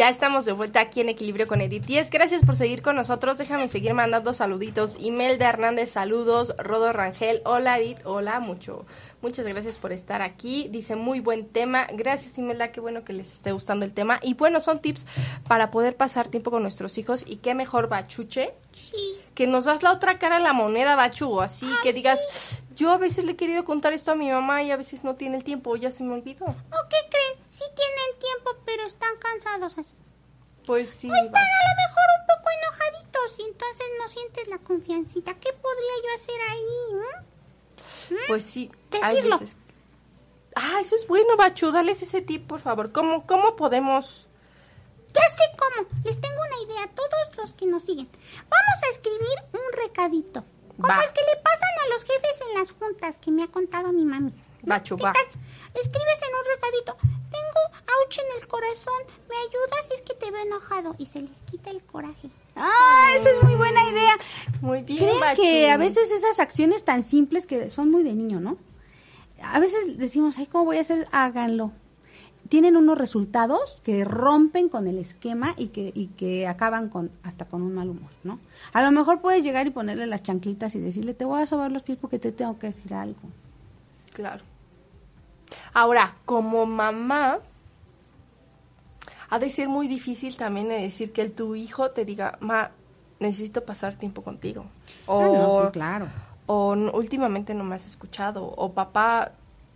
Ya 0.02 0.08
estamos 0.08 0.44
de 0.44 0.50
vuelta 0.50 0.80
aquí 0.80 1.00
en 1.00 1.10
Equilibrio 1.10 1.46
con 1.46 1.60
Edith. 1.60 1.88
Y 1.88 1.98
es 1.98 2.10
gracias 2.10 2.44
por 2.44 2.56
seguir 2.56 2.82
con 2.82 2.96
nosotros. 2.96 3.38
Déjame 3.38 3.68
seguir 3.68 3.94
mandando 3.94 4.34
saluditos. 4.34 4.96
Imelda 4.98 5.48
Hernández, 5.48 5.92
saludos. 5.92 6.56
Rodo 6.58 6.92
Rangel, 6.92 7.40
hola 7.44 7.78
Edith, 7.78 8.00
hola, 8.02 8.40
mucho. 8.40 8.84
Muchas 9.20 9.46
gracias 9.46 9.78
por 9.78 9.92
estar 9.92 10.20
aquí. 10.20 10.66
Dice 10.72 10.96
muy 10.96 11.20
buen 11.20 11.46
tema. 11.46 11.86
Gracias 11.92 12.36
Imelda, 12.36 12.72
qué 12.72 12.80
bueno 12.80 13.04
que 13.04 13.12
les 13.12 13.32
esté 13.32 13.52
gustando 13.52 13.84
el 13.84 13.92
tema. 13.92 14.18
Y 14.24 14.34
bueno, 14.34 14.60
son 14.60 14.80
tips 14.80 15.06
para 15.46 15.70
poder 15.70 15.96
pasar 15.96 16.26
tiempo 16.26 16.50
con 16.50 16.62
nuestros 16.62 16.98
hijos. 16.98 17.24
Y 17.24 17.36
qué 17.36 17.54
mejor 17.54 17.88
bachuche. 17.88 18.54
Que 19.36 19.46
nos 19.46 19.66
das 19.66 19.84
la 19.84 19.92
otra 19.92 20.18
cara 20.18 20.36
a 20.36 20.40
la 20.40 20.52
moneda, 20.52 20.96
Bachu. 20.96 21.40
Así 21.40 21.66
que 21.84 21.92
digas, 21.92 22.18
yo 22.82 22.90
a 22.90 22.98
veces 22.98 23.24
le 23.24 23.32
he 23.32 23.36
querido 23.36 23.64
contar 23.64 23.92
esto 23.92 24.10
a 24.10 24.16
mi 24.16 24.28
mamá 24.28 24.62
y 24.64 24.72
a 24.72 24.76
veces 24.76 25.04
no 25.04 25.14
tiene 25.14 25.36
el 25.36 25.44
tiempo, 25.44 25.76
ya 25.76 25.92
se 25.92 26.02
me 26.02 26.14
olvidó. 26.14 26.46
¿O 26.46 26.88
qué 26.90 26.96
creen? 27.10 27.46
Sí 27.48 27.62
tienen 27.76 28.18
tiempo, 28.18 28.50
pero 28.66 28.84
están 28.86 29.16
cansados 29.18 29.78
así. 29.78 29.94
Pues 30.66 30.90
sí. 30.90 31.08
O 31.08 31.14
están 31.14 31.42
a 31.42 31.62
lo 31.68 31.74
mejor 31.88 32.04
un 32.18 32.26
poco 32.26 32.48
enojaditos 32.58 33.38
y 33.38 33.42
entonces 33.42 33.86
no 34.00 34.08
sientes 34.08 34.48
la 34.48 34.58
confiancita. 34.58 35.34
¿Qué 35.34 35.52
podría 35.52 35.94
yo 36.02 36.14
hacer 36.16 36.40
ahí? 36.50 36.94
mm? 38.14 38.16
Pues 38.26 38.44
sí, 38.44 38.70
hay 39.00 39.14
Decirlo. 39.16 39.38
veces. 39.38 39.56
Ah, 40.56 40.78
eso 40.80 40.96
es 40.96 41.06
bueno, 41.06 41.36
Bachu, 41.36 41.70
dales 41.70 42.02
ese 42.02 42.20
tip, 42.20 42.48
por 42.48 42.60
favor. 42.60 42.90
¿Cómo, 42.90 43.26
cómo 43.28 43.54
podemos...? 43.54 44.26
Ya 45.14 45.28
sé 45.28 45.44
cómo. 45.56 45.88
Les 46.04 46.20
tengo 46.20 46.40
una 46.40 46.72
idea 46.72 46.84
a 46.84 46.88
todos 46.88 47.36
los 47.36 47.52
que 47.52 47.66
nos 47.66 47.84
siguen. 47.84 48.08
Vamos 48.50 48.82
a 48.86 48.90
escribir 48.90 49.38
un 49.52 49.82
recadito. 49.84 50.44
Como 50.82 50.94
Va. 50.94 51.02
el 51.04 51.12
que 51.12 51.20
le 51.22 51.36
pasan 51.42 51.68
a 51.86 51.88
los 51.94 52.02
jefes 52.04 52.40
en 52.48 52.58
las 52.58 52.72
juntas 52.72 53.16
que 53.18 53.30
me 53.30 53.42
ha 53.44 53.48
contado 53.48 53.92
mi 53.92 54.04
mami. 54.04 54.34
Bachu, 54.62 54.96
¿Qué 54.96 55.04
va. 55.04 55.12
tal? 55.12 55.24
Escribes 55.74 56.20
en 56.22 56.34
un 56.34 56.44
recadito. 56.54 56.96
Tengo 57.30 57.82
ouch 58.04 58.18
en 58.18 58.40
el 58.42 58.46
corazón. 58.48 59.00
¿Me 59.28 59.36
ayudas? 59.36 59.88
Es 59.94 60.02
que 60.02 60.14
te 60.14 60.30
veo 60.30 60.42
enojado. 60.42 60.94
Y 60.98 61.06
se 61.06 61.22
les 61.22 61.30
quita 61.50 61.70
el 61.70 61.82
coraje. 61.82 62.28
Ah, 62.56 63.08
esa 63.16 63.30
es 63.30 63.42
muy 63.42 63.54
buena 63.54 63.82
idea. 63.88 64.12
Muy 64.60 64.82
bien, 64.82 65.18
Bachu. 65.18 65.40
que 65.40 65.70
a 65.70 65.76
veces 65.78 66.10
esas 66.10 66.38
acciones 66.38 66.84
tan 66.84 67.04
simples 67.04 67.46
que 67.46 67.70
son 67.70 67.90
muy 67.90 68.02
de 68.02 68.12
niño, 68.12 68.40
¿no? 68.40 68.58
A 69.42 69.58
veces 69.58 69.98
decimos, 69.98 70.36
ay, 70.38 70.46
¿cómo 70.46 70.66
voy 70.66 70.76
a 70.78 70.82
hacer? 70.82 71.08
Háganlo. 71.10 71.72
Tienen 72.52 72.76
unos 72.76 72.98
resultados 72.98 73.80
que 73.82 74.04
rompen 74.04 74.68
con 74.68 74.86
el 74.86 74.98
esquema 74.98 75.54
y 75.56 75.68
que, 75.68 75.90
y 75.94 76.08
que 76.08 76.46
acaban 76.46 76.90
con 76.90 77.10
hasta 77.22 77.46
con 77.46 77.62
un 77.62 77.74
mal 77.74 77.88
humor, 77.88 78.10
¿no? 78.24 78.38
A 78.74 78.82
lo 78.82 78.90
mejor 78.90 79.22
puedes 79.22 79.42
llegar 79.42 79.66
y 79.66 79.70
ponerle 79.70 80.04
las 80.04 80.22
chanclitas 80.22 80.74
y 80.74 80.78
decirle, 80.78 81.14
te 81.14 81.24
voy 81.24 81.40
a 81.40 81.46
sobar 81.46 81.72
los 81.72 81.82
pies 81.82 81.96
porque 81.98 82.18
te 82.18 82.30
tengo 82.30 82.58
que 82.58 82.66
decir 82.66 82.92
algo. 82.92 83.22
Claro. 84.12 84.44
Ahora, 85.72 86.14
como 86.26 86.66
mamá, 86.66 87.38
ha 89.30 89.38
de 89.38 89.50
ser 89.50 89.70
muy 89.70 89.88
difícil 89.88 90.36
también 90.36 90.68
de 90.68 90.74
decir 90.74 91.10
que 91.14 91.22
el, 91.22 91.32
tu 91.32 91.54
hijo 91.54 91.92
te 91.92 92.04
diga, 92.04 92.36
ma, 92.40 92.70
necesito 93.18 93.64
pasar 93.64 93.94
tiempo 93.96 94.20
contigo. 94.20 94.66
O, 95.06 95.22
Ah, 95.22 95.28
no, 95.32 95.48
sí, 95.68 95.72
claro. 95.72 96.06
o 96.44 96.74
"N- 96.74 96.90
últimamente 96.92 97.54
no 97.54 97.64
me 97.64 97.76
has 97.76 97.86
escuchado. 97.86 98.44
O 98.44 98.72
papá, 98.74 99.32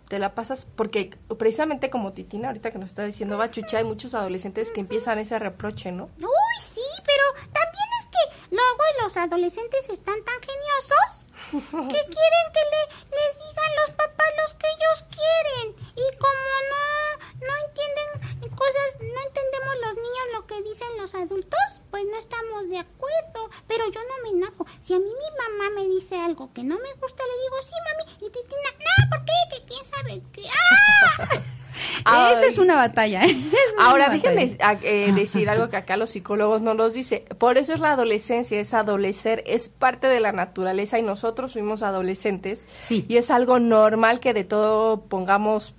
te 0.07 0.19
la 0.19 0.33
pasas, 0.33 0.67
porque 0.75 1.17
precisamente 1.37 1.89
como 1.89 2.13
Titina 2.13 2.47
ahorita 2.47 2.71
que 2.71 2.79
nos 2.79 2.91
está 2.91 3.03
diciendo, 3.03 3.37
Bachucha, 3.37 3.79
hay 3.79 3.83
muchos 3.83 4.13
adolescentes 4.13 4.71
que 4.71 4.79
empiezan 4.79 5.19
ese 5.19 5.37
reproche, 5.37 5.91
¿no? 5.91 6.05
Uy, 6.19 6.61
sí, 6.61 6.81
pero 7.05 7.51
también 7.51 7.89
es 7.99 8.05
que 8.05 8.55
luego 8.55 8.83
los 9.03 9.17
adolescentes 9.17 9.89
están 9.89 10.23
tan 10.23 10.35
geniosos 10.41 11.25
que 11.51 11.57
quieren 12.15 12.45
que 12.53 12.63
le, 12.73 13.17
les 13.17 13.37
digan 13.37 13.71
los 13.81 13.91
papás 13.91 14.27
los 14.43 14.53
que 14.55 14.67
ellos 14.67 15.05
quieren. 15.09 15.75
Y 15.95 16.17
como 16.17 16.51
no, 16.71 17.47
no 17.47 17.53
entienden 17.67 18.36
cosas, 18.57 18.99
no 18.99 19.19
entendemos 19.21 19.75
los 19.85 19.95
niños 19.95 20.25
lo 20.33 20.47
que 20.47 20.61
dicen 20.63 20.87
los 20.99 21.13
adultos, 21.13 21.81
pues 21.91 22.03
no 22.11 22.17
estamos 22.17 22.67
de 22.69 22.79
acuerdo. 22.79 23.49
Pero 23.67 23.85
yo 23.91 24.01
no 24.01 24.23
me 24.23 24.37
enojo. 24.37 24.65
Si 24.81 24.93
a 24.93 24.99
mí 24.99 25.05
mi 25.05 25.29
mamá 25.37 25.69
me 25.75 25.87
dice 25.87 26.17
algo 26.17 26.51
que 26.53 26.63
no 26.63 26.75
me 26.75 26.93
gusta, 26.99 27.23
le 27.23 27.43
digo, 27.43 27.57
sí, 27.63 27.75
mami. 27.85 28.27
Y 28.27 28.29
Titina, 28.31 28.69
no, 28.79 29.09
¿por 29.09 29.25
qué? 29.25 29.33
Que 29.51 29.65
quién 29.65 29.85
sabe 29.85 30.21
qué. 30.33 30.43
¡Ah! 30.49 31.29
Ay. 32.05 32.33
Esa 32.33 32.47
es 32.47 32.57
una 32.57 32.75
batalla. 32.75 33.23
¿eh? 33.25 33.37
Ahora, 33.79 34.09
déjenme 34.09 34.57
eh, 34.81 35.11
decir 35.13 35.49
algo 35.49 35.69
que 35.69 35.77
acá 35.77 35.97
los 35.97 36.09
psicólogos 36.09 36.61
no 36.61 36.73
nos 36.73 36.93
dice. 36.93 37.25
Por 37.37 37.57
eso 37.57 37.73
es 37.73 37.79
la 37.79 37.91
adolescencia, 37.91 38.59
es 38.59 38.73
adolecer, 38.73 39.43
es 39.45 39.69
parte 39.69 40.07
de 40.07 40.19
la 40.19 40.31
naturaleza 40.31 40.97
y 40.97 41.03
nosotros 41.03 41.53
fuimos 41.53 41.83
adolescentes. 41.83 42.65
Sí. 42.75 43.05
Y 43.07 43.17
es 43.17 43.29
algo 43.29 43.59
normal 43.59 44.19
que 44.19 44.33
de 44.33 44.43
todo 44.43 45.01
pongamos 45.01 45.75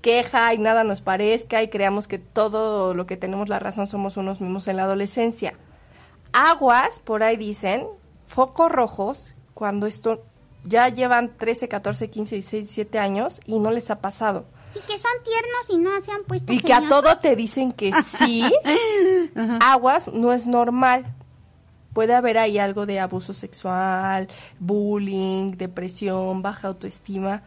queja 0.00 0.52
y 0.54 0.58
nada 0.58 0.84
nos 0.84 1.02
parezca 1.02 1.62
y 1.62 1.68
creamos 1.68 2.08
que 2.08 2.18
todo 2.18 2.94
lo 2.94 3.06
que 3.06 3.16
tenemos 3.16 3.48
la 3.48 3.58
razón 3.58 3.86
somos 3.86 4.16
unos 4.16 4.40
mismos 4.40 4.68
en 4.68 4.76
la 4.76 4.84
adolescencia. 4.84 5.54
Aguas, 6.32 7.00
por 7.00 7.22
ahí 7.22 7.36
dicen, 7.36 7.86
focos 8.26 8.70
rojos, 8.70 9.34
cuando 9.54 9.86
esto 9.86 10.22
ya 10.64 10.88
llevan 10.88 11.36
13, 11.36 11.68
14, 11.68 12.10
15, 12.10 12.34
16, 12.36 12.64
17 12.66 12.98
años 12.98 13.40
y 13.46 13.58
no 13.58 13.70
les 13.70 13.90
ha 13.90 14.00
pasado. 14.00 14.46
Y 14.74 14.80
que 14.80 14.98
son 14.98 15.10
tiernos 15.24 15.70
y 15.70 15.78
no 15.78 16.00
se 16.00 16.12
han 16.12 16.22
puesto 16.24 16.52
Y 16.52 16.60
que 16.60 16.72
a 16.72 16.88
todo 16.88 17.16
te 17.16 17.34
dicen 17.34 17.72
que 17.72 17.92
sí, 18.02 18.44
aguas, 19.60 20.08
no 20.08 20.32
es 20.32 20.46
normal. 20.46 21.14
Puede 21.92 22.14
haber 22.14 22.38
ahí 22.38 22.58
algo 22.58 22.86
de 22.86 23.00
abuso 23.00 23.34
sexual, 23.34 24.28
bullying, 24.60 25.56
depresión, 25.56 26.40
baja 26.40 26.68
autoestima, 26.68 27.42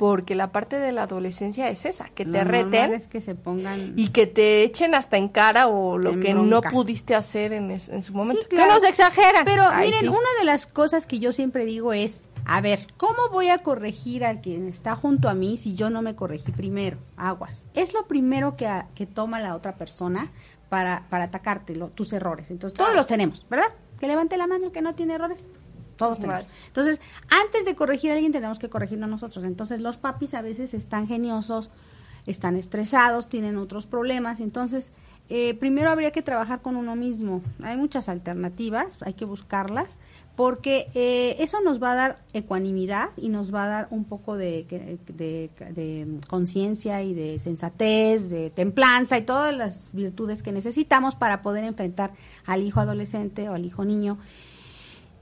porque 0.00 0.34
la 0.34 0.50
parte 0.50 0.78
de 0.78 0.92
la 0.92 1.02
adolescencia 1.02 1.68
es 1.68 1.84
esa, 1.84 2.06
que 2.08 2.24
Lo 2.24 2.32
te 2.32 2.44
reten 2.44 2.94
es 2.94 3.06
que 3.06 3.20
se 3.20 3.34
pongan 3.34 3.92
y 3.96 4.08
que 4.08 4.26
te 4.26 4.62
echen 4.62 4.94
hasta 4.94 5.18
en 5.18 5.28
cara 5.28 5.68
o 5.68 5.98
lo 5.98 6.18
que 6.18 6.32
no 6.32 6.62
pudiste 6.62 7.14
hacer 7.14 7.52
en, 7.52 7.70
es- 7.70 7.90
en 7.90 8.02
su 8.02 8.14
momento. 8.14 8.40
Sí, 8.40 8.48
claro. 8.48 8.70
Que 8.70 8.74
nos 8.80 8.84
exageran. 8.88 9.44
Pero 9.44 9.64
Ay, 9.70 9.88
miren, 9.88 10.00
sí. 10.00 10.08
una 10.08 10.18
de 10.38 10.46
las 10.46 10.64
cosas 10.64 11.04
que 11.06 11.18
yo 11.18 11.32
siempre 11.32 11.66
digo 11.66 11.92
es, 11.92 12.30
a 12.46 12.62
ver, 12.62 12.86
¿cómo 12.96 13.28
voy 13.30 13.48
a 13.50 13.58
corregir 13.58 14.24
al 14.24 14.40
quien 14.40 14.68
está 14.68 14.96
junto 14.96 15.28
a 15.28 15.34
mí 15.34 15.58
si 15.58 15.74
yo 15.74 15.90
no 15.90 16.00
me 16.00 16.14
corregí 16.16 16.50
primero? 16.50 16.96
Aguas. 17.18 17.66
Es 17.74 17.92
lo 17.92 18.06
primero 18.06 18.56
que, 18.56 18.66
a- 18.68 18.86
que 18.94 19.04
toma 19.04 19.38
la 19.38 19.54
otra 19.54 19.74
persona 19.76 20.30
para, 20.70 21.04
para 21.10 21.24
atacarte, 21.24 21.76
lo- 21.76 21.88
tus 21.88 22.14
errores. 22.14 22.50
Entonces, 22.50 22.74
todos 22.74 22.94
los 22.94 23.06
tenemos, 23.06 23.44
¿verdad? 23.50 23.66
Que 24.00 24.06
levante 24.06 24.38
la 24.38 24.46
mano 24.46 24.64
el 24.64 24.72
que 24.72 24.80
no 24.80 24.94
tiene 24.94 25.16
errores. 25.16 25.44
Todos 26.00 26.18
tenemos. 26.18 26.46
Entonces, 26.68 26.98
antes 27.28 27.66
de 27.66 27.74
corregir 27.74 28.10
a 28.10 28.14
alguien 28.14 28.32
tenemos 28.32 28.58
que 28.58 28.70
corregirnos 28.70 29.10
nosotros. 29.10 29.44
Entonces, 29.44 29.80
los 29.80 29.98
papis 29.98 30.32
a 30.32 30.40
veces 30.40 30.72
están 30.72 31.06
geniosos, 31.06 31.70
están 32.26 32.56
estresados, 32.56 33.28
tienen 33.28 33.58
otros 33.58 33.86
problemas. 33.86 34.40
Entonces, 34.40 34.92
eh, 35.28 35.52
primero 35.52 35.90
habría 35.90 36.10
que 36.10 36.22
trabajar 36.22 36.62
con 36.62 36.76
uno 36.76 36.96
mismo. 36.96 37.42
Hay 37.62 37.76
muchas 37.76 38.08
alternativas, 38.08 38.96
hay 39.02 39.12
que 39.12 39.26
buscarlas, 39.26 39.98
porque 40.36 40.88
eh, 40.94 41.36
eso 41.38 41.60
nos 41.60 41.82
va 41.82 41.92
a 41.92 41.94
dar 41.94 42.18
ecuanimidad 42.32 43.10
y 43.18 43.28
nos 43.28 43.54
va 43.54 43.64
a 43.64 43.68
dar 43.68 43.88
un 43.90 44.04
poco 44.06 44.38
de, 44.38 44.64
de, 45.06 45.50
de 45.74 46.18
conciencia 46.30 47.02
y 47.02 47.12
de 47.12 47.38
sensatez, 47.38 48.30
de 48.30 48.48
templanza 48.48 49.18
y 49.18 49.22
todas 49.22 49.54
las 49.54 49.92
virtudes 49.92 50.42
que 50.42 50.50
necesitamos 50.50 51.14
para 51.14 51.42
poder 51.42 51.64
enfrentar 51.64 52.12
al 52.46 52.62
hijo 52.62 52.80
adolescente 52.80 53.50
o 53.50 53.54
al 53.54 53.66
hijo 53.66 53.84
niño 53.84 54.16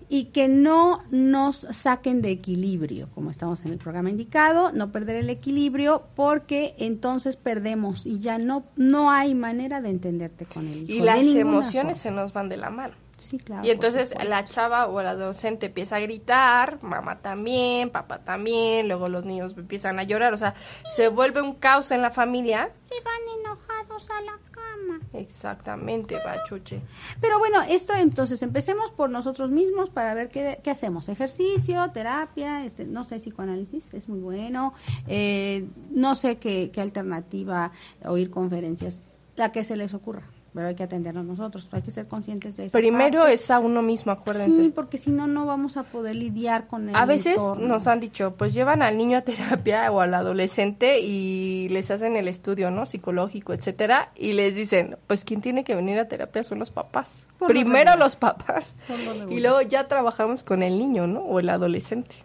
y 0.09 0.25
que 0.27 0.49
no 0.49 1.03
nos 1.11 1.67
saquen 1.71 2.23
de 2.23 2.31
equilibrio, 2.31 3.09
como 3.15 3.31
estamos 3.31 3.65
en 3.65 3.73
el 3.73 3.79
programa 3.79 4.11
indicado, 4.11 4.73
no 4.73 4.91
perder 4.91 5.17
el 5.17 5.31
equilibrio 5.31 6.05
porque 6.15 6.75
entonces 6.79 7.37
perdemos 7.37 8.07
y 8.07 8.19
ya 8.19 8.39
no 8.39 8.65
no 8.77 9.11
hay 9.11 9.35
manera 9.35 9.81
de 9.81 9.91
entenderte 9.91 10.47
con 10.47 10.69
hijo. 10.69 10.93
y 10.93 11.01
las 11.01 11.21
emociones 11.21 12.03
forma. 12.03 12.17
se 12.17 12.23
nos 12.23 12.33
van 12.33 12.49
de 12.49 12.57
la 12.57 12.71
mano. 12.71 12.95
Sí, 13.19 13.39
claro. 13.39 13.67
y 13.67 13.71
entonces 13.71 14.15
la 14.27 14.45
chava 14.45 14.87
o 14.87 15.01
el 15.01 15.07
adolescente 15.07 15.67
empieza 15.67 15.97
a 15.97 16.01
gritar, 16.01 16.83
mamá 16.83 17.19
también, 17.19 17.91
papá 17.91 18.21
también, 18.21 18.89
luego 18.89 19.09
los 19.09 19.25
niños 19.25 19.57
empiezan 19.57 19.99
a 19.99 20.05
llorar, 20.05 20.33
o 20.33 20.37
sea, 20.37 20.55
se 20.91 21.09
vuelve 21.09 21.43
un 21.43 21.55
caos 21.55 21.91
en 21.91 22.03
la 22.03 22.11
familia. 22.11 22.71
Se 22.85 22.95
van 23.03 23.41
enojados 23.41 24.09
a 24.11 24.21
la 24.23 24.39
cama. 24.51 25.01
Exactamente, 25.13 26.17
bachuche. 26.25 26.81
Pero 27.21 27.39
bueno, 27.39 27.61
esto 27.63 27.95
entonces 27.95 28.43
empecemos 28.43 28.91
por 28.91 29.11
nosotros 29.11 29.51
mismos 29.51 29.91
para 29.91 30.15
ver 30.15 30.29
qué, 30.29 30.61
qué 30.63 30.71
hacemos. 30.71 31.09
Ejercicio, 31.09 31.91
terapia, 31.93 32.65
este, 32.65 32.85
no 32.85 33.05
sé, 33.05 33.19
psicoanálisis, 33.19 33.93
es 33.95 34.09
muy 34.09 34.21
bueno. 34.21 34.75
Eh, 35.07 35.67
no 35.91 36.15
sé 36.15 36.39
qué, 36.39 36.71
qué 36.73 36.81
alternativa, 36.81 37.73
oír 38.05 38.31
conferencias, 38.31 39.03
la 39.37 39.53
que 39.53 39.65
se 39.65 39.77
les 39.77 39.95
ocurra. 39.95 40.23
Pero 40.59 40.67
hay 40.71 40.75
que 40.75 40.83
atendernos 40.83 41.25
nosotros, 41.25 41.69
hay 41.71 41.83
que 41.83 41.93
ser 41.93 42.09
conscientes 42.09 42.57
de 42.57 42.67
eso. 42.67 42.77
Primero 42.77 43.25
es 43.29 43.49
a 43.49 43.61
uno 43.61 43.81
mismo, 43.81 44.11
acuérdense. 44.11 44.61
Sí, 44.61 44.73
porque 44.75 44.99
si 44.99 45.13
no, 45.13 45.29
no 45.29 45.47
vamos 45.47 45.77
a 45.77 45.85
poder 45.85 46.17
lidiar 46.17 46.67
con 46.67 46.89
el 46.89 46.97
A 46.97 47.05
veces 47.05 47.35
entorno. 47.35 47.69
nos 47.69 47.87
han 47.87 48.01
dicho, 48.01 48.35
pues 48.37 48.55
llevan 48.55 48.83
al 48.83 48.99
niño 48.99 49.19
a 49.19 49.21
terapia 49.21 49.93
o 49.93 50.01
al 50.01 50.13
adolescente 50.15 50.99
y 50.99 51.69
les 51.69 51.93
hacen 51.93 52.17
el 52.17 52.27
estudio, 52.27 52.73
¿no? 52.73 52.87
Psicológico, 52.87 53.53
etcétera, 53.53 54.11
y 54.17 54.33
les 54.33 54.57
dicen, 54.57 54.97
pues 55.07 55.25
quien 55.25 55.43
tiene 55.43 55.63
que 55.63 55.77
venir 55.77 55.97
a 56.01 56.09
terapia 56.09 56.43
son 56.43 56.59
los 56.59 56.73
papás. 56.73 57.29
Por 57.39 57.47
Primero 57.47 57.95
los 57.95 58.17
papás 58.17 58.75
lo 58.89 59.31
y 59.31 59.39
luego 59.39 59.63
ya 59.63 59.87
trabajamos 59.87 60.43
con 60.43 60.65
el 60.65 60.77
niño, 60.77 61.07
¿no? 61.07 61.21
O 61.21 61.39
el 61.39 61.51
adolescente. 61.51 62.17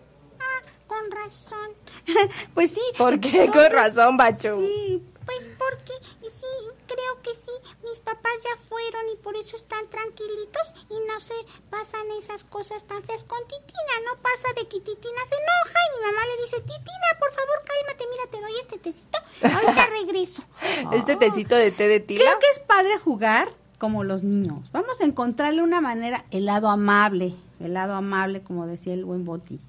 Con 0.87 1.11
razón. 1.11 1.69
Pues 2.53 2.71
sí. 2.71 2.81
¿Por 2.97 3.19
qué? 3.19 3.47
Con 3.47 3.71
razón, 3.71 4.17
Bacho. 4.17 4.59
Sí, 4.59 5.03
Pues 5.25 5.49
porque 5.57 5.93
sí, 6.29 6.53
creo 6.87 7.21
que 7.21 7.33
sí, 7.33 7.51
mis 7.83 7.99
papás 7.99 8.33
ya 8.43 8.61
fueron 8.67 9.09
y 9.13 9.17
por 9.17 9.35
eso 9.35 9.55
están 9.55 9.87
tranquilitos 9.89 10.73
y 10.89 10.95
no 11.07 11.19
se 11.19 11.33
pasan 11.69 12.05
esas 12.19 12.43
cosas 12.43 12.83
tan 12.85 13.03
feas 13.03 13.23
con 13.23 13.39
Titina. 13.47 13.95
No 14.05 14.21
pasa 14.21 14.47
de 14.55 14.67
que 14.67 14.79
Titina 14.79 15.21
se 15.27 15.35
enoja 15.35 15.79
y 15.79 15.97
mi 15.97 16.05
mamá 16.05 16.21
le 16.25 16.43
dice, 16.43 16.57
Titina, 16.57 17.09
por 17.19 17.31
favor, 17.31 17.63
cálmate, 17.65 18.05
mira, 18.11 18.23
te 18.31 18.41
doy 18.41 18.59
este 18.61 18.77
tecito. 18.79 19.19
Ahorita 19.43 19.87
regreso. 19.87 20.43
Este 20.93 21.15
tecito 21.15 21.55
de 21.55 21.71
té 21.71 21.87
de 21.87 21.99
tila. 21.99 22.21
Creo 22.21 22.39
que 22.39 22.47
es 22.51 22.59
padre 22.59 22.97
jugar 22.97 23.49
como 23.77 24.03
los 24.03 24.23
niños. 24.23 24.71
Vamos 24.71 25.01
a 25.01 25.05
encontrarle 25.05 25.61
una 25.61 25.81
manera, 25.81 26.25
el 26.31 26.45
lado 26.45 26.69
amable, 26.69 27.33
el 27.59 27.73
lado 27.73 27.93
amable, 27.93 28.41
como 28.41 28.65
decía 28.65 28.93
el 28.93 29.05
buen 29.05 29.25
Boti. 29.25 29.59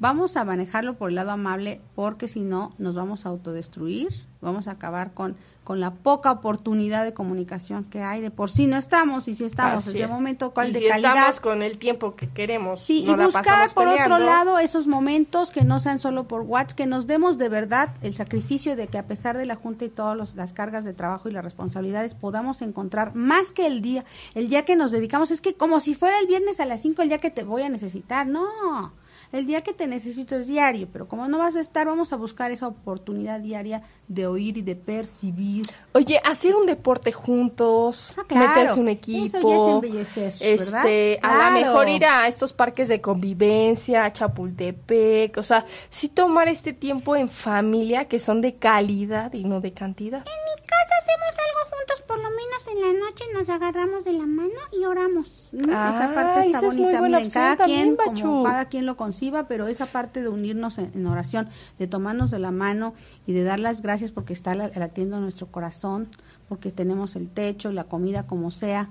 Vamos 0.00 0.36
a 0.36 0.44
manejarlo 0.44 0.94
por 0.94 1.10
el 1.10 1.16
lado 1.16 1.30
amable 1.30 1.80
porque 1.94 2.26
si 2.26 2.40
no 2.40 2.70
nos 2.78 2.94
vamos 2.94 3.26
a 3.26 3.28
autodestruir, 3.28 4.08
vamos 4.40 4.68
a 4.68 4.72
acabar 4.72 5.12
con, 5.12 5.36
con 5.64 5.80
la 5.80 5.90
poca 5.92 6.30
oportunidad 6.32 7.04
de 7.04 7.12
comunicación 7.12 7.84
que 7.84 8.02
hay. 8.02 8.20
De 8.20 8.30
por 8.30 8.50
sí 8.50 8.66
no 8.66 8.76
estamos 8.76 9.28
y 9.28 9.34
si 9.34 9.44
estamos, 9.44 9.86
Así 9.86 9.96
en 9.98 10.04
es. 10.04 10.08
el 10.10 10.14
momento, 10.14 10.50
¿cuál 10.52 10.70
Y 10.70 10.72
de 10.72 10.78
si 10.80 10.88
calidad? 10.88 11.14
estamos 11.16 11.40
con 11.40 11.62
el 11.62 11.78
tiempo 11.78 12.16
que 12.16 12.28
queremos. 12.28 12.80
Sí, 12.80 13.04
no 13.06 13.12
y 13.20 13.24
buscar 13.26 13.68
por 13.74 13.88
otro 13.88 14.18
lado 14.18 14.58
esos 14.58 14.86
momentos 14.86 15.52
que 15.52 15.64
no 15.64 15.78
sean 15.80 15.98
solo 15.98 16.24
por 16.24 16.42
WhatsApp, 16.42 16.76
que 16.76 16.86
nos 16.86 17.06
demos 17.06 17.38
de 17.38 17.48
verdad 17.48 17.90
el 18.02 18.14
sacrificio 18.14 18.76
de 18.76 18.88
que 18.88 18.98
a 18.98 19.06
pesar 19.06 19.36
de 19.36 19.46
la 19.46 19.54
Junta 19.56 19.84
y 19.84 19.88
todas 19.88 20.34
las 20.34 20.52
cargas 20.52 20.84
de 20.84 20.94
trabajo 20.94 21.28
y 21.28 21.32
las 21.32 21.44
responsabilidades 21.44 22.14
podamos 22.14 22.62
encontrar 22.62 23.14
más 23.14 23.52
que 23.52 23.66
el 23.66 23.82
día, 23.82 24.04
el 24.34 24.48
día 24.48 24.64
que 24.64 24.76
nos 24.76 24.90
dedicamos, 24.90 25.30
es 25.30 25.40
que 25.40 25.54
como 25.54 25.80
si 25.80 25.94
fuera 25.94 26.18
el 26.18 26.26
viernes 26.26 26.60
a 26.60 26.64
las 26.64 26.80
5 26.82 27.02
el 27.02 27.08
día 27.08 27.18
que 27.18 27.30
te 27.30 27.44
voy 27.44 27.62
a 27.62 27.68
necesitar, 27.68 28.26
no. 28.26 28.92
El 29.32 29.46
día 29.46 29.62
que 29.62 29.72
te 29.72 29.86
necesito 29.86 30.34
es 30.34 30.46
diario, 30.48 30.88
pero 30.92 31.06
como 31.06 31.28
no 31.28 31.38
vas 31.38 31.54
a 31.54 31.60
estar, 31.60 31.86
vamos 31.86 32.12
a 32.12 32.16
buscar 32.16 32.50
esa 32.50 32.66
oportunidad 32.66 33.38
diaria 33.40 33.82
de 34.08 34.26
oír 34.26 34.56
y 34.56 34.62
de 34.62 34.74
percibir. 34.74 35.62
Oye, 35.92 36.20
hacer 36.24 36.56
un 36.56 36.66
deporte 36.66 37.12
juntos, 37.12 38.12
Ah, 38.16 38.22
claro. 38.26 38.48
meterse 38.48 38.80
un 38.80 38.88
Eso 38.88 38.98
ya 39.02 40.00
es 40.00 40.16
equipo, 40.16 40.34
este, 40.40 41.18
a 41.22 41.50
lo 41.50 41.60
mejor 41.60 41.88
ir 41.88 42.04
a 42.04 42.26
estos 42.26 42.52
parques 42.52 42.88
de 42.88 43.00
convivencia, 43.00 44.04
a 44.04 44.12
Chapultepec, 44.12 45.36
o 45.36 45.42
sea, 45.42 45.64
sí 45.90 46.08
tomar 46.08 46.48
este 46.48 46.72
tiempo 46.72 47.14
en 47.14 47.28
familia 47.28 48.06
que 48.06 48.18
son 48.18 48.40
de 48.40 48.56
calidad 48.56 49.32
y 49.32 49.44
no 49.44 49.60
de 49.60 49.72
cantidad. 49.72 50.18
En 50.18 50.24
mi 50.24 50.66
hacemos 50.98 51.34
algo 51.38 51.76
juntos, 51.76 52.02
por 52.06 52.16
lo 52.18 52.28
menos 52.30 52.66
en 52.68 52.80
la 52.80 53.06
noche 53.06 53.24
nos 53.34 53.48
agarramos 53.48 54.04
de 54.04 54.12
la 54.12 54.26
mano 54.26 54.50
y 54.72 54.84
oramos. 54.84 55.48
Ah, 55.72 55.92
esa 55.94 56.14
parte 56.14 56.46
está 56.46 56.58
esa 56.58 56.66
es 56.68 56.76
muy 56.76 56.84
bonita. 56.86 57.00
Miren, 57.02 57.30
cada 57.30 57.56
quien, 57.64 57.96
también, 57.96 58.24
como 58.26 58.44
cada 58.44 58.64
quien 58.66 58.86
lo 58.86 58.96
conciba, 58.96 59.46
pero 59.48 59.68
esa 59.68 59.86
parte 59.86 60.22
de 60.22 60.28
unirnos 60.28 60.78
en, 60.78 60.90
en 60.94 61.06
oración, 61.06 61.48
de 61.78 61.86
tomarnos 61.86 62.30
de 62.30 62.38
la 62.38 62.50
mano 62.50 62.94
y 63.26 63.32
de 63.32 63.44
dar 63.44 63.60
las 63.60 63.82
gracias 63.82 64.12
porque 64.12 64.32
está 64.32 64.54
la- 64.54 64.68
latiendo 64.74 65.20
nuestro 65.20 65.46
corazón, 65.48 66.08
porque 66.48 66.70
tenemos 66.70 67.16
el 67.16 67.28
techo, 67.30 67.72
la 67.72 67.84
comida 67.84 68.26
como 68.26 68.50
sea. 68.50 68.88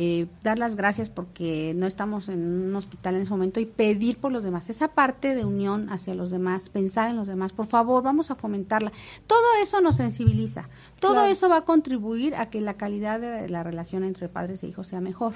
Eh, 0.00 0.26
dar 0.44 0.60
las 0.60 0.76
gracias 0.76 1.10
porque 1.10 1.72
no 1.74 1.88
estamos 1.88 2.28
en 2.28 2.38
un 2.68 2.76
hospital 2.76 3.16
en 3.16 3.22
ese 3.22 3.32
momento 3.32 3.58
y 3.58 3.66
pedir 3.66 4.18
por 4.18 4.30
los 4.30 4.44
demás. 4.44 4.70
Esa 4.70 4.88
parte 4.94 5.34
de 5.34 5.44
unión 5.44 5.90
hacia 5.90 6.14
los 6.14 6.30
demás, 6.30 6.70
pensar 6.70 7.10
en 7.10 7.16
los 7.16 7.26
demás, 7.26 7.52
por 7.52 7.66
favor, 7.66 8.04
vamos 8.04 8.30
a 8.30 8.36
fomentarla. 8.36 8.92
Todo 9.26 9.42
eso 9.60 9.80
nos 9.80 9.96
sensibiliza. 9.96 10.68
Todo 11.00 11.14
Claro. 11.14 11.26
eso 11.26 11.48
va 11.48 11.56
a 11.58 11.64
contribuir 11.64 12.36
a 12.36 12.48
que 12.48 12.60
la 12.60 12.74
calidad 12.74 13.18
de 13.18 13.48
la 13.48 13.64
relación 13.64 14.04
entre 14.04 14.28
padres 14.28 14.62
e 14.62 14.68
hijos 14.68 14.86
sea 14.86 15.00
mejor. 15.00 15.34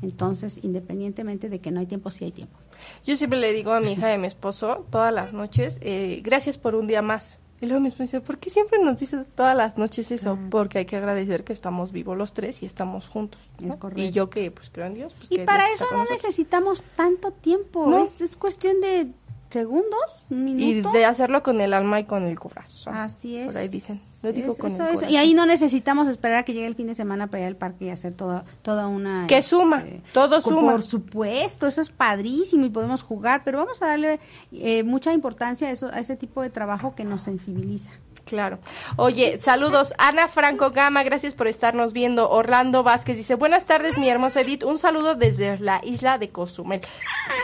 Entonces, 0.00 0.60
independientemente 0.62 1.48
de 1.48 1.60
que 1.60 1.72
no 1.72 1.80
hay 1.80 1.86
tiempo, 1.86 2.12
sí 2.12 2.24
hay 2.24 2.32
tiempo. 2.32 2.56
Yo 3.04 3.16
siempre 3.16 3.40
le 3.40 3.52
digo 3.52 3.72
a 3.72 3.80
mi 3.80 3.92
hija 3.94 4.10
y 4.10 4.14
a 4.14 4.18
mi 4.18 4.28
esposo 4.28 4.86
todas 4.90 5.12
las 5.12 5.32
noches, 5.32 5.78
eh, 5.80 6.20
gracias 6.22 6.56
por 6.56 6.76
un 6.76 6.86
día 6.86 7.02
más. 7.02 7.40
Y 7.64 7.66
luego 7.66 7.80
mi 7.80 7.88
esposo 7.88 8.02
dice, 8.02 8.20
¿por 8.20 8.36
qué 8.36 8.50
siempre 8.50 8.78
nos 8.78 8.98
dice 8.98 9.24
todas 9.34 9.56
las 9.56 9.78
noches 9.78 10.10
eso? 10.10 10.38
Porque 10.50 10.78
hay 10.78 10.84
que 10.84 10.96
agradecer 10.96 11.44
que 11.44 11.54
estamos 11.54 11.92
vivos 11.92 12.14
los 12.14 12.34
tres 12.34 12.62
y 12.62 12.66
estamos 12.66 13.08
juntos. 13.08 13.40
¿no? 13.58 13.72
Es 13.72 13.80
correcto. 13.80 14.02
Y 14.02 14.10
yo 14.10 14.28
que 14.28 14.50
pues 14.50 14.68
creo 14.68 14.84
en 14.86 14.94
Dios. 14.94 15.14
Pues, 15.16 15.32
Y 15.32 15.38
para 15.38 15.64
Dios 15.64 15.76
eso 15.76 15.86
no 15.90 15.98
nosotros. 16.00 16.24
necesitamos 16.24 16.82
tanto 16.94 17.30
tiempo. 17.30 17.86
No. 17.86 18.04
Es, 18.04 18.20
es 18.20 18.36
cuestión 18.36 18.82
de 18.82 19.08
segundos, 19.54 20.26
un 20.30 20.46
Y 20.48 20.54
minuto. 20.54 20.92
de 20.92 21.06
hacerlo 21.06 21.42
con 21.42 21.60
el 21.62 21.72
alma 21.72 22.00
y 22.00 22.04
con 22.04 22.24
el 22.24 22.38
corazón. 22.38 22.94
Así 22.94 23.38
es. 23.38 23.46
Por 23.46 23.56
ahí 23.62 23.68
dicen. 23.68 23.98
Lo 24.22 24.32
digo 24.32 24.52
Es- 24.52 24.58
con 24.58 24.70
eso, 24.70 24.86
el 24.86 24.94
eso. 24.94 25.08
Y 25.08 25.16
ahí 25.16 25.32
no 25.32 25.46
necesitamos 25.46 26.08
esperar 26.08 26.38
a 26.38 26.42
que 26.44 26.52
llegue 26.52 26.66
el 26.66 26.74
fin 26.74 26.86
de 26.88 26.94
semana 26.94 27.28
para 27.28 27.42
ir 27.42 27.46
al 27.46 27.56
parque 27.56 27.86
y 27.86 27.90
hacer 27.90 28.12
toda, 28.14 28.44
toda 28.62 28.86
una... 28.86 29.26
Que 29.26 29.40
suma, 29.42 29.78
este, 29.78 30.02
todo 30.12 30.40
suma. 30.42 30.72
Por 30.72 30.82
supuesto, 30.82 31.66
eso 31.66 31.80
es 31.80 31.88
padrísimo 31.90 32.66
y 32.66 32.70
podemos 32.70 33.02
jugar, 33.02 33.42
pero 33.44 33.58
vamos 33.58 33.80
a 33.82 33.86
darle 33.86 34.20
eh, 34.52 34.82
mucha 34.82 35.12
importancia 35.12 35.68
a, 35.68 35.70
eso, 35.70 35.88
a 35.92 36.00
ese 36.00 36.16
tipo 36.16 36.42
de 36.42 36.50
trabajo 36.50 36.94
que 36.94 37.04
nos 37.04 37.22
sensibiliza. 37.22 37.90
Claro. 38.34 38.58
Oye, 38.96 39.38
saludos. 39.40 39.94
Ana 39.96 40.26
Franco 40.26 40.72
Gama, 40.72 41.04
gracias 41.04 41.34
por 41.34 41.46
estarnos 41.46 41.92
viendo. 41.92 42.28
Orlando 42.30 42.82
Vázquez 42.82 43.16
dice, 43.16 43.36
buenas 43.36 43.64
tardes, 43.64 43.96
mi 43.96 44.08
hermosa 44.08 44.40
Edith. 44.40 44.64
Un 44.64 44.80
saludo 44.80 45.14
desde 45.14 45.56
la 45.60 45.80
isla 45.84 46.18
de 46.18 46.30
Cozumel. 46.30 46.80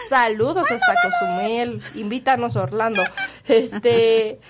Saludos 0.08 0.68
hasta 0.68 0.94
Cozumel. 1.00 1.80
Invítanos, 1.94 2.56
Orlando. 2.56 3.04
Este, 3.46 4.40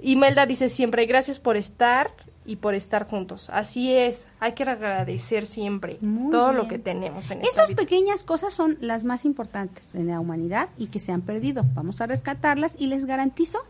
Imelda 0.00 0.46
dice 0.46 0.70
siempre, 0.70 1.04
gracias 1.04 1.40
por 1.40 1.58
estar 1.58 2.10
y 2.46 2.56
por 2.56 2.74
estar 2.74 3.06
juntos. 3.06 3.50
Así 3.50 3.92
es, 3.92 4.28
hay 4.40 4.52
que 4.52 4.62
agradecer 4.62 5.44
siempre 5.44 5.98
Muy 6.00 6.30
todo 6.30 6.54
lo 6.54 6.68
que 6.68 6.78
tenemos 6.78 7.30
en 7.30 7.42
esta 7.42 7.64
Esas 7.64 7.76
pequeñas 7.76 8.24
cosas 8.24 8.54
son 8.54 8.78
las 8.80 9.04
más 9.04 9.26
importantes 9.26 9.94
en 9.94 10.06
la 10.06 10.20
humanidad 10.20 10.70
y 10.78 10.86
que 10.86 11.00
se 11.00 11.12
han 11.12 11.20
perdido. 11.20 11.64
Vamos 11.74 12.00
a 12.00 12.06
rescatarlas 12.06 12.76
y 12.78 12.86
les 12.86 13.04
garantizo 13.04 13.62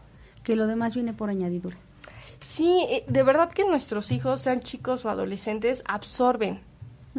que 0.42 0.56
lo 0.56 0.66
demás 0.68 0.94
viene 0.94 1.12
por 1.12 1.30
añadidura. 1.30 1.76
Sí, 2.42 2.86
eh, 2.90 3.04
de 3.06 3.22
verdad 3.22 3.50
que 3.50 3.64
nuestros 3.64 4.10
hijos, 4.10 4.42
sean 4.42 4.60
chicos 4.60 5.04
o 5.04 5.10
adolescentes, 5.10 5.82
absorben 5.86 6.60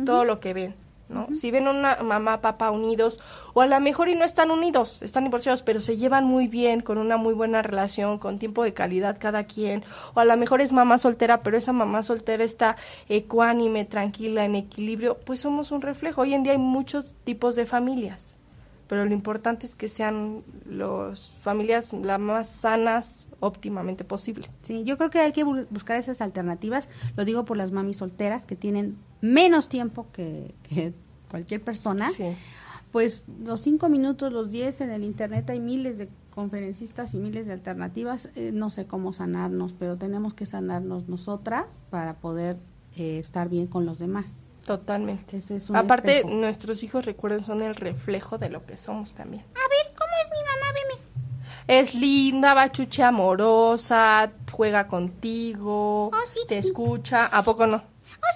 todo 0.05 0.25
lo 0.25 0.39
que 0.39 0.53
ven, 0.53 0.75
¿no? 1.07 1.27
Si 1.33 1.51
ven 1.51 1.67
una 1.67 1.97
mamá, 1.97 2.41
papá 2.41 2.71
unidos, 2.71 3.19
o 3.53 3.61
a 3.61 3.67
lo 3.67 3.79
mejor 3.79 4.09
y 4.09 4.15
no 4.15 4.25
están 4.25 4.51
unidos, 4.51 5.01
están 5.01 5.23
divorciados, 5.23 5.61
pero 5.61 5.81
se 5.81 5.97
llevan 5.97 6.25
muy 6.25 6.47
bien, 6.47 6.81
con 6.81 6.97
una 6.97 7.15
muy 7.15 7.33
buena 7.33 7.61
relación, 7.61 8.17
con 8.17 8.39
tiempo 8.39 8.63
de 8.63 8.73
calidad 8.73 9.17
cada 9.19 9.45
quien, 9.45 9.83
o 10.13 10.19
a 10.19 10.25
lo 10.25 10.35
mejor 10.35 10.61
es 10.61 10.71
mamá 10.71 10.97
soltera, 10.97 11.41
pero 11.41 11.57
esa 11.57 11.73
mamá 11.73 12.03
soltera 12.03 12.43
está 12.43 12.75
ecuánime, 13.07 13.85
tranquila, 13.85 14.45
en 14.45 14.55
equilibrio, 14.55 15.17
pues 15.19 15.39
somos 15.39 15.71
un 15.71 15.81
reflejo. 15.81 16.21
Hoy 16.21 16.33
en 16.33 16.43
día 16.43 16.53
hay 16.53 16.57
muchos 16.57 17.13
tipos 17.23 17.55
de 17.55 17.65
familias 17.65 18.37
pero 18.87 19.05
lo 19.05 19.13
importante 19.13 19.65
es 19.65 19.75
que 19.75 19.89
sean 19.89 20.43
las 20.69 21.31
familias 21.41 21.93
las 21.93 22.19
más 22.19 22.49
sanas 22.49 23.29
óptimamente 23.39 24.03
posible. 24.03 24.47
Sí, 24.61 24.83
yo 24.83 24.97
creo 24.97 25.09
que 25.09 25.19
hay 25.19 25.31
que 25.33 25.45
bu- 25.45 25.65
buscar 25.69 25.97
esas 25.97 26.21
alternativas. 26.21 26.89
Lo 27.15 27.25
digo 27.25 27.45
por 27.45 27.57
las 27.57 27.71
mamis 27.71 27.97
solteras 27.97 28.45
que 28.45 28.55
tienen 28.55 28.97
menos 29.21 29.69
tiempo 29.69 30.07
que, 30.11 30.53
que 30.63 30.93
cualquier 31.29 31.61
persona. 31.63 32.09
Sí. 32.11 32.25
Pues 32.91 33.25
los 33.43 33.61
cinco 33.61 33.89
minutos, 33.89 34.31
los 34.31 34.51
diez 34.51 34.79
en 34.81 34.91
el 34.91 35.03
internet 35.03 35.49
hay 35.49 35.59
miles 35.59 35.97
de 35.97 36.09
conferencistas 36.29 37.13
y 37.15 37.17
miles 37.17 37.47
de 37.47 37.53
alternativas. 37.53 38.29
Eh, 38.35 38.51
no 38.53 38.69
sé 38.69 38.85
cómo 38.85 39.13
sanarnos, 39.13 39.73
pero 39.73 39.97
tenemos 39.97 40.33
que 40.35 40.45
sanarnos 40.45 41.07
nosotras 41.07 41.85
para 41.89 42.17
poder 42.17 42.57
eh, 42.95 43.17
estar 43.17 43.49
bien 43.49 43.65
con 43.65 43.85
los 43.87 43.97
demás. 43.97 44.35
Totalmente. 44.65 45.37
Ese 45.37 45.57
es 45.57 45.69
un 45.69 45.75
Aparte, 45.75 46.17
espejo. 46.19 46.35
nuestros 46.35 46.83
hijos, 46.83 47.05
recuerden, 47.05 47.43
son 47.43 47.61
el 47.61 47.75
reflejo 47.75 48.37
de 48.37 48.49
lo 48.49 48.65
que 48.65 48.77
somos 48.77 49.13
también. 49.13 49.43
A 49.55 49.67
ver, 49.69 49.93
¿cómo 49.97 50.11
es 50.23 50.29
mi 50.29 50.43
mamá? 50.43 50.73
Veme. 50.73 51.03
Es 51.67 51.95
linda, 51.95 52.53
bachuche 52.53 53.03
amorosa, 53.03 54.31
juega 54.51 54.87
contigo, 54.87 56.07
Oh, 56.13 56.25
sí. 56.27 56.39
te 56.47 56.57
escucha. 56.57 57.25
¿A 57.25 57.41
poco 57.43 57.65
no? 57.67 57.77
Oh, 57.77 57.81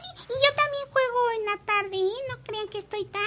sí, 0.02 0.24
y 0.24 0.34
yo 0.34 0.56
también 0.56 0.84
juego 0.92 1.18
en 1.37 1.37
la 1.48 1.58
tarde, 1.66 1.98
¿eh? 1.98 2.12
No 2.30 2.38
crean 2.44 2.68
que 2.68 2.78
estoy 2.80 3.06
tan 3.06 3.22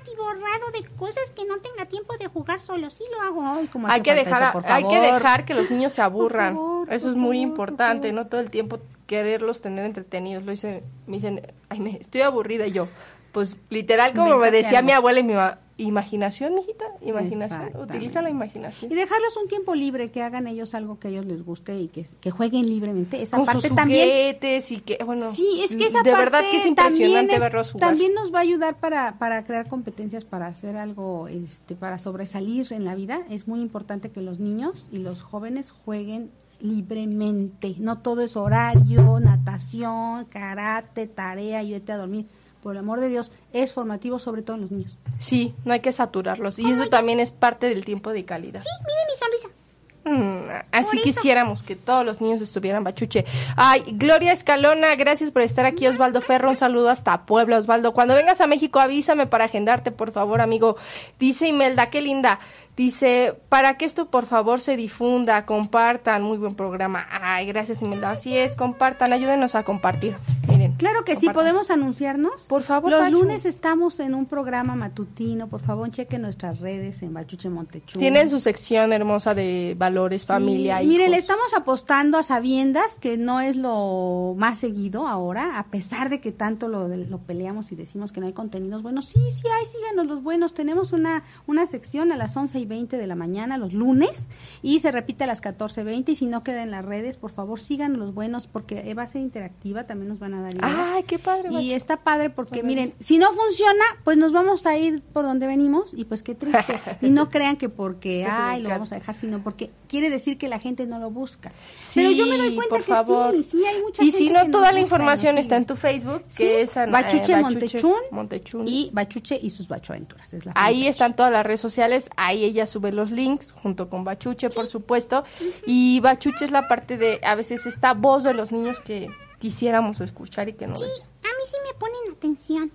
atiborrado 0.00 0.70
de 0.72 0.84
cosas 0.96 1.30
que 1.34 1.44
no 1.44 1.58
tenga 1.58 1.86
tiempo 1.86 2.16
de 2.16 2.26
jugar 2.28 2.60
solo? 2.60 2.88
Sí 2.90 3.04
lo 3.12 3.20
hago. 3.20 3.42
Ay, 3.46 3.68
cómo 3.72 3.88
Hay 3.88 4.00
que 4.02 4.14
dejar, 4.14 4.56
eso, 4.56 4.62
hay 4.72 4.84
que 4.88 5.00
dejar 5.00 5.44
que 5.44 5.54
los 5.54 5.70
niños 5.70 5.92
se 5.92 6.00
aburran. 6.02 6.54
favor, 6.54 6.92
Eso 6.92 7.10
es 7.10 7.16
muy 7.16 7.36
favor, 7.38 7.48
importante, 7.48 8.08
por 8.08 8.14
no 8.14 8.26
todo 8.28 8.40
el 8.40 8.50
tiempo 8.50 8.78
quererlos 9.06 9.60
tener 9.60 9.84
entretenidos. 9.84 10.44
Lo 10.44 10.52
hice, 10.52 10.82
me 11.06 11.16
dicen, 11.16 11.42
ay, 11.68 11.80
me, 11.80 11.90
estoy 12.00 12.22
aburrida 12.22 12.66
y 12.66 12.72
yo. 12.72 12.88
Pues 13.32 13.56
literal, 13.68 14.14
como 14.14 14.36
me 14.36 14.50
decía 14.50 14.78
algo. 14.78 14.86
mi 14.86 14.92
abuela 14.92 15.18
y 15.20 15.24
mi 15.24 15.34
ma- 15.34 15.58
imaginación, 15.76 16.54
mijita, 16.54 16.84
imaginación. 17.02 17.70
Utiliza 17.80 18.22
la 18.22 18.30
imaginación. 18.30 18.92
Y 18.92 18.94
dejarlos 18.94 19.36
un 19.36 19.48
tiempo 19.48 19.74
libre, 19.74 20.10
que 20.12 20.22
hagan 20.22 20.46
ellos 20.46 20.74
algo 20.74 20.98
que 21.00 21.08
a 21.08 21.10
ellos 21.10 21.26
les 21.26 21.44
guste 21.44 21.78
y 21.80 21.88
que, 21.88 22.06
que 22.20 22.30
jueguen 22.30 22.66
libremente. 22.68 23.20
Esa 23.20 23.36
Con 23.38 23.46
parte 23.46 23.68
sus 23.68 23.76
también. 23.76 24.06
juguetes 24.08 24.70
y 24.70 24.80
que, 24.80 24.98
bueno, 25.04 25.32
Sí, 25.32 25.62
es 25.64 25.74
que 25.76 25.86
esa 25.86 26.02
de 26.02 26.12
parte 26.12 26.24
verdad 26.24 26.40
que 26.50 26.58
es 26.58 26.66
impresionante 26.66 27.34
es- 27.34 27.40
verlos 27.40 27.72
jugar. 27.72 27.88
También 27.88 28.14
nos 28.14 28.32
va 28.32 28.38
a 28.38 28.42
ayudar 28.42 28.78
para, 28.78 29.18
para 29.18 29.44
crear 29.44 29.66
competencias, 29.68 30.24
para 30.24 30.46
hacer 30.46 30.76
algo, 30.76 31.26
este, 31.28 31.74
para 31.74 31.98
sobresalir 31.98 32.72
en 32.72 32.84
la 32.84 32.94
vida. 32.94 33.22
Es 33.28 33.48
muy 33.48 33.60
importante 33.60 34.10
que 34.10 34.20
los 34.20 34.38
niños 34.38 34.86
y 34.92 34.98
los 34.98 35.22
jóvenes 35.22 35.70
jueguen 35.72 36.30
libremente. 36.60 37.74
No 37.78 37.98
todo 37.98 38.22
es 38.22 38.36
horario, 38.36 39.18
natación, 39.20 40.24
karate, 40.26 41.06
tarea 41.06 41.62
y 41.62 41.72
vete 41.72 41.92
a 41.92 41.96
dormir. 41.96 42.26
Por 42.64 42.72
el 42.72 42.78
amor 42.78 42.98
de 42.98 43.10
Dios, 43.10 43.30
es 43.52 43.74
formativo 43.74 44.18
sobre 44.18 44.40
todo 44.42 44.56
en 44.56 44.62
los 44.62 44.70
niños. 44.70 44.96
Sí, 45.18 45.54
no 45.66 45.74
hay 45.74 45.80
que 45.80 45.92
saturarlos. 45.92 46.58
Y 46.58 46.70
eso 46.70 46.86
también 46.88 47.20
es 47.20 47.30
parte 47.30 47.68
del 47.68 47.84
tiempo 47.84 48.10
de 48.10 48.24
calidad. 48.24 48.62
Sí, 48.62 48.68
mire 48.86 49.00
mi 49.06 49.16
sonrisa. 49.18 49.64
Mm, 50.06 50.50
así 50.72 50.98
quisiéramos 51.02 51.62
que 51.62 51.76
todos 51.76 52.06
los 52.06 52.22
niños 52.22 52.40
estuvieran 52.40 52.82
bachuche. 52.82 53.26
Ay, 53.56 53.82
Gloria 53.86 54.32
Escalona, 54.32 54.94
gracias 54.96 55.30
por 55.30 55.42
estar 55.42 55.66
aquí. 55.66 55.86
Osvaldo 55.86 56.22
Ferro, 56.22 56.48
un 56.48 56.56
saludo 56.56 56.88
hasta 56.88 57.26
Puebla, 57.26 57.58
Osvaldo. 57.58 57.92
Cuando 57.92 58.14
vengas 58.14 58.40
a 58.40 58.46
México, 58.46 58.80
avísame 58.80 59.26
para 59.26 59.44
agendarte, 59.44 59.92
por 59.92 60.12
favor, 60.12 60.40
amigo. 60.40 60.76
Dice 61.18 61.48
Imelda, 61.48 61.90
qué 61.90 62.00
linda. 62.00 62.38
Dice, 62.76 63.34
para 63.48 63.76
que 63.76 63.84
esto, 63.84 64.10
por 64.10 64.26
favor, 64.26 64.60
se 64.60 64.76
difunda, 64.76 65.46
compartan. 65.46 66.22
Muy 66.22 66.38
buen 66.38 66.56
programa. 66.56 67.06
Ay, 67.10 67.46
gracias, 67.46 67.80
Imelda. 67.82 68.10
Así 68.10 68.36
es, 68.36 68.56
compartan, 68.56 69.12
ayúdenos 69.12 69.54
a 69.54 69.62
compartir. 69.62 70.16
Miren. 70.48 70.72
Claro 70.72 71.04
que 71.04 71.14
sí, 71.16 71.28
podemos 71.30 71.70
anunciarnos. 71.70 72.42
Por 72.48 72.62
favor, 72.62 72.90
Los 72.90 73.00
Pachu. 73.00 73.12
lunes 73.22 73.44
estamos 73.44 74.00
en 74.00 74.14
un 74.14 74.26
programa 74.26 74.74
matutino. 74.74 75.46
Por 75.48 75.60
favor, 75.62 75.88
chequen 75.90 76.22
nuestras 76.22 76.60
redes 76.60 77.00
en 77.02 77.14
Bachuche 77.14 77.48
Montechú. 77.48 77.98
Tienen 77.98 78.28
su 78.28 78.40
sección 78.40 78.92
hermosa 78.92 79.34
de 79.34 79.74
valores, 79.78 80.22
Sí, 80.22 80.28
familia, 80.28 80.82
y 80.82 80.86
Mire, 80.88 81.08
le 81.08 81.16
estamos 81.16 81.54
apostando 81.56 82.18
a 82.18 82.22
sabiendas, 82.24 82.98
que 82.98 83.16
no 83.16 83.40
es 83.40 83.56
lo 83.56 84.34
más 84.36 84.58
seguido 84.58 85.06
ahora, 85.06 85.58
a 85.58 85.64
pesar 85.66 86.10
de 86.10 86.20
que 86.20 86.32
tanto 86.32 86.68
lo, 86.68 86.88
lo 86.88 87.18
peleamos 87.18 87.70
y 87.72 87.76
decimos 87.76 88.10
que 88.12 88.20
no 88.20 88.26
hay 88.26 88.32
contenidos 88.32 88.82
buenos. 88.82 89.06
Sí, 89.06 89.20
sí 89.30 89.42
hay, 89.48 89.66
síganos 89.66 90.06
los 90.06 90.22
buenos. 90.24 90.54
Tenemos 90.54 90.92
una, 90.92 91.22
una 91.46 91.66
sección 91.66 92.10
a 92.12 92.16
las 92.16 92.36
11 92.36 92.58
y 92.58 92.63
20 92.66 92.96
de 92.96 93.06
la 93.06 93.14
mañana, 93.14 93.58
los 93.58 93.72
lunes, 93.72 94.28
y 94.62 94.80
se 94.80 94.90
repite 94.90 95.24
a 95.24 95.26
las 95.26 95.42
14.20. 95.42 96.10
Y 96.10 96.14
si 96.16 96.26
no 96.26 96.42
queda 96.42 96.62
en 96.62 96.70
las 96.70 96.84
redes, 96.84 97.16
por 97.16 97.30
favor, 97.30 97.60
síganos 97.60 97.98
los 97.98 98.14
buenos, 98.14 98.46
porque 98.46 98.92
va 98.94 99.02
a 99.02 99.06
ser 99.06 99.22
interactiva, 99.22 99.84
también 99.84 100.08
nos 100.08 100.18
van 100.18 100.34
a 100.34 100.42
dar 100.42 100.54
ideas. 100.54 100.72
Ay, 100.74 101.02
qué 101.04 101.18
padre. 101.18 101.50
Y 101.52 101.72
está 101.72 101.98
padre 101.98 102.30
porque, 102.30 102.62
miren, 102.62 102.94
si 103.00 103.18
no 103.18 103.32
funciona, 103.32 103.84
pues 104.04 104.16
nos 104.16 104.32
vamos 104.32 104.66
a 104.66 104.76
ir 104.76 105.02
por 105.12 105.24
donde 105.24 105.46
venimos 105.46 105.94
y 105.94 106.04
pues 106.04 106.22
qué 106.22 106.34
triste. 106.34 106.78
y 107.00 107.10
no 107.10 107.28
crean 107.28 107.56
que 107.56 107.68
porque, 107.68 108.26
ay, 108.28 108.62
lo 108.62 108.68
vamos 108.68 108.92
a 108.92 108.96
dejar, 108.96 109.14
sino 109.14 109.42
porque 109.42 109.70
quiere 109.88 110.10
decir 110.10 110.38
que 110.38 110.48
la 110.48 110.58
gente 110.58 110.86
no 110.86 110.98
lo 110.98 111.10
busca. 111.10 111.52
Sí, 111.80 112.00
Pero 112.00 112.10
yo 112.12 112.26
me 112.26 112.36
doy 112.36 112.54
cuenta 112.54 112.76
por 112.76 112.84
que 112.84 112.92
favor. 112.92 113.32
sí, 113.34 113.42
sí 113.44 113.64
hay 113.64 113.80
mucha 113.82 114.02
y 114.02 114.06
gente 114.06 114.18
si 114.18 114.30
no, 114.30 114.44
que 114.44 114.50
toda 114.50 114.72
la 114.72 114.78
y 114.78 114.82
información 114.82 115.38
está 115.38 115.56
en 115.56 115.66
tu 115.66 115.76
Facebook, 115.76 116.22
Sí, 116.28 116.36
que 116.38 116.62
es 116.62 116.76
en, 116.76 116.90
Bachuche 116.90 117.32
eh, 117.32 117.40
Montechún 117.42 117.94
Montechún. 118.10 118.68
y 118.68 118.90
Bachuche 118.92 119.38
y 119.40 119.50
sus 119.50 119.68
Bachuaventuras. 119.68 120.32
Es 120.34 120.46
la 120.46 120.52
Ahí 120.54 120.86
están 120.86 121.14
todas 121.16 121.32
las 121.32 121.44
redes 121.44 121.60
sociales, 121.60 122.08
ahí 122.16 122.44
ella 122.54 122.66
sube 122.66 122.92
los 122.92 123.10
links 123.10 123.52
junto 123.52 123.88
con 123.88 124.04
Bachuche, 124.04 124.48
por 124.50 124.66
supuesto. 124.66 125.24
Y 125.66 126.00
Bachuche 126.00 126.44
es 126.44 126.50
la 126.50 126.68
parte 126.68 126.96
de, 126.96 127.20
a 127.22 127.34
veces, 127.34 127.66
esta 127.66 127.94
voz 127.94 128.24
de 128.24 128.34
los 128.34 128.52
niños 128.52 128.80
que 128.80 129.10
quisiéramos 129.38 130.00
escuchar 130.00 130.48
y 130.48 130.54
que 130.54 130.66
no 130.66 130.76
Sí, 130.76 130.84
decían. 130.84 131.08
a 131.22 131.26
mí 131.28 131.44
sí 131.50 131.56
me 131.66 131.78
ponen 131.78 132.12
atención. 132.12 132.72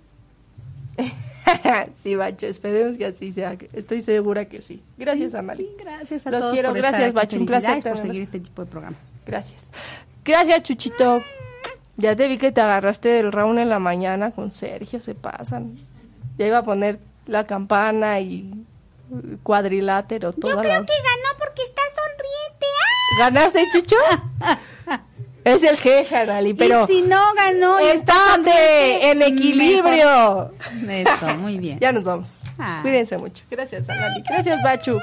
sí, 1.94 2.14
Bacho, 2.14 2.46
esperemos 2.46 2.96
que 2.96 3.06
así 3.06 3.32
sea. 3.32 3.56
Estoy 3.72 4.00
segura 4.00 4.44
que 4.44 4.62
sí. 4.62 4.82
Gracias, 4.98 5.34
Amali. 5.34 5.64
Sí, 5.66 5.76
gracias 5.78 6.26
a 6.26 6.30
Los 6.30 6.40
todos 6.40 6.52
quiero, 6.54 6.68
por 6.68 6.76
estar 6.78 6.92
gracias, 6.92 7.08
aquí. 7.10 7.16
Bachu, 7.16 7.36
un 7.38 7.46
placer 7.46 7.82
por 7.82 7.98
seguir 7.98 8.22
este 8.22 8.40
tipo 8.40 8.64
de 8.64 8.70
programas. 8.70 9.12
Gracias. 9.26 9.66
Gracias, 10.24 10.62
Chuchito. 10.62 11.22
Ya 11.96 12.16
te 12.16 12.28
vi 12.28 12.38
que 12.38 12.52
te 12.52 12.60
agarraste 12.60 13.08
del 13.08 13.32
round 13.32 13.58
en 13.58 13.68
la 13.68 13.78
mañana 13.78 14.30
con 14.30 14.52
Sergio, 14.52 15.00
se 15.02 15.14
pasan. 15.14 15.78
Ya 16.38 16.46
iba 16.46 16.58
a 16.58 16.62
poner 16.62 16.98
la 17.26 17.46
campana 17.46 18.20
y 18.20 18.64
cuadrilátero, 19.42 20.32
toda 20.32 20.54
Yo 20.54 20.56
la... 20.56 20.62
creo 20.62 20.86
que 20.86 20.92
ganó 20.92 21.38
porque 21.38 21.62
está 21.62 21.82
sonriente. 21.90 22.66
¡Ah! 22.66 23.18
¿Ganaste, 23.18 23.64
Chucho? 23.72 23.96
es 25.44 25.62
el 25.64 25.76
jefe, 25.76 26.16
Anali, 26.16 26.54
pero... 26.54 26.84
y 26.84 26.86
si 26.86 27.02
no 27.02 27.20
ganó, 27.34 27.80
y 27.80 27.84
está 27.88 28.12
¡Estate 28.12 28.34
sonriente, 28.34 29.10
en 29.10 29.22
equilibrio! 29.22 30.52
mejor. 30.82 31.14
Eso, 31.14 31.36
muy 31.36 31.58
bien. 31.58 31.78
Ya 31.80 31.92
nos 31.92 32.04
vamos. 32.04 32.42
Ah. 32.58 32.80
Cuídense 32.82 33.16
mucho. 33.18 33.44
Gracias, 33.50 33.88
Anali. 33.88 34.22
Gracias, 34.28 34.62
Bachu. 34.62 35.00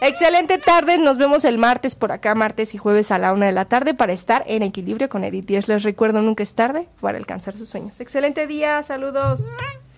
Excelente 0.00 0.58
tarde. 0.58 0.98
Nos 0.98 1.18
vemos 1.18 1.44
el 1.44 1.58
martes 1.58 1.94
por 1.94 2.12
acá, 2.12 2.34
martes 2.34 2.74
y 2.74 2.78
jueves 2.78 3.10
a 3.10 3.18
la 3.18 3.32
una 3.32 3.46
de 3.46 3.52
la 3.52 3.64
tarde 3.64 3.94
para 3.94 4.12
estar 4.12 4.44
en 4.46 4.62
equilibrio 4.62 5.08
con 5.08 5.24
Edith 5.24 5.46
Díaz. 5.46 5.68
Les 5.68 5.82
recuerdo, 5.82 6.22
nunca 6.22 6.42
es 6.42 6.54
tarde 6.54 6.88
para 7.00 7.18
alcanzar 7.18 7.56
sus 7.56 7.68
sueños. 7.68 7.98
Excelente 7.98 8.46
día. 8.46 8.82
Saludos. 8.82 9.42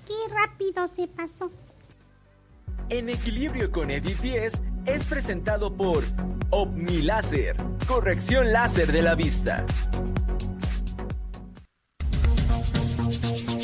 ¡Qué 0.07 0.35
rápido 0.35 0.87
se 0.87 1.07
pasó! 1.09 1.51
En 2.91 3.09
Equilibrio 3.09 3.71
con 3.71 3.89
Edith 3.93 4.19
10 4.21 4.53
es 4.87 5.05
presentado 5.05 5.77
por 5.77 6.03
OmniLáser, 6.51 7.57
corrección 7.87 8.53
láser 8.53 8.91
de 8.91 9.03
la 9.03 9.15
vista. 9.15 9.65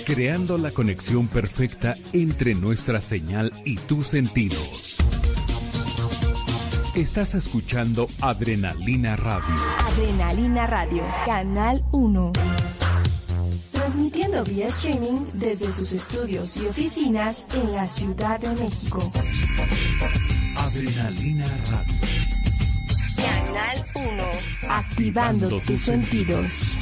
Creando 0.07 0.57
la 0.59 0.70
conexión 0.70 1.27
perfecta 1.27 1.97
entre 2.12 2.55
nuestra 2.55 3.01
señal 3.01 3.53
y 3.64 3.74
tus 3.79 4.07
sentidos. 4.07 4.99
Estás 6.95 7.35
escuchando 7.35 8.07
Adrenalina 8.20 9.16
Radio. 9.16 9.57
Adrenalina 9.89 10.68
Radio, 10.68 11.03
Canal 11.27 11.85
1. 11.91 12.33
Transmitiendo 13.97 14.44
vía 14.44 14.66
streaming 14.66 15.24
desde 15.32 15.72
sus 15.72 15.90
estudios 15.94 16.55
y 16.59 16.66
oficinas 16.66 17.47
en 17.55 17.72
la 17.72 17.86
Ciudad 17.86 18.38
de 18.38 18.51
México. 18.51 19.11
Adrenalina 20.55 21.47
Radio. 21.70 21.94
Canal 23.16 23.86
1. 23.94 24.24
Activando 24.68 25.61
tus 25.61 25.80
sentidos. 25.80 26.76